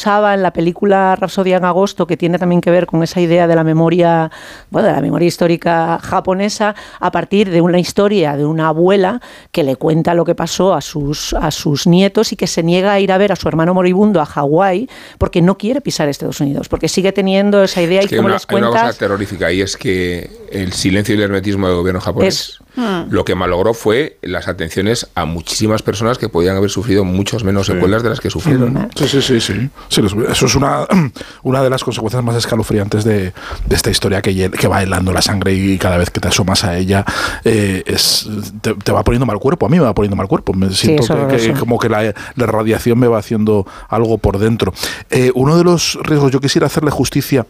[0.00, 3.46] Kurosawa en la película Rapsodia en agosto, que tiene también que ver con esa idea
[3.46, 4.30] de la memoria,
[4.70, 9.20] bueno, de la memoria histórica japonesa, a partir de una historia de una abuela
[9.52, 12.92] que le cuenta lo que pasó a sus, a sus nietos y que se niega
[12.92, 16.40] a ir a ver a su hermano moribundo a Hawái porque no quiere pisar Estados
[16.40, 18.72] Unidos, porque sigue teniendo esa idea y como les cuentas...
[18.72, 22.60] Hay una cosa terrorífica y es que el silencio y el hermetismo del gobierno japonés
[22.76, 23.10] Hmm.
[23.10, 27.66] Lo que malogró fue las atenciones a muchísimas personas que podían haber sufrido muchos menos
[27.66, 28.90] secuelas de las que sufrieron.
[28.94, 29.70] Sí, sí, sí, sí.
[29.90, 30.86] Eso es una,
[31.42, 33.32] una de las consecuencias más escalofriantes de,
[33.70, 36.76] esta historia que, que va helando la sangre y cada vez que te asomas a
[36.76, 37.04] ella
[37.44, 38.28] eh, es,
[38.60, 39.66] te, va poniendo mal cuerpo.
[39.66, 40.52] A mí me va poniendo mal cuerpo.
[40.52, 44.72] Me siento que, como que la, radiación me va haciendo algo por dentro.
[45.10, 47.46] Eh, uno de los riesgos, yo quisiera hacerle justicia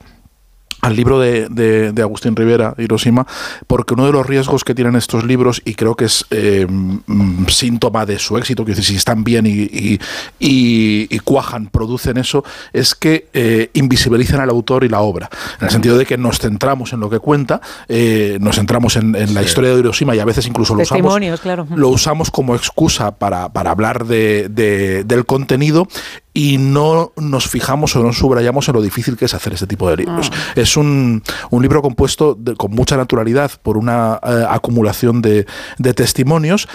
[0.80, 3.26] al libro de, de, Agustín Rivera, Hiroshima,
[3.66, 7.46] porque uno de los riesgos que tienen estos libros, y creo que es eh, mm,
[7.48, 9.98] síntoma de su éxito, que si están bien y,
[10.38, 15.28] y, cuajan, producen eso, es que eh, invisibilizan al autor y la obra,
[15.58, 19.10] en el sentido de que nos centramos en lo que cuenta, eh, nos centramos en,
[19.34, 21.66] la historia de Hiroshima y a veces incluso lo usamos, claro.
[21.74, 25.86] lo usamos como excusa para, para hablar de, del contenido
[26.32, 29.90] y no nos fijamos o no subrayamos en lo difícil que es hacer este tipo
[29.90, 30.30] de libros.
[30.32, 30.52] Ah.
[30.56, 35.46] Es un, un, libro compuesto con mucha naturalidad por una eh, acumulación de,
[35.78, 36.68] de testimonios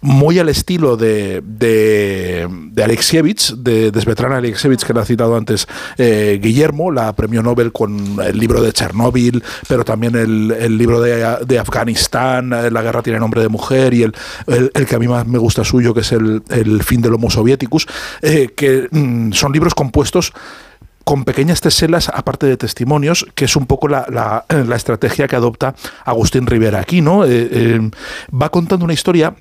[0.00, 5.36] muy al estilo de, de, de Alexievich, de, de Svetlana Alexievich, que le ha citado
[5.36, 5.66] antes
[5.96, 11.00] eh, Guillermo, la premio Nobel con el libro de Chernóbil, pero también el, el libro
[11.00, 14.14] de, de, Afganistán, eh, La guerra tiene nombre de mujer, y el,
[14.46, 17.28] el, que a mí más me gusta suyo, que es el, el fin del Homo
[17.28, 17.86] Sovieticus,
[18.22, 20.32] eh, que mm, son libros compuestos
[21.02, 25.36] con pequeñas teselas, aparte de testimonios, que es un poco la, la, la estrategia que
[25.36, 27.24] adopta Agustín Rivera aquí, ¿no?
[28.30, 29.34] va contando una historia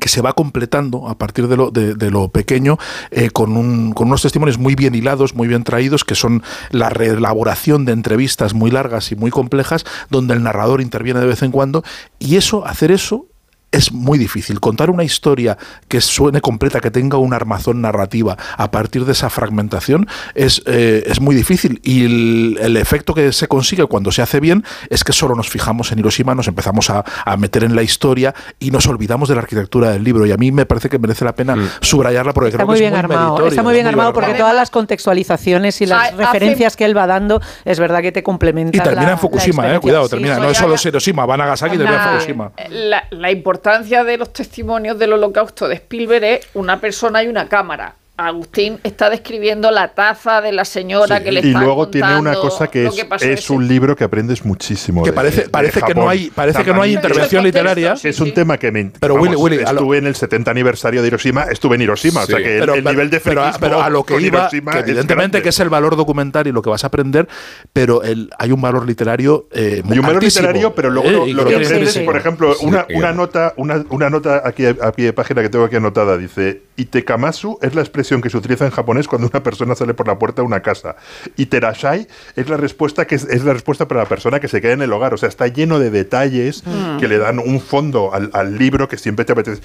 [0.00, 2.78] que se va completando a partir de lo, de, lo pequeño
[3.10, 6.90] eh, con, un, con unos testimonios muy bien hilados, muy bien traídos, que son la
[6.90, 11.50] reelaboración de entrevistas muy largas y muy complejas, donde el narrador interviene de vez en
[11.50, 11.82] cuando,
[12.18, 13.26] y eso, hacer eso
[13.72, 14.60] es muy difícil.
[14.60, 19.28] Contar una historia que suene completa, que tenga una armazón narrativa a partir de esa
[19.28, 21.80] fragmentación es, eh, es muy difícil.
[21.82, 25.90] Y el, efecto que se consigue cuando se hace bien es que solo nos fijamos
[25.92, 27.04] en Hiroshima, nos empezamos a,
[27.36, 30.24] meter en la historia y nos olvidamos de la arquitectura del libro.
[30.26, 31.68] Y a mí me parece que merece la pena mm.
[31.80, 33.46] subrayarla porque está creo muy que es bien armado.
[33.46, 37.40] Está muy bien armado porque todas las contextualizaciones y las referencias que él va dando
[37.64, 38.80] es verdad que te complementan.
[38.80, 40.38] Y termina en Fukushima, eh, cuidado, termina.
[40.38, 42.52] no es solo Hiroshima, van a Nagasaki y termina en Fukushima.
[42.70, 43.55] La, la importancia
[44.04, 47.96] de los testimonios del holocausto de Spielberg es una persona y una cámara.
[48.16, 52.34] Agustín está describiendo la taza de la señora que le está Y luego tiene una
[52.34, 52.88] cosa que
[53.20, 55.02] es, un libro que aprendes muchísimo.
[55.02, 57.94] Que parece, parece que no hay, parece que no hay intervención literaria.
[58.02, 58.92] es un tema que me.
[58.98, 62.58] Pero Willy, estuve en el 70 aniversario de Hiroshima, estuve en Hiroshima, o sea que
[62.58, 65.96] el, nivel de pero, pero, a lo que iba, que evidentemente que es el valor
[65.96, 67.28] documental y lo que vas a aprender,
[67.72, 71.56] pero el, hay un valor literario eh, Hay un valor literario, pero luego lo, que
[71.56, 75.48] aprendes, por ejemplo, una, una nota, una, una nota aquí a pie de página que
[75.48, 79.42] tengo aquí anotada dice Itekamasu es la expresión que se utiliza en japonés cuando una
[79.42, 80.96] persona sale por la puerta de una casa.
[81.36, 82.06] Y terashai
[82.36, 84.92] es la respuesta que es, la respuesta para la persona que se queda en el
[84.92, 85.14] hogar.
[85.14, 86.98] O sea, está lleno de detalles mm.
[86.98, 89.60] que le dan un fondo al, libro que siempre te apetece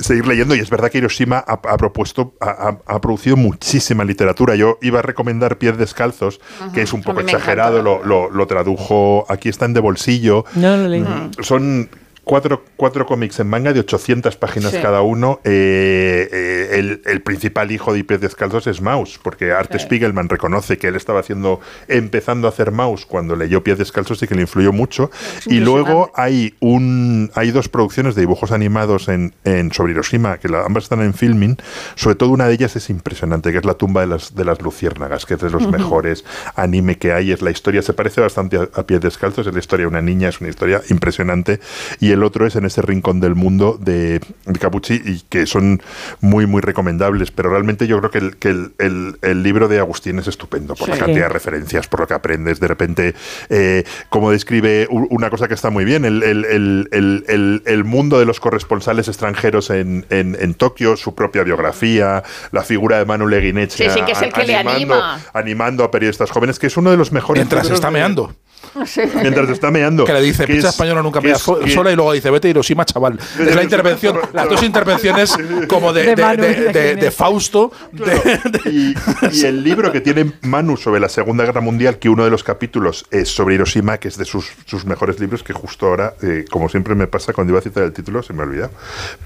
[0.00, 4.56] seguir leyendo y es verdad que Hiroshima ha, propuesto, ha, producido muchísima literatura.
[4.56, 6.40] Yo iba a recomendar Pies Descalzos,
[6.74, 10.44] que es un poco exagerado, lo, lo, tradujo, aquí están de bolsillo.
[10.54, 11.04] No lo leí.
[11.40, 11.88] Son
[12.24, 15.40] Cuatro, cuatro cómics en manga de 800 páginas cada uno.
[15.42, 20.86] Eh, eh, el, principal hijo de Pies Descalzos es Maus, porque Art Spiegelman reconoce que
[20.86, 24.72] él estaba haciendo, empezando a hacer Maus cuando leyó Pies Descalzos y que le influyó
[24.72, 25.10] mucho.
[25.46, 30.48] y luego hay un hay dos producciones de dibujos animados en, en sobre Hiroshima, que
[30.64, 31.56] ambas están en filming.
[31.96, 34.62] Sobre todo una de ellas es impresionante, que es La tumba de las, de las
[34.62, 36.24] luciérnagas, que es de los mejores
[36.54, 37.32] anime que hay.
[37.32, 40.02] Es la historia, se parece bastante a, a Pies Descalzos, es la historia de una
[40.02, 41.58] niña, es una historia impresionante.
[41.98, 44.20] Y el otro es en ese rincón del mundo de,
[44.60, 45.82] Capucci y que son
[46.20, 47.30] muy, muy recomendables.
[47.30, 50.88] Pero realmente yo creo que el, que el, el, libro de Agustín es estupendo por
[50.88, 52.60] la cantidad de referencias, por lo que aprendes.
[52.60, 53.14] De repente,
[53.48, 56.22] eh, como describe una cosa que está muy bien, el,
[56.92, 63.04] el mundo de los corresponsales extranjeros en, en, Tokio, su propia biografía, la figura de
[63.04, 63.88] Manu Leguineche
[64.54, 65.02] animando,
[65.32, 67.40] animando a periodistas jóvenes, que es uno de los mejores.
[67.40, 68.34] Mientras está meando.
[69.20, 70.04] Mientras está meando.
[70.04, 73.18] Que le dice, pizza española nunca mea sola y luego dice, vete a Hiroshima, chaval.
[73.38, 75.36] Es la intervención, las dos intervenciones
[75.68, 77.72] como de, de, Fausto.
[78.64, 78.94] Y,
[79.44, 83.06] el libro que tiene Manu sobre la Segunda Guerra Mundial, que uno de los capítulos
[83.10, 86.68] es sobre Hiroshima, que es de sus, sus mejores libros, que justo ahora, eh, como
[86.68, 88.70] siempre me pasa cuando iba a citar el título, se me olvida.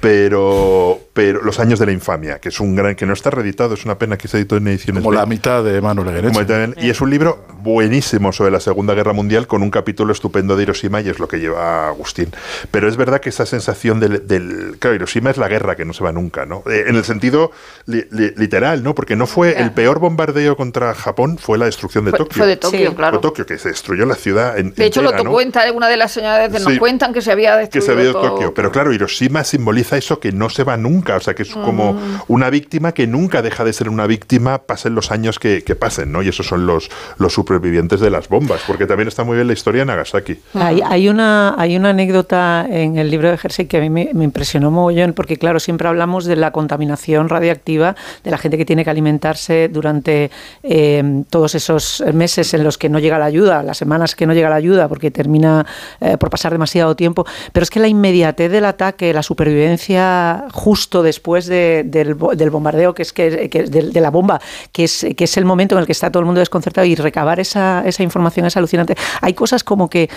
[0.00, 3.74] Pero, pero Los años de la infamia, que es un gran, que no está reeditado,
[3.74, 5.02] es una pena que se editó en ediciones.
[5.02, 6.74] Como la mitad de Manu Leguereche.
[6.78, 10.62] Y es un libro buenísimo sobre la Segunda Guerra Mundial con un capítulo estupendo de
[10.62, 12.30] Hiroshima y es lo que lleva Agustín.
[12.70, 16.04] Pero es verdad que esa sensación del, claro, Hiroshima es la guerra que no se
[16.04, 16.62] va nunca, ¿no?
[16.70, 17.52] Eh, en el sentido
[17.86, 18.94] literal, ¿no?
[18.94, 22.36] Porque no fue el peor bombardeo contra Japón, fue la destrucción de Tokio.
[22.36, 23.20] Fue de Tokio, claro.
[23.20, 24.58] Fue Tokio, que se destruyó la ciudad.
[24.58, 27.86] En, de hecho, lo cuenta una de las señales, nos cuentan que se había destruido.
[27.86, 28.54] Que se había Tokio.
[28.54, 31.94] Pero claro, Hiroshima simboliza eso que no se va nunca, o sea, que es como
[31.94, 32.22] mm.
[32.28, 36.22] una víctima que nunca deja de ser una víctima, pasen los años que, pasen, ¿no?
[36.22, 39.52] Y esos son los, los supervivientes de las bombas, porque también está muy bien la
[39.52, 40.38] historia de Nagasaki.
[40.54, 44.10] Hay, hay, una, hay una anécdota en el libro de Jersey que a mí me,
[44.14, 48.64] me impresionó mogollón, porque claro, siempre hablamos de la contaminación radiactiva, de la gente que
[48.64, 50.30] tiene que alimentarse durante
[50.62, 54.34] eh, todos esos meses en los que no llega la ayuda, las semanas que no
[54.34, 55.66] llega la ayuda, porque termina
[56.00, 57.26] eh, por pasar demasiado tiempo.
[57.52, 63.02] Pero es que la inmediatez del ataque, la supervivencia justo después de, del, bombardeo, que
[63.02, 64.40] es que, que de, de, la bomba,
[64.72, 66.94] que es, que es el momento en el que está todo el mundo desconcertado y
[66.94, 68.94] recabar esa, esa información es alucinante.
[69.20, 70.08] Hay cosas como que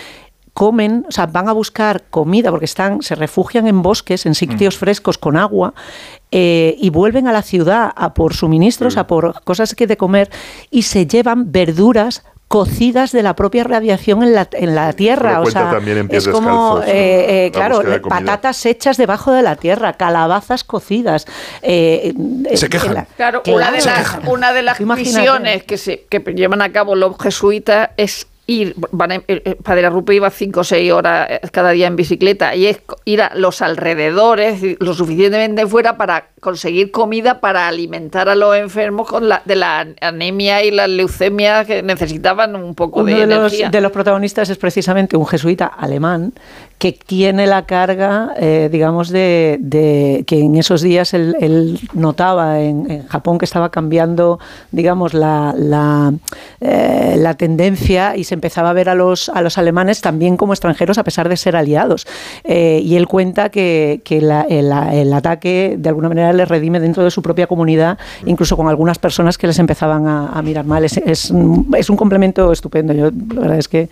[0.53, 4.76] comen, o sea, van a buscar comida porque están, se refugian en bosques, en sitios
[4.76, 4.80] mm.
[4.80, 5.73] frescos con agua
[6.31, 10.30] eh, y vuelven a la ciudad a por suministros, a por cosas que de comer
[10.69, 15.39] y se llevan verduras cocidas de la propia radiación en la, en la tierra.
[15.39, 21.27] O sea, es como, eh, eh, claro, patatas hechas debajo de la tierra, calabazas cocidas.
[21.61, 22.13] Eh,
[22.55, 23.07] se quejan.
[23.15, 27.15] claro, una de las, una de las misiones que, se, que llevan a cabo los
[27.19, 29.21] jesuitas es ir, van a,
[29.63, 33.21] Padre Rupe iba cinco o seis horas eh, cada día en bicicleta y es ir
[33.21, 39.29] a los alrededores lo suficientemente fuera para conseguir comida para alimentar a los enfermos con
[39.29, 43.65] la, de la anemia y la leucemia que necesitaban un poco Uno de, de energía.
[43.65, 46.33] Los, de los protagonistas es precisamente un jesuita alemán
[46.79, 52.61] que tiene la carga, eh, digamos, de, de, que en esos días él, él notaba
[52.61, 54.39] en, en, Japón que estaba cambiando,
[54.71, 56.13] digamos, la, la,
[56.61, 60.53] eh, la, tendencia y se empezaba a ver a los, a los alemanes también como
[60.53, 62.07] extranjeros a pesar de ser aliados.
[62.45, 66.80] Eh, y él cuenta que, que la, el, el, ataque de alguna manera les redime
[66.80, 70.65] dentro de su propia comunidad, incluso con algunas personas que les empezaban a, a mirar
[70.65, 70.84] mal.
[70.84, 71.34] Es, es,
[71.77, 72.93] es, un complemento estupendo.
[72.93, 73.89] Yo la verdad es que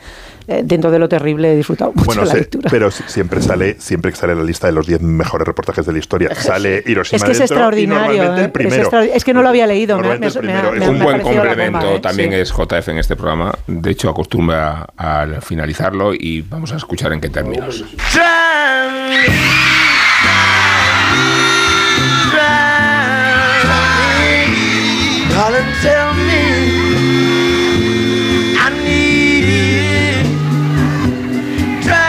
[0.48, 2.70] eh, dentro de lo terrible he disfrutado mucho bueno, la sé, lectura.
[2.72, 6.00] Pero siempre sale, siempre que sale la lista de los 10 mejores reportajes de la
[6.00, 8.36] historia, sale Hiroshima Es que es extraordinario.
[8.36, 8.44] ¿eh?
[8.46, 8.76] el primero.
[8.76, 9.04] Es, extra...
[9.06, 9.98] es, que no lo había leído.
[10.00, 12.00] Me, me, me, me, un buen complemento bomba, ¿eh?
[12.00, 12.38] también sí.
[12.38, 13.54] es JF en este programa.
[13.68, 17.84] De hecho, acostumbra a, a finalizarlo y vamos a escuchar en qué términos.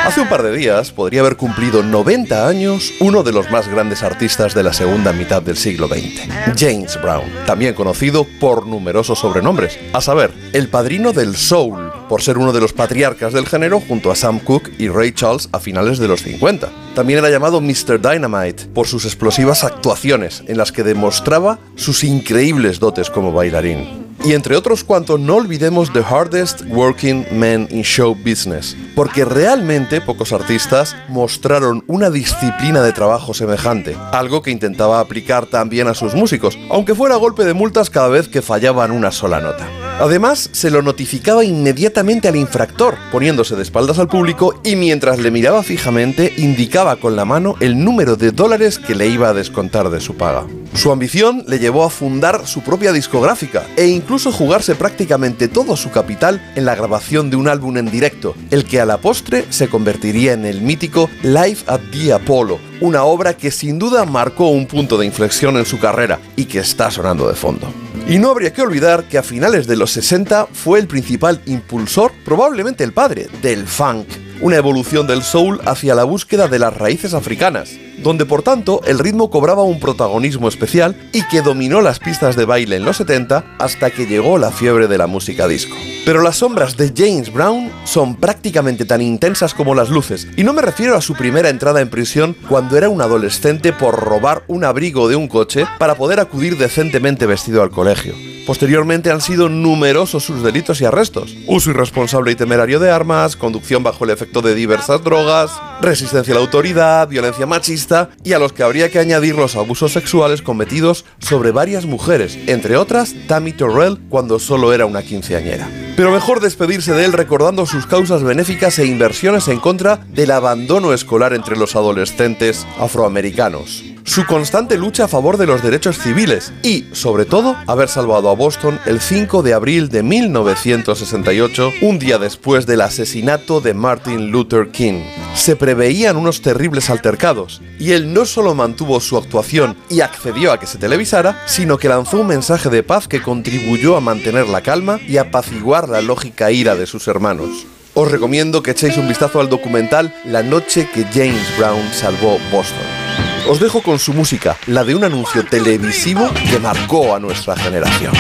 [0.09, 4.03] Hace un par de días podría haber cumplido 90 años uno de los más grandes
[4.03, 6.27] artistas de la segunda mitad del siglo XX,
[6.57, 12.39] James Brown, también conocido por numerosos sobrenombres, a saber, el padrino del soul, por ser
[12.39, 15.99] uno de los patriarcas del género junto a Sam Cooke y Ray Charles a finales
[15.99, 16.71] de los 50.
[16.95, 18.01] También era llamado Mr.
[18.01, 24.09] Dynamite por sus explosivas actuaciones en las que demostraba sus increíbles dotes como bailarín.
[24.25, 30.01] Y entre otros cuantos, no olvidemos The Hardest Working Men in Show Business, porque realmente
[30.01, 36.15] pocos artistas mostraron una disciplina de trabajo semejante, algo que intentaba aplicar también a sus
[36.15, 39.69] músicos, aunque fuera golpe de multas cada vez que fallaban una sola nota.
[40.01, 45.33] Además, se lo notificaba inmediatamente al infractor, poniéndose de espaldas al público y mientras le
[45.33, 49.91] miraba fijamente indicaba con la mano el número de dólares que le iba a descontar
[49.91, 50.47] de su paga.
[50.75, 55.91] Su ambición le llevó a fundar su propia discográfica e incluso jugarse prácticamente todo su
[55.91, 59.69] capital en la grabación de un álbum en directo, el que a la postre se
[59.69, 64.67] convertiría en el mítico Live at the Apollo, una obra que sin duda marcó un
[64.67, 67.73] punto de inflexión en su carrera y que está sonando de fondo.
[68.09, 72.13] Y no habría que olvidar que a finales de los 60 fue el principal impulsor,
[72.25, 74.07] probablemente el padre, del funk,
[74.41, 77.71] una evolución del soul hacia la búsqueda de las raíces africanas,
[78.03, 82.45] donde por tanto el ritmo cobraba un protagonismo especial y que dominó las pistas de
[82.45, 85.77] baile en los 70 hasta que llegó la fiebre de la música disco.
[86.05, 90.53] Pero las sombras de James Brown son prácticamente tan intensas como las luces, y no
[90.53, 94.65] me refiero a su primera entrada en prisión cuando era un adolescente por robar un
[94.65, 98.15] abrigo de un coche para poder acudir decentemente vestido al colegio.
[98.49, 101.37] Posteriormente han sido numerosos sus delitos y arrestos.
[101.47, 105.51] Uso irresponsable y temerario de armas, conducción bajo el efecto de diversas drogas,
[105.81, 109.93] resistencia a la autoridad, violencia machista y a los que habría que añadir los abusos
[109.93, 115.69] sexuales cometidos sobre varias mujeres, entre otras Tammy Terrell cuando solo era una quinceañera.
[115.97, 120.93] Pero mejor despedirse de él recordando sus causas benéficas e inversiones en contra del abandono
[120.93, 126.87] escolar entre los adolescentes afroamericanos su constante lucha a favor de los derechos civiles y,
[126.93, 132.65] sobre todo, haber salvado a Boston el 5 de abril de 1968, un día después
[132.65, 135.03] del asesinato de Martin Luther King.
[135.35, 140.59] Se preveían unos terribles altercados, y él no solo mantuvo su actuación y accedió a
[140.59, 144.63] que se televisara, sino que lanzó un mensaje de paz que contribuyó a mantener la
[144.63, 147.67] calma y apaciguar la lógica ira de sus hermanos.
[147.93, 153.28] Os recomiendo que echéis un vistazo al documental La noche que James Brown salvó Boston.
[153.49, 158.13] Os dejo con su música, la de un anuncio televisivo que marcó a nuestra generación.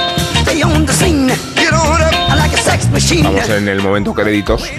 [0.43, 1.64] stay on the scene.
[3.23, 4.69] Vamos en el momento créditos.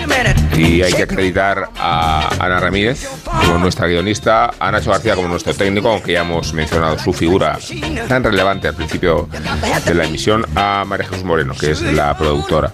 [0.56, 5.54] Y hay que acreditar a Ana Ramírez como nuestra guionista, a Nacho García como nuestro
[5.54, 7.58] técnico, aunque ya hemos mencionado su figura
[8.08, 9.28] tan relevante al principio
[9.84, 12.72] de la emisión, a María Jesús Moreno, que es la productora.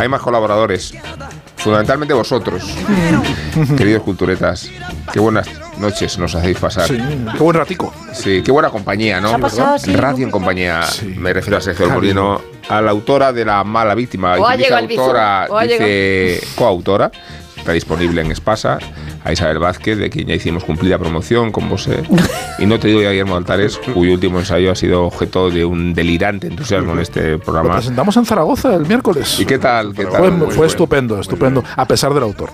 [0.00, 0.94] Hay más colaboradores,
[1.58, 2.64] fundamentalmente vosotros,
[3.76, 4.70] queridos culturetas.
[5.12, 5.48] Qué buenas
[5.78, 6.86] noches nos hacéis pasar.
[6.86, 7.92] Sí, qué buen ratico.
[8.12, 9.30] Sí, qué buena compañía, ¿no?
[9.30, 10.82] Se ha pasado, sí, Radio en compañía,
[11.16, 14.36] me refiero a Sergio Molino, a la autora de La mala víctima.
[14.38, 17.10] O ha llegado autora, dice coautora.
[17.68, 18.78] Está disponible en Espasa,
[19.22, 21.86] a Isabel Vázquez, de quien ya hicimos cumplida promoción con vos.
[22.58, 25.66] Y no te digo ya a Guillermo Altares, cuyo último ensayo ha sido objeto de
[25.66, 27.74] un delirante entusiasmo en este Lo programa.
[27.74, 29.38] presentamos en Zaragoza el miércoles.
[29.38, 29.92] ¿Y qué tal?
[29.94, 30.12] ¿Qué tal?
[30.16, 30.64] Fue, fue bueno.
[30.64, 32.48] estupendo, estupendo, a pesar del autor.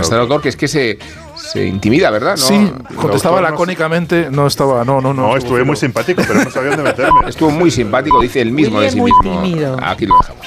[0.00, 0.98] Está el autor que es que se,
[1.36, 2.36] se intimida, ¿verdad?
[2.36, 2.44] ¿No?
[2.44, 2.54] Sí,
[2.90, 5.28] El contestaba lacónicamente, no estaba, no, no, no.
[5.28, 7.28] No, estuve muy simpático, pero no sabía dónde meterme.
[7.28, 9.40] Estuvo muy simpático, dice él mismo de sí mismo.
[9.42, 9.76] tímido.
[9.80, 10.46] Aquí lo dejamos.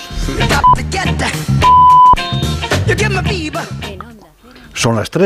[4.74, 5.18] Son las 3.